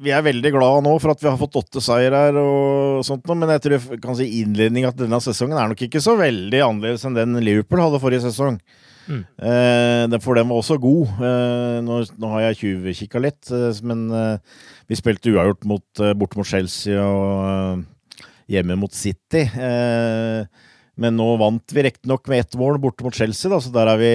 vi 0.04 0.14
er 0.14 0.26
veldig 0.26 0.52
glad 0.54 0.86
nå 0.86 0.94
for 1.02 1.14
at 1.14 1.22
vi 1.24 1.30
har 1.30 1.40
fått 1.40 1.58
åtte 1.62 1.82
seier 1.84 2.14
her, 2.16 2.38
og 2.40 3.04
sånt, 3.08 3.28
men 3.32 3.54
jeg 3.56 3.64
tror 3.64 3.78
jeg 3.78 4.02
kan 4.04 4.18
si 4.20 4.30
innledning 4.42 4.88
at 4.88 4.98
denne 5.00 5.20
sesongen 5.24 5.60
er 5.60 5.72
nok 5.72 5.84
ikke 5.86 6.02
så 6.04 6.18
veldig 6.20 6.64
annerledes 6.66 7.06
enn 7.08 7.18
den 7.18 7.40
Liverpool 7.44 7.84
hadde 7.84 8.02
forrige 8.04 8.26
sesong. 8.28 8.60
Mm. 9.08 9.24
Eh, 9.36 10.18
for 10.24 10.40
den 10.40 10.50
var 10.50 10.60
også 10.60 10.78
god. 10.82 11.16
Eh, 11.28 11.78
nå, 11.84 12.00
nå, 12.20 12.32
har 12.36 12.46
jeg 12.48 12.60
tjuvkikka 12.62 13.22
litt, 13.24 13.52
eh, 13.52 13.80
men 13.88 14.06
vi 14.90 15.00
spilte 15.00 15.34
uavgjort 15.34 15.68
mot, 15.70 16.04
bort 16.20 16.38
mot 16.40 16.48
Chelsea 16.48 17.00
og 17.00 17.84
hjemme 18.52 18.78
mot 18.80 18.94
City. 18.94 19.48
men 20.94 21.16
nå 21.18 21.26
vant 21.42 21.74
vi 21.74 21.84
riktignok 21.88 22.28
med 22.30 22.44
ett 22.44 22.56
mål 22.60 22.78
borte 22.78 23.04
mot 23.04 23.16
Chelsea, 23.16 23.50
da, 23.50 23.58
så 23.58 23.72
der 23.74 23.90
er 23.90 23.98
vi 23.98 24.14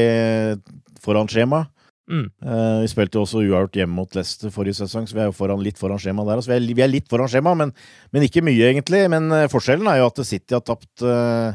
foran 1.03 1.31
skjema. 1.31 1.65
Mm. 2.09 2.25
Uh, 2.41 2.81
vi 2.81 2.89
spilte 2.89 3.19
jo 3.19 3.27
også 3.27 3.43
uavgjort 3.43 3.77
hjemme 3.77 3.99
mot 3.99 4.17
Leicester 4.17 4.53
forrige 4.53 4.79
sesong, 4.81 5.05
så 5.09 5.17
vi 5.17 5.21
er 5.21 5.29
jo 5.29 5.37
foran, 5.37 5.61
litt 5.65 5.81
foran 5.81 6.01
skjema 6.01 6.25
der. 6.25 6.41
Altså, 6.41 6.55
vi, 6.55 6.57
er, 6.57 6.67
vi, 6.79 6.85
er, 6.85 6.91
litt 6.93 7.09
foran 7.11 7.29
skjema, 7.29 7.53
men, 7.59 7.75
men, 8.15 8.25
ikke 8.25 8.45
mye, 8.47 8.71
egentlig. 8.71 9.05
Men 9.13 9.29
uh, 9.35 9.45
forskjellen 9.53 9.91
er 9.93 10.01
jo 10.01 10.09
at 10.09 10.23
City 10.25 10.57
har 10.57 10.65
tapt, 10.65 10.91
uh, 11.05 11.53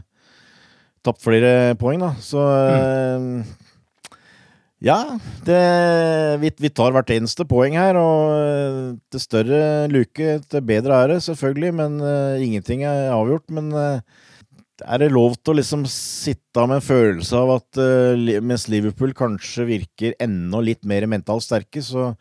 tapt 1.05 1.23
flere 1.25 1.73
poeng, 1.81 2.03
da. 2.05 2.13
Så 2.21 2.43
mm. 2.43 3.43
Ja, 4.83 4.97
det, 5.47 5.59
vi, 6.41 6.49
vi, 6.59 6.69
tar 6.75 6.91
hvert 6.91 7.11
eneste 7.15 7.45
poeng 7.47 7.77
her, 7.79 7.95
og 7.95 8.97
til 9.15 9.21
større 9.23 9.61
luke, 9.87 10.41
til 10.51 10.65
bedre 10.67 11.05
det, 11.07 11.21
selvfølgelig. 11.23 11.71
Men 11.79 11.95
ingenting 12.43 12.83
er 12.83 13.13
avgjort. 13.15 13.47
Men 13.47 13.71
er 14.83 15.01
det 15.01 15.11
lov 15.13 15.35
til 15.39 15.53
å 15.53 15.57
liksom 15.59 15.83
sitte 15.89 16.63
med 16.67 16.79
en 16.79 16.85
følelse 16.85 17.37
av 17.39 17.51
at 17.57 17.79
uh, 17.81 18.39
mens 18.43 18.67
Liverpool 18.71 19.13
kanskje 19.17 19.67
virker 19.69 20.17
enda 20.21 20.61
litt 20.63 20.83
mer 20.89 21.07
mentalt 21.09 21.45
sterke, 21.45 21.83
så, 21.83 22.11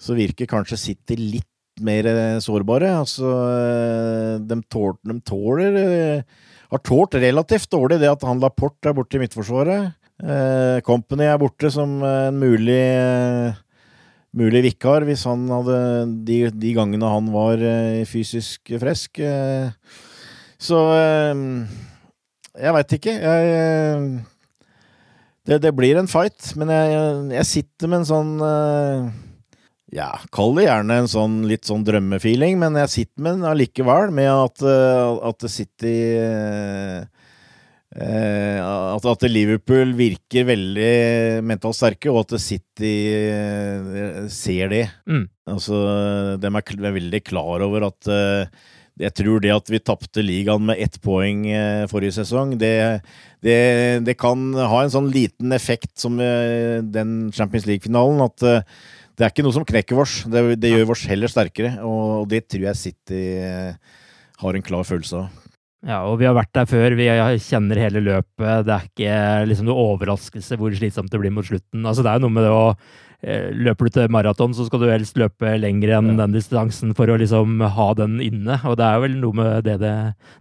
så 0.00 0.16
virker 0.18 0.50
kanskje 0.50 0.80
City 0.80 1.18
litt 1.18 1.82
mer 1.82 2.08
uh, 2.08 2.38
sårbare. 2.42 2.92
Altså, 3.00 3.32
uh, 3.32 4.36
de, 4.42 4.60
tål, 4.72 4.94
de 5.08 5.18
tåler 5.26 5.80
Har 6.72 6.84
tålt 6.86 7.18
relativt 7.20 7.70
dårlig 7.72 8.00
det 8.02 8.12
at 8.12 8.24
han 8.28 8.40
Laporte 8.42 8.90
er 8.90 8.96
borte 8.96 9.18
i 9.18 9.24
midtforsvaret. 9.24 9.98
Company 10.86 11.24
er 11.26 11.38
borte 11.40 11.66
som 11.72 11.96
en 12.06 12.36
mulig 12.38 12.84
mulig 14.38 14.60
vikar 14.68 15.02
hvis 15.08 15.24
han 15.26 15.42
hadde 15.50 15.78
de, 16.28 16.36
de 16.54 16.70
gangene 16.76 17.10
han 17.10 17.32
var 17.34 17.64
fysisk 18.06 18.70
frisk. 18.78 19.18
Så 20.62 20.78
ehm, 20.94 21.64
jeg 22.52 22.76
veit 22.76 22.94
ikke. 22.98 23.16
Jeg 23.18 23.52
eh, 23.58 24.06
det, 25.48 25.58
det, 25.64 25.72
blir 25.74 25.98
en 25.98 26.10
fight, 26.10 26.52
men 26.58 26.70
jeg, 26.70 26.98
jeg, 27.34 27.46
sitter 27.48 27.90
med 27.90 28.02
en 28.02 28.06
sånn 28.06 28.34
eh, 28.46 29.06
Ja, 29.98 30.12
kall 30.30 30.54
det 30.54 30.68
gjerne 30.68 31.00
en 31.02 31.10
sånn 31.10 31.40
litt 31.50 31.66
sånn 31.66 31.82
drømmefeeling, 31.88 32.60
men 32.60 32.78
jeg 32.78 32.92
sitter 32.92 33.24
med 33.24 33.40
den 33.40 33.48
allikevel, 33.50 34.14
med 34.14 34.30
at, 34.30 34.62
eh, 34.62 35.16
at 35.32 35.42
det 35.42 35.50
sitter 35.56 37.08
at, 37.92 39.04
at, 39.04 39.24
Liverpool 39.28 39.90
virker 39.98 40.46
veldig 40.48 41.42
mentalt 41.44 41.76
sterke, 41.76 42.08
og 42.08 42.22
at 42.22 42.38
City 42.40 42.94
ser 44.32 44.70
det. 44.72 44.86
Mm. 45.04 45.26
Altså, 45.52 45.76
de 46.40 46.48
er 46.48 46.94
veldig 46.94 47.20
klar 47.26 47.66
over 47.66 47.90
at 47.90 48.08
jeg 49.00 49.14
tror 49.16 49.40
det 49.40 49.52
at 49.54 49.70
vi 49.72 49.80
tapte 49.80 50.24
ligaen 50.24 50.66
med 50.68 50.80
ett 50.82 50.98
poeng 51.04 51.46
eh, 51.48 51.84
forrige 51.90 52.18
sesong, 52.20 52.56
det, 52.60 53.00
det, 53.44 53.58
det, 54.04 54.16
kan 54.20 54.50
ha 54.56 54.82
en 54.82 54.92
sånn 54.92 55.08
liten 55.12 55.54
effekt 55.56 55.94
som 56.02 56.20
eh, 56.20 56.82
den 56.84 57.30
Champions 57.32 57.68
League-finalen. 57.68 58.20
At 58.26 58.44
eh, 58.44 58.66
det 59.16 59.24
er 59.24 59.32
ikke 59.32 59.46
noe 59.46 59.56
som 59.56 59.66
knekker 59.68 60.02
oss. 60.02 60.22
Det, 60.28 60.44
det 60.60 60.74
gjør 60.74 60.92
oss 60.94 61.06
heller 61.08 61.32
sterkere. 61.32 61.78
Og 61.86 62.28
det 62.28 62.44
tror 62.52 62.68
jeg 62.68 62.80
City 62.80 63.22
har 64.42 64.58
en 64.58 64.66
klar 64.66 64.84
følelse 64.88 65.22
av. 65.22 65.38
Ja, 65.82 66.04
og 66.06 66.20
vi 66.20 66.28
har 66.28 66.36
vært 66.36 66.52
der 66.54 66.68
før. 66.70 66.94
Vi 66.94 67.08
kjenner 67.42 67.80
hele 67.82 68.04
løpet. 68.04 68.66
Det 68.68 68.74
er 68.76 68.84
ikke 68.86 69.16
liksom 69.50 69.66
noe 69.66 69.86
overraskelse 69.92 70.58
hvor 70.60 70.74
slitsomt 70.78 71.10
det 71.10 71.18
blir 71.18 71.34
mot 71.34 71.48
slutten. 71.48 71.82
Altså, 71.82 72.04
det 72.04 72.12
er 72.12 72.20
jo 72.20 72.28
noe 72.28 72.36
med 72.36 72.46
det 72.46 72.52
å 72.54 72.68
løper 73.22 73.86
du 73.86 73.94
til 73.94 74.10
maraton, 74.10 74.54
så 74.54 74.66
skal 74.66 74.82
du 74.82 74.88
helst 74.90 75.18
løpe 75.20 75.54
lenger 75.60 75.94
enn 75.98 76.16
den 76.18 76.34
distansen 76.34 76.90
for 76.98 77.10
å 77.10 77.18
liksom 77.20 77.60
ha 77.62 77.88
den 77.98 78.16
inne. 78.24 78.58
Og 78.66 78.78
det 78.80 78.86
er 78.88 79.02
vel 79.04 79.18
noe 79.22 79.38
med 79.38 79.66
det, 79.68 79.76
det, 79.82 79.92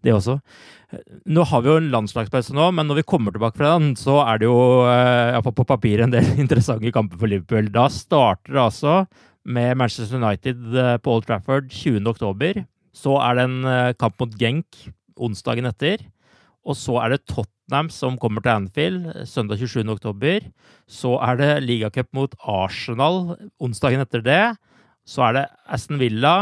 det 0.02 0.16
også. 0.16 0.40
Nå 1.30 1.46
har 1.48 1.62
vi 1.64 1.72
jo 1.72 1.78
en 1.80 1.92
landslagspause 1.94 2.56
nå, 2.58 2.72
men 2.76 2.90
når 2.90 3.02
vi 3.02 3.08
kommer 3.14 3.36
tilbake 3.36 3.62
fra 3.62 3.76
den, 3.78 3.94
så 4.00 4.18
er 4.26 4.42
det 4.42 4.50
jo 4.50 4.58
iallfall 4.90 5.56
på 5.62 5.68
papiret 5.70 6.08
en 6.08 6.16
del 6.16 6.28
interessante 6.44 6.94
kamper 6.96 7.22
for 7.22 7.32
Liverpool. 7.32 7.70
Da 7.74 7.86
starter 7.94 8.58
det 8.58 8.64
altså 8.66 8.96
med 9.46 9.78
Manchester 9.80 10.20
United 10.20 10.76
eh, 10.78 10.98
på 11.02 11.16
Old 11.16 11.30
Trafford 11.30 11.70
20.10. 11.74 12.66
Så 12.98 13.14
er 13.24 13.38
det 13.38 13.46
en 13.48 13.62
kamp 14.02 14.18
mot 14.20 14.34
Genk 14.42 14.82
onsdagen 15.22 15.70
etter. 15.70 16.02
Og 16.68 16.78
så 16.78 16.98
er 17.02 17.14
det 17.16 17.26
Tottenham 17.26 17.90
som 17.94 18.18
kommer 18.22 18.44
til 18.44 18.54
Anfield 18.54 19.06
søndag 19.30 19.62
27.10. 19.62 20.52
Så 20.90 21.16
er 21.24 21.40
det 21.40 21.52
ligacup 21.66 22.12
mot 22.14 22.36
Arsenal 22.46 23.38
onsdagen 23.62 24.04
etter 24.04 24.24
det. 24.26 24.44
Så 25.08 25.26
er 25.26 25.40
det 25.40 25.46
Aston 25.66 26.02
Villa, 26.02 26.36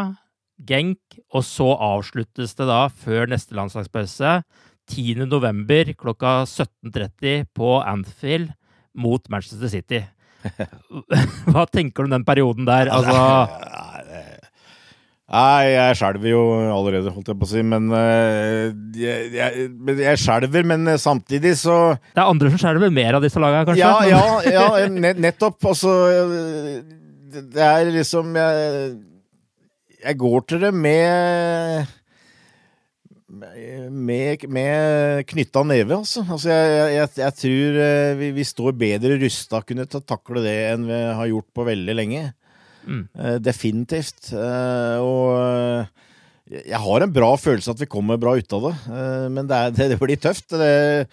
Genk, 0.67 0.99
og 1.31 1.45
så 1.47 1.71
avsluttes 1.79 2.57
det 2.57 2.67
da 2.67 2.81
før 2.91 3.29
neste 3.31 3.55
landslagspause 3.55 4.41
10.11. 4.91 5.93
klokka 5.95 6.41
17.30 6.49 7.45
på 7.55 7.77
Anfield 7.79 8.51
mot 8.97 9.23
Manchester 9.31 9.71
City. 9.71 10.01
Hva 11.51 11.65
tenker 11.71 12.03
du 12.03 12.09
om 12.09 12.17
den 12.17 12.27
perioden 12.27 12.67
der? 12.67 12.91
Altså 12.91 13.88
Nei, 15.29 15.65
jeg 15.75 15.97
skjelver 15.99 16.31
jo 16.31 16.39
allerede, 16.73 17.11
holdt 17.13 17.27
jeg 17.29 17.37
på 17.37 17.45
å 17.45 17.49
si. 17.51 17.61
Men 17.61 17.91
uh, 17.93 18.71
jeg, 18.97 19.27
jeg, 19.35 19.67
jeg 20.01 20.21
skjelver, 20.23 20.65
men 20.71 20.95
samtidig 20.97 21.53
så 21.61 21.77
Det 22.01 22.17
er 22.17 22.25
andre 22.25 22.49
som 22.53 22.63
skjelver 22.63 22.93
mer 22.93 23.19
av 23.19 23.25
disse 23.25 23.41
lagene, 23.41 23.67
kanskje? 23.69 23.85
Ja, 24.09 24.25
ja, 24.49 24.65
ja 24.81 25.13
nettopp. 25.13 25.61
Altså 25.69 25.93
Det 27.29 27.61
er 27.61 27.93
liksom 27.93 28.33
Jeg, 28.39 28.91
jeg 30.01 30.21
går 30.25 30.45
til 30.49 30.65
det 30.65 30.73
med 30.73 31.95
med, 33.29 34.43
med 34.49 35.27
knytta 35.29 35.63
neve, 35.67 35.99
altså. 35.99 36.23
altså 36.25 36.49
jeg, 36.49 36.93
jeg, 36.95 37.09
jeg, 37.21 37.35
tror 37.41 37.79
eh, 37.83 38.11
vi, 38.19 38.31
vi 38.35 38.45
står 38.47 38.77
bedre 38.79 39.19
rusta 39.21 39.61
kunne 39.65 39.85
til 39.89 40.01
å 40.01 40.07
takle 40.07 40.43
det 40.45 40.57
enn 40.71 40.87
vi 40.89 40.99
har 41.19 41.29
gjort 41.29 41.49
på 41.55 41.67
veldig 41.67 41.95
lenge. 41.99 42.23
Mm. 42.85 43.07
Uh, 43.13 43.37
definitivt. 43.43 44.31
Uh, 44.33 44.97
og 45.03 45.25
uh, 45.35 46.07
jeg 46.49 46.81
har 46.81 47.05
en 47.05 47.13
bra 47.13 47.33
følelse 47.37 47.73
at 47.75 47.81
vi 47.81 47.89
kommer 47.89 48.19
bra 48.21 48.35
ut 48.39 48.55
av 48.57 48.63
det, 48.65 48.75
men 49.29 49.49
det, 49.49 49.57
er, 49.57 49.75
det, 49.93 49.99
blir 50.01 50.17
tøft. 50.17 50.47
Det, 50.49 51.05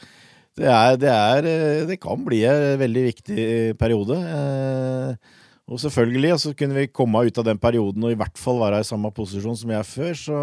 det, 0.56 0.70
er, 0.72 0.96
det, 0.96 1.10
er, 1.12 1.48
det 1.90 1.98
kan 2.00 2.22
bli 2.24 2.40
en 2.48 2.78
veldig 2.80 3.02
viktig 3.10 3.44
periode. 3.76 4.16
Og 5.66 5.82
selvfølgelig 5.82 6.32
altså, 6.38 6.54
kunne 6.56 6.78
vi 6.78 6.88
komme 6.88 7.26
ut 7.26 7.38
av 7.42 7.44
den 7.50 7.60
perioden 7.60 8.08
og 8.08 8.14
i 8.14 8.16
hvert 8.16 8.40
fall 8.40 8.62
være 8.62 8.80
i 8.80 8.88
samme 8.88 9.10
posisjon 9.12 9.58
som 9.60 9.74
jeg 9.74 9.82
er 9.82 9.90
før. 9.90 10.16
Så, 10.22 10.40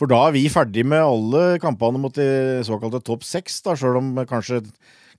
for 0.00 0.08
da 0.08 0.22
er 0.24 0.36
vi 0.38 0.46
ferdig 0.48 0.86
med 0.88 1.04
alle 1.04 1.60
kampene 1.60 2.00
mot 2.00 2.16
de 2.16 2.62
såkalte 2.64 3.02
topp 3.04 3.28
seks, 3.28 3.60
sjøl 3.76 4.00
om 4.00 4.14
kanskje 4.24 4.62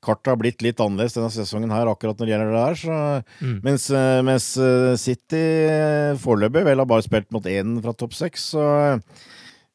kartet 0.04 0.32
har 0.34 0.40
blitt 0.40 0.64
litt 0.66 0.82
annerledes 0.84 1.16
denne 1.18 1.32
sesongen 1.34 1.72
her 1.74 1.90
akkurat 1.90 2.20
når 2.20 2.28
det 2.28 2.34
gjelder 2.34 2.52
det 2.54 2.64
her. 2.64 2.80
Så, 2.82 2.98
mm. 3.40 3.56
mens, 3.66 3.88
eh, 3.90 4.20
mens, 4.26 4.50
eh, 4.58 4.90
City 5.02 5.44
eh, 5.70 6.12
foreløpig 6.22 6.66
vel 6.68 6.84
har 6.84 6.90
bare 6.90 7.06
spilt 7.06 7.30
mot 7.34 7.48
én 7.50 7.80
fra 7.84 7.96
topp 7.98 8.16
seks, 8.18 8.52
så, 8.54 8.68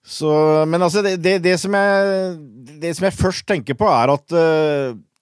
så, 0.04 0.32
Men 0.68 0.84
altså, 0.86 1.02
det, 1.04 1.18
det, 1.24 1.38
det, 1.44 1.58
som 1.60 1.74
jeg, 1.74 2.38
det, 2.80 2.94
som 2.96 3.08
jeg, 3.08 3.18
først 3.18 3.48
tenker 3.48 3.76
på, 3.78 3.88
er 3.90 4.14
at 4.14 4.38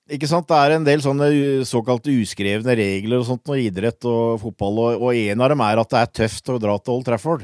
ikke 0.06 0.28
sant, 0.30 0.46
Det 0.46 0.54
er 0.54 0.76
en 0.76 0.84
del 0.86 1.00
sånne 1.02 1.26
såkalte 1.66 2.12
uskrevne 2.14 2.76
regler 2.78 3.18
og 3.18 3.26
sånt, 3.26 3.50
og 3.50 3.58
idrett 3.58 4.06
og 4.06 4.38
fotball, 4.44 4.78
og, 4.84 5.08
og 5.08 5.18
en 5.18 5.42
av 5.42 5.50
dem 5.50 5.64
er 5.66 5.82
at 5.82 5.90
det 5.90 6.02
er 6.02 6.14
tøft 6.22 6.52
å 6.54 6.60
dra 6.62 6.76
til 6.78 6.94
Old 6.94 7.08
Trafford. 7.08 7.42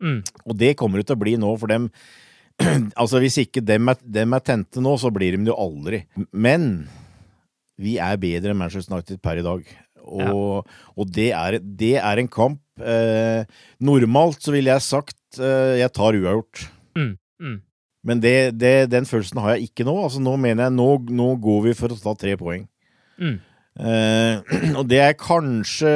Mm. 0.00 0.22
Og 0.46 0.56
det 0.56 0.76
kommer 0.78 1.00
det 1.00 1.10
til 1.10 1.18
å 1.18 1.20
bli 1.20 1.34
nå 1.40 1.52
for 1.58 1.68
dem 1.68 1.90
altså, 3.00 3.20
hvis 3.22 3.38
ikke 3.44 3.62
dem 3.64 3.90
er, 3.92 3.98
dem 4.02 4.34
er, 4.34 4.42
tente 4.44 4.82
nå, 4.82 4.96
så 4.98 5.12
blir 5.14 5.36
de 5.36 5.44
det 5.46 5.52
jo 5.52 5.58
aldri. 5.62 6.02
Men 6.32 6.88
vi 7.78 7.98
er 8.02 8.18
bedre 8.20 8.52
enn 8.52 8.60
Manchester 8.60 8.96
United 8.96 9.20
per 9.24 9.40
i 9.40 9.46
dag. 9.46 9.68
Og, 10.08 10.22
ja. 10.24 10.76
og 10.96 11.10
det, 11.12 11.30
er, 11.36 11.58
det, 11.60 11.94
er, 12.00 12.20
en 12.20 12.30
kamp 12.32 12.80
eh, 12.80 13.42
Normalt 13.84 14.40
så 14.40 14.54
ville 14.54 14.72
jeg 14.72 14.86
sagt 14.86 15.40
eh, 15.40 15.76
jeg 15.82 15.92
tar 15.92 16.16
uavgjort. 16.16 16.62
Mm. 16.96 17.10
Mm. 17.44 17.58
Men 18.08 18.22
det, 18.22 18.36
det, 18.56 18.72
den 18.94 19.08
følelsen 19.08 19.42
har 19.44 19.56
jeg 19.56 19.68
ikke 19.68 19.84
nå. 19.84 19.94
Altså 20.06 20.22
Nå 20.24 20.36
mener 20.40 20.68
jeg 20.68 20.76
nå, 20.78 20.88
nå 21.12 21.28
går 21.44 21.66
vi 21.68 21.76
for 21.76 21.92
å 21.92 22.00
ta 22.00 22.16
tre 22.16 22.38
poeng. 22.40 22.64
Mm. 23.20 23.36
Eh, 23.78 24.58
og 24.78 24.84
det 24.90 25.02
er 25.04 25.18
kanskje 25.20 25.92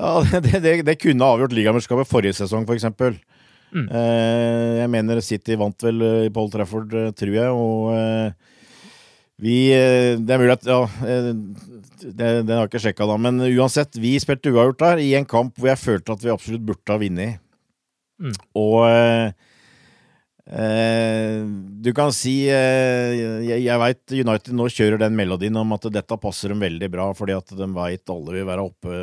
ja, 0.00 0.12
det, 0.86 0.96
kunne 1.02 1.26
avgjort 1.34 1.54
ligamesterskapet 1.56 2.08
forrige 2.10 2.38
sesong, 2.40 2.64
f.eks. 2.64 2.88
Mm. 3.70 3.86
Eh, 3.86 4.78
jeg 4.80 4.90
mener 4.90 5.20
City 5.22 5.56
vant 5.58 5.84
vel 5.84 6.02
eh, 6.02 6.22
i 6.26 6.32
Paul 6.34 6.50
Trafford, 6.50 6.94
eh, 6.96 7.12
tror 7.14 7.36
jeg, 7.36 7.50
og 7.54 7.92
eh, 7.94 8.56
vi 9.40 9.56
eh, 9.74 10.16
Det 10.20 10.34
er 10.34 10.40
mulig 10.42 10.56
at 10.56 10.66
Ja, 10.68 10.80
eh, 11.04 11.30
det 12.00 12.24
har 12.48 12.62
jeg 12.62 12.70
ikke 12.70 12.80
sjekka, 12.86 13.06
da, 13.08 13.16
men 13.20 13.40
uansett, 13.44 13.96
vi 14.00 14.14
spilte 14.22 14.52
uavgjort 14.52 14.80
der 14.80 15.02
i 15.04 15.12
en 15.18 15.28
kamp 15.28 15.56
hvor 15.58 15.68
jeg 15.72 15.80
følte 15.82 16.14
at 16.16 16.22
vi 16.24 16.32
absolutt 16.32 16.64
burde 16.64 16.92
ha 16.92 16.96
vunnet. 17.00 17.40
Mm. 18.20 18.36
Og 18.60 18.78
eh, 18.88 19.32
eh, 20.48 21.40
du 21.84 21.90
kan 21.96 22.12
si 22.12 22.34
eh, 22.52 23.16
Jeg, 23.46 23.62
jeg 23.64 23.80
veit 23.80 24.12
United 24.12 24.56
nå 24.56 24.68
kjører 24.72 25.00
den 25.00 25.16
melodien 25.16 25.56
om 25.56 25.76
at 25.76 25.88
dette 25.92 26.20
passer 26.20 26.52
dem 26.52 26.64
veldig 26.64 26.88
bra, 26.92 27.10
fordi 27.16 27.36
at 27.36 27.52
de 27.56 27.68
veit 27.76 28.12
alle 28.12 28.36
vil 28.38 28.48
være 28.48 28.64
oppe, 28.68 28.96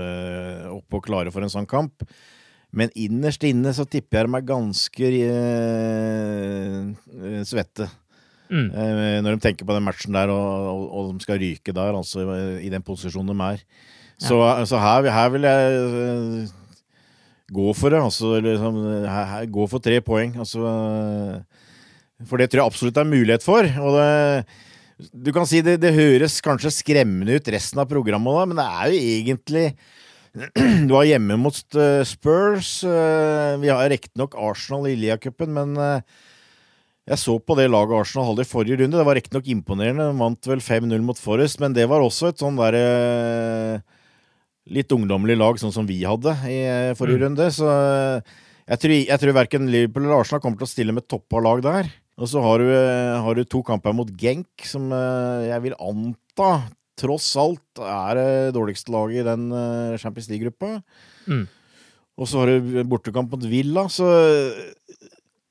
oppe 0.73 0.99
og 0.99 1.05
klare 1.05 1.33
for 1.33 1.41
en 1.45 1.53
sånn 1.53 1.69
kamp. 1.69 2.05
Men 2.77 2.91
innerst 2.99 3.45
inne 3.47 3.71
så 3.73 3.85
tipper 3.87 4.19
jeg 4.19 4.27
de 4.27 4.35
er 4.37 4.49
ganske 4.51 5.05
eh, 5.21 6.81
svette. 7.47 7.87
Mm. 8.47 8.67
Eh, 8.71 9.17
når 9.25 9.35
de 9.35 9.43
tenker 9.43 9.67
på 9.67 9.75
den 9.75 9.85
matchen 9.85 10.15
der, 10.15 10.31
og, 10.31 10.67
og, 10.71 10.83
og 10.87 11.09
de 11.13 11.25
skal 11.25 11.39
ryke 11.41 11.73
der, 11.75 11.97
altså 11.97 12.23
i 12.63 12.71
den 12.71 12.85
posisjonen 12.85 13.33
de 13.33 13.49
er. 13.51 13.65
Så, 14.17 14.37
så 14.65 14.79
her, 14.81 15.09
her 15.13 15.33
vil 15.33 15.45
jeg 15.45 15.81
eh, 16.03 16.55
gå 17.53 17.67
for 17.77 17.93
det. 17.93 17.99
Altså, 18.01 18.37
liksom, 18.41 18.79
her, 19.05 19.27
her, 19.33 19.49
gå 19.53 19.67
for 19.69 19.83
tre 19.83 19.99
poeng. 20.01 20.33
Altså, 20.41 20.63
eh, 20.63 21.67
for 22.25 22.41
det 22.41 22.49
tror 22.49 22.63
jeg 22.63 22.71
absolutt 22.71 22.95
det 22.97 23.03
er 23.03 23.11
mulighet 23.11 23.45
for. 23.45 23.67
Og 23.83 23.99
det, 23.99 25.11
du 25.13 25.29
kan 25.35 25.45
si 25.45 25.61
det, 25.61 25.77
det 25.83 25.93
høres 25.93 26.39
kanskje 26.41 26.73
skremmende 26.79 27.37
ut 27.37 27.51
resten 27.53 27.83
av 27.83 27.89
programmet, 27.91 28.33
da, 28.33 28.47
men 28.49 28.57
det 28.57 28.67
er 28.67 28.95
jo 28.95 29.05
egentlig 29.19 29.67
Du 30.87 30.93
har 30.93 31.05
hjemme 31.07 31.37
mot 31.41 31.77
eh, 31.77 32.01
Spurs. 32.05 32.71
eh, 32.85 33.53
Vi 33.61 33.69
har 33.71 33.89
riktignok 33.89 34.35
Arsenal 34.37 34.89
i 34.89 34.97
Lia-cupen, 34.99 35.53
men 35.53 35.77
eh, 35.81 36.17
jeg 37.07 37.19
så 37.21 37.37
på 37.39 37.55
det 37.55 37.69
laget 37.71 37.95
Arsenal 38.01 38.25
hadde 38.31 38.43
i 38.43 38.49
forrige 38.49 38.77
runde. 38.81 38.97
Det 38.99 39.05
var 39.07 39.15
riktignok 39.15 39.45
imponerende. 39.53 40.09
De 40.11 40.19
vant 40.19 40.49
vel 40.51 40.59
5-0 40.63 41.05
mot 41.07 41.19
Forrest, 41.21 41.61
men 41.63 41.75
det 41.75 41.85
var 41.87 42.03
også 42.03 42.33
et 42.33 42.41
sånn 42.41 42.57
derre 42.59 42.81
litt 44.67 44.91
ungdommelig 44.91 45.37
lag, 45.39 45.59
sånn 45.61 45.71
som 45.71 45.87
vi 45.87 46.01
hadde 46.03 46.33
i 46.51 46.57
eh, 46.67 46.93
forrige 46.99 47.21
Mm. 47.21 47.23
runde. 47.29 47.45
Så 47.55 47.63
eh, 47.71 48.33
jeg 48.67 48.81
tror, 48.83 48.95
jeg 49.07 49.19
tror 49.21 49.37
verken 49.37 49.69
Liverpool 49.71 50.03
eller 50.03 50.19
Arsenal 50.19 50.41
kommer 50.43 50.59
til 50.59 50.67
å 50.67 50.73
stille 50.73 50.91
med 50.95 51.07
toppa 51.07 51.39
lag 51.39 51.61
der. 51.63 51.87
Og 52.17 52.27
så 52.27 52.41
har 52.43 52.59
du, 52.59 52.67
eh, 52.73 53.15
har 53.23 53.35
du 53.37 53.43
to 53.45 53.61
kamper 53.63 53.93
mot 53.95 54.09
Genk, 54.19 54.49
som 54.67 54.91
eh, 54.91 55.47
jeg 55.53 55.63
vil 55.69 55.77
anta 55.79 56.49
tross 56.97 57.29
alt 57.37 57.79
er 57.79 58.17
det 58.17 58.55
dårligste 58.57 58.91
laget 58.91 59.21
i 59.21 59.27
den 59.29 59.47
eh, 59.53 59.97
Champions 60.01 60.27
League-gruppa. 60.27 60.81
Mm. 61.29 61.45
Og 62.17 62.27
så 62.27 62.41
har 62.41 62.51
du 62.51 62.83
bortekamp 62.89 63.31
mot 63.31 63.43
Villa, 63.45 63.85
så 63.87 64.09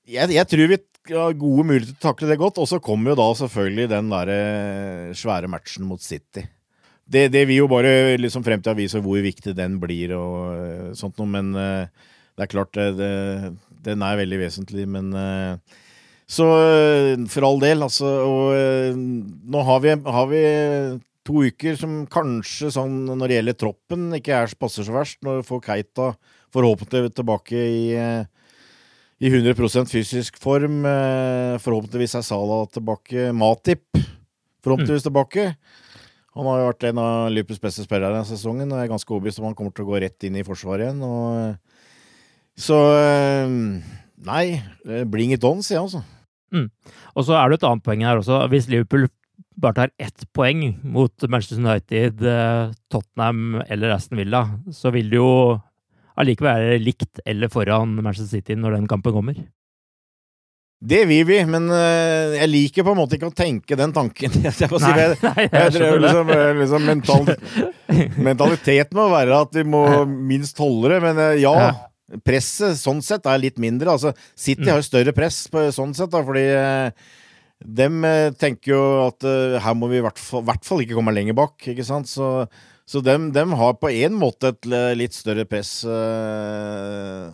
jeg, 0.06 0.30
jeg 0.34 0.46
tror 0.50 0.68
vi 0.72 0.78
har 1.14 1.36
gode 1.38 1.64
muligheter 1.68 1.94
til 1.94 2.00
å 2.00 2.08
takle 2.08 2.28
det 2.30 2.38
godt. 2.40 2.60
Og 2.62 2.68
så 2.70 2.80
kommer 2.82 3.12
jo 3.12 3.20
da 3.20 3.28
selvfølgelig 3.38 3.88
den 3.92 4.12
der 4.12 4.32
eh, 4.34 5.14
svære 5.16 5.50
matchen 5.52 5.86
mot 5.88 6.02
City. 6.02 6.46
Det, 7.06 7.28
det 7.30 7.44
vil 7.46 7.62
jo 7.62 7.70
bare 7.70 8.16
liksom 8.18 8.42
fremtida 8.42 8.74
vise 8.74 8.98
hvor 9.02 9.20
viktig 9.22 9.54
den 9.54 9.78
blir 9.82 10.16
og 10.18 10.38
eh, 10.56 10.92
sånt 10.98 11.20
noe, 11.20 11.30
men 11.30 11.52
eh, 11.54 12.06
det 12.36 12.46
er 12.46 12.50
klart 12.52 12.74
det, 12.74 13.10
den 13.86 14.02
er 14.04 14.18
veldig 14.18 14.40
vesentlig, 14.42 14.84
men 14.90 15.14
Så 16.28 16.44
for 17.30 17.46
all 17.46 17.60
del, 17.62 17.84
altså. 17.86 18.10
Og 18.26 18.98
nå 18.98 19.62
har 19.64 19.78
vi, 19.80 19.94
har 20.18 20.26
vi 20.28 20.42
to 21.24 21.46
uker 21.46 21.78
som 21.80 22.02
kanskje 22.10 22.74
sånn 22.74 23.06
når 23.08 23.24
det 23.24 23.38
gjelder 23.38 23.58
troppen, 23.62 24.08
ikke 24.18 24.34
er, 24.36 24.52
passer 24.60 24.84
så 24.84 24.92
verst. 24.98 25.22
Når 25.24 25.40
vi 25.40 25.46
får 25.48 25.62
Keita 25.64 26.10
forhåpentlig 26.52 27.14
tilbake 27.16 27.56
i 27.56 27.86
i 29.20 29.30
100% 29.32 29.90
fysisk 29.90 30.38
form. 30.42 30.84
Eh, 30.84 31.56
Forhåpentligvis 31.62 32.16
er 32.18 32.24
Salah 32.26 32.66
tilbake. 32.72 33.30
Matip 33.36 33.84
forhåpentligvis 34.66 35.06
tilbake. 35.06 35.50
Han 36.36 36.48
har 36.50 36.60
jo 36.60 36.68
vært 36.68 36.88
en 36.90 36.98
av 37.00 37.30
Liverpools 37.32 37.62
beste 37.62 37.86
spillere 37.86 38.12
denne 38.12 38.28
sesongen. 38.28 38.68
og 38.68 38.80
Jeg 38.80 38.88
er 38.88 38.92
ganske 38.92 39.14
overbevist 39.14 39.40
om 39.40 39.48
han 39.48 39.54
kommer 39.56 39.72
til 39.72 39.86
å 39.86 39.90
gå 39.92 40.00
rett 40.02 40.26
inn 40.28 40.36
i 40.36 40.44
forsvaret 40.44 40.88
igjen. 40.88 41.00
Og, 41.06 41.56
så 42.60 42.80
eh, 42.96 43.54
Nei, 44.26 44.44
bling 45.06 45.34
it 45.36 45.44
on, 45.44 45.60
sier 45.62 45.76
jeg 45.76 45.84
altså. 45.84 46.00
Mm. 46.54 46.70
Og 47.14 47.26
så 47.28 47.36
er 47.36 47.50
det 47.50 47.58
et 47.60 47.66
annet 47.68 47.84
poeng 47.84 48.02
her 48.06 48.20
også. 48.20 48.40
Hvis 48.50 48.68
Liverpool 48.72 49.06
bare 49.60 49.76
tar 49.76 49.92
ett 50.02 50.24
poeng 50.36 50.62
mot 50.84 51.28
Manchester 51.28 51.60
United, 51.60 52.22
eh, 52.24 52.72
Tottenham 52.92 53.62
eller 53.68 53.94
Aston 53.94 54.20
Villa, 54.20 54.42
så 54.72 54.92
vil 54.94 55.08
det 55.12 55.20
jo 55.20 55.30
allikevel 56.20 56.70
være 56.70 56.80
likt 56.82 57.20
eller 57.26 57.50
foran 57.52 57.94
Manchester 58.00 58.38
City 58.38 58.56
når 58.58 58.78
den 58.78 58.88
kampen 58.90 59.14
kommer. 59.16 59.38
Det 60.86 61.06
vil 61.08 61.22
vi, 61.24 61.38
men 61.48 61.70
eh, 61.72 62.34
jeg 62.36 62.50
liker 62.52 62.84
på 62.84 62.92
en 62.92 62.98
måte 62.98 63.16
ikke 63.16 63.30
å 63.30 63.34
tenke 63.36 63.78
den 63.80 63.94
tanken. 63.96 64.34
Jeg 64.44 64.52
si 64.52 64.66
Nei, 64.68 65.06
det. 65.08 65.16
nei, 65.24 65.46
jeg 65.46 65.52
Jeg 65.56 65.72
tror 65.78 66.02
liksom, 66.04 66.32
eh, 66.34 66.50
liksom 66.60 66.84
mental, 66.84 67.30
mentaliteten 68.28 68.98
må 69.00 69.06
være 69.08 69.38
at 69.46 69.56
vi 69.56 69.64
må 69.72 69.80
minst 70.06 70.60
holde 70.60 70.92
det, 70.92 70.98
men 71.04 71.22
eh, 71.30 71.38
ja. 71.46 71.54
Presset 72.22 72.76
sånn 72.78 73.00
sett 73.02 73.24
er 73.26 73.40
litt 73.42 73.56
mindre. 73.58 73.90
Altså, 73.96 74.12
City 74.38 74.62
Mm. 74.62 74.68
har 74.70 74.76
jo 74.78 74.86
større 74.86 75.14
press 75.16 75.40
på 75.50 75.64
sånn 75.74 75.90
sett, 75.96 76.12
da, 76.12 76.20
fordi 76.22 76.44
dem 77.80 78.04
tenker 78.38 78.70
jo 78.76 78.82
at 79.08 79.26
her 79.64 79.74
må 79.74 79.88
vi 79.90 79.98
i 79.98 80.04
hvert 80.04 80.20
fall, 80.22 80.44
hvert 80.46 80.62
fall 80.68 80.84
ikke 80.84 80.94
komme 80.94 81.10
lenger 81.16 81.34
bak, 81.34 81.56
ikke 81.72 81.82
sant? 81.88 82.06
Så, 82.06 82.28
så 82.86 83.00
dem, 83.02 83.32
dem 83.34 83.50
har 83.58 83.72
på 83.82 83.90
en 83.90 84.14
måte 84.14 84.52
et 84.54 84.68
litt 84.94 85.14
større 85.16 85.42
press 85.50 85.80
uh, 85.88 87.32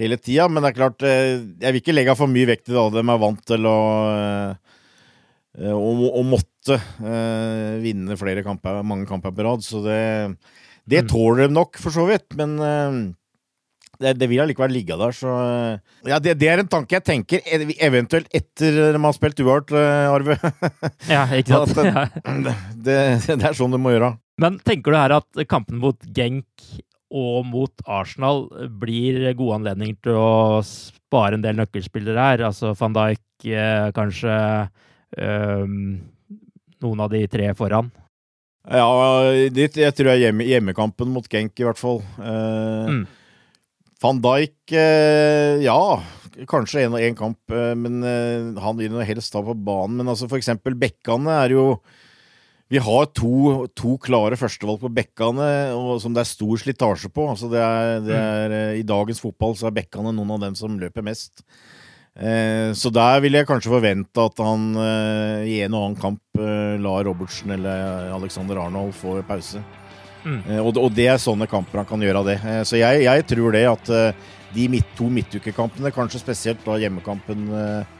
hele 0.00 0.18
tida. 0.18 0.48
Men 0.50 0.64
det 0.66 0.72
er 0.72 0.78
klart, 0.80 1.04
uh, 1.06 1.44
jeg 1.62 1.70
vil 1.76 1.80
ikke 1.82 1.94
legge 1.94 2.16
for 2.18 2.30
mye 2.32 2.48
vekt 2.50 2.68
i 2.72 2.74
det. 2.74 2.84
De 2.96 3.04
er 3.04 3.20
vant 3.22 3.44
til 3.46 3.68
å 3.70 3.76
eh, 4.18 5.70
å, 5.70 5.90
å 6.18 6.22
måtte 6.26 6.80
vinne 7.84 8.16
flere 8.18 8.42
kamper, 8.42 8.80
mange 8.82 9.06
kamper 9.06 9.30
på 9.36 9.44
rad. 9.46 9.62
Så 9.62 9.84
det, 9.84 10.00
det 10.90 11.04
Mm. 11.04 11.10
tåler 11.12 11.44
de 11.46 11.54
nok, 11.54 11.78
for 11.78 11.94
så 11.94 12.08
vidt. 12.08 12.34
Men 12.34 12.56
det, 14.02 14.16
det 14.18 14.26
vil 14.32 14.42
allikevel 14.42 14.72
ligge 14.74 14.96
der, 14.98 15.14
så 15.14 15.30
Ja, 16.08 16.18
det, 16.18 16.34
det 16.40 16.48
er 16.50 16.64
en 16.64 16.72
tanke 16.72 16.96
jeg 16.98 17.04
tenker 17.06 17.44
eventuelt 17.78 18.26
etter 18.34 18.96
Man 18.98 19.06
har 19.12 19.14
spilt 19.14 19.38
uart, 19.46 19.70
Arve. 19.70 20.34
Ja, 21.06 21.28
ikke 21.38 21.60
sant? 21.70 21.78
At, 21.78 22.18
det, 22.88 22.98
det 23.30 23.38
er 23.38 23.54
sånn 23.54 23.70
du 23.76 23.78
må 23.78 23.94
gjøre. 23.94 24.10
Men 24.40 24.58
tenker 24.66 24.90
du 24.90 24.98
her 24.98 25.14
at 25.20 25.44
kampen 25.50 25.78
mot 25.82 26.00
Genk 26.14 26.66
og 27.14 27.44
mot 27.46 27.84
Arsenal 27.86 28.48
blir 28.80 29.20
gode 29.38 29.60
anledninger 29.60 29.98
til 30.02 30.16
å 30.18 30.62
spare 30.66 31.38
en 31.38 31.44
del 31.44 31.60
nøkkelspillere 31.60 32.30
her? 32.30 32.42
Altså 32.48 32.72
van 32.78 32.96
Dijk, 32.96 33.22
eh, 33.46 33.90
kanskje 33.94 34.38
um, 35.14 35.76
noen 36.82 37.04
av 37.04 37.12
de 37.14 37.22
tre 37.30 37.52
foran? 37.54 37.92
Ja, 38.64 38.88
dit, 39.52 39.76
jeg 39.76 39.94
tror 39.94 40.14
jeg 40.14 40.24
hjemme, 40.24 40.46
hjemmekampen 40.48 41.12
mot 41.12 41.28
Genk, 41.30 41.54
i 41.60 41.68
hvert 41.68 41.80
fall. 41.80 42.02
Uh, 42.18 42.88
Mm. 42.90 43.04
Van 44.02 44.18
Dijk, 44.20 44.56
uh, 44.74 45.62
ja. 45.62 45.78
Kanskje 46.50 46.82
en 46.82 46.96
og 46.96 47.04
én 47.04 47.14
kamp, 47.16 47.38
uh, 47.54 47.76
men 47.78 48.02
han 48.58 48.76
vil 48.80 48.96
jo 48.96 49.04
helst 49.06 49.32
ta 49.32 49.44
på 49.44 49.54
banen. 49.54 50.00
Men 50.00 50.10
altså, 50.10 50.26
for 50.28 50.40
eksempel 50.40 50.74
Bekkane 50.76 51.38
er 51.44 51.54
jo 51.54 51.66
Vi 52.72 52.80
har 52.80 53.06
to, 53.12 53.66
to 53.76 53.94
klare 54.02 54.38
førstevalg 54.40 54.80
på 54.80 54.90
bekkene 54.96 55.48
og 55.76 55.98
som 56.02 56.14
det 56.16 56.22
er 56.24 56.30
stor 56.30 56.60
slitasje 56.62 57.10
på. 57.12 57.26
Altså, 57.34 57.50
det 57.52 57.60
er, 57.60 58.00
det 58.02 58.16
er, 58.18 58.54
eh, 58.56 58.80
I 58.80 58.86
dagens 58.88 59.20
fotball 59.20 59.56
så 59.58 59.68
er 59.68 59.76
bekkene 59.82 60.14
noen 60.16 60.32
av 60.36 60.46
dem 60.46 60.56
som 60.58 60.78
løper 60.80 61.04
mest. 61.04 61.44
Eh, 62.14 62.70
så 62.78 62.92
der 62.94 63.18
vil 63.24 63.36
jeg 63.36 63.46
kanskje 63.48 63.72
forvente 63.72 64.22
at 64.22 64.40
han 64.42 64.68
eh, 64.80 65.48
i 65.50 65.56
en 65.66 65.74
og 65.74 65.88
annen 65.88 66.00
kamp 66.00 66.40
eh, 66.40 66.76
lar 66.80 67.04
Robertsen 67.08 67.52
eller 67.56 68.12
Alexander 68.14 68.62
Arnold 68.64 68.94
få 68.96 69.18
pause. 69.28 69.60
Mm. 70.24 70.38
Eh, 70.40 70.60
og, 70.62 70.78
og 70.80 70.94
det 70.96 71.08
er 71.12 71.20
sånne 71.20 71.48
kamper 71.50 71.82
han 71.82 71.90
kan 71.90 72.04
gjøre 72.04 72.22
av 72.22 72.30
det. 72.30 72.38
Eh, 72.48 72.62
så 72.64 72.80
jeg, 72.80 73.04
jeg 73.04 73.26
tror 73.28 73.54
det 73.54 73.66
at 73.68 73.92
eh, 73.92 74.30
de 74.54 74.68
midt, 74.70 74.94
to 74.96 75.10
midtukekampene, 75.10 75.92
kanskje 75.94 76.22
spesielt 76.22 76.62
da 76.64 76.78
hjemmekampen 76.80 77.44
eh, 77.58 77.92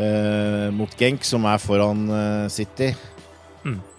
eh, 0.00 0.66
mot 0.74 0.98
Genk, 0.98 1.26
som 1.28 1.46
er 1.46 1.62
foran 1.62 2.08
eh, 2.08 2.48
City. 2.52 2.90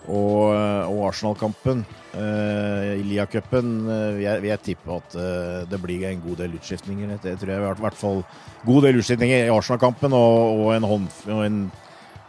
Og, 0.10 0.50
og 0.90 1.04
Arsenal-kampen 1.12 1.84
uh, 2.18 2.96
Lia-cupen, 3.06 3.70
uh, 3.86 4.18
jeg- 4.22 4.48
jeg 4.50 4.62
tipper 4.66 4.96
at 4.98 5.16
uh, 5.16 5.60
det 5.70 5.80
blir 5.84 6.08
en 6.10 6.24
god 6.24 6.42
del 6.42 6.58
utskiftninger. 6.58 7.14
Det 7.22 7.36
tror 7.40 7.54
jeg 7.54 7.62
i 7.62 7.84
hvert 7.86 8.00
fall 8.00 8.24
god 8.66 8.88
del 8.88 8.98
utskiftninger 9.04 9.46
i 9.46 9.54
Arsenal-kampen, 9.54 10.14
og, 10.18 10.66
og 10.66 10.74
en 10.76 10.90
hånd... 10.90 11.08
Og 11.30 11.46
en, 11.46 11.62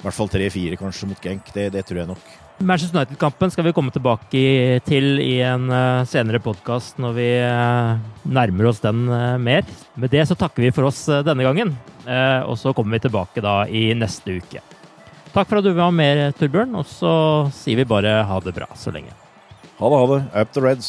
i 0.01 0.03
hvert 0.07 0.17
fall 0.17 0.31
tre-fire 0.33 0.79
kanskje 0.81 1.09
mot 1.11 1.19
Genk. 1.21 1.51
Det, 1.53 1.67
det 1.75 1.83
tror 1.85 1.99
jeg 2.01 2.09
nok. 2.09 2.23
Manchester 2.65 2.97
United-kampen 3.03 3.51
skal 3.53 3.67
vi 3.67 3.73
komme 3.77 3.93
tilbake 3.93 4.41
til 4.87 5.21
i 5.21 5.35
en 5.45 5.67
senere 6.09 6.41
podkast 6.41 6.97
når 7.01 7.15
vi 7.19 7.27
nærmer 8.33 8.69
oss 8.71 8.81
den 8.81 9.03
mer. 9.45 9.69
Med 10.01 10.13
det 10.13 10.25
så 10.29 10.37
takker 10.41 10.65
vi 10.65 10.73
for 10.73 10.89
oss 10.89 11.03
denne 11.25 11.45
gangen, 11.45 11.75
og 12.49 12.57
så 12.61 12.73
kommer 12.77 12.97
vi 12.97 13.03
tilbake 13.05 13.45
da 13.45 13.59
i 13.69 13.91
neste 13.97 14.39
uke. 14.41 14.65
Takk 15.31 15.47
for 15.47 15.61
at 15.61 15.67
du 15.67 15.71
var 15.77 15.93
med, 15.95 16.35
Torbjørn, 16.39 16.75
og 16.81 16.87
så 16.91 17.13
sier 17.55 17.79
vi 17.79 17.87
bare 17.87 18.21
ha 18.27 18.39
det 18.43 18.55
bra 18.57 18.67
så 18.75 18.91
lenge. 18.95 19.15
Ha 19.79 19.91
det, 19.93 19.99
ha 20.01 20.07
det. 20.11 20.21
Up 20.43 20.53
the 20.57 20.65
Reds. 20.65 20.89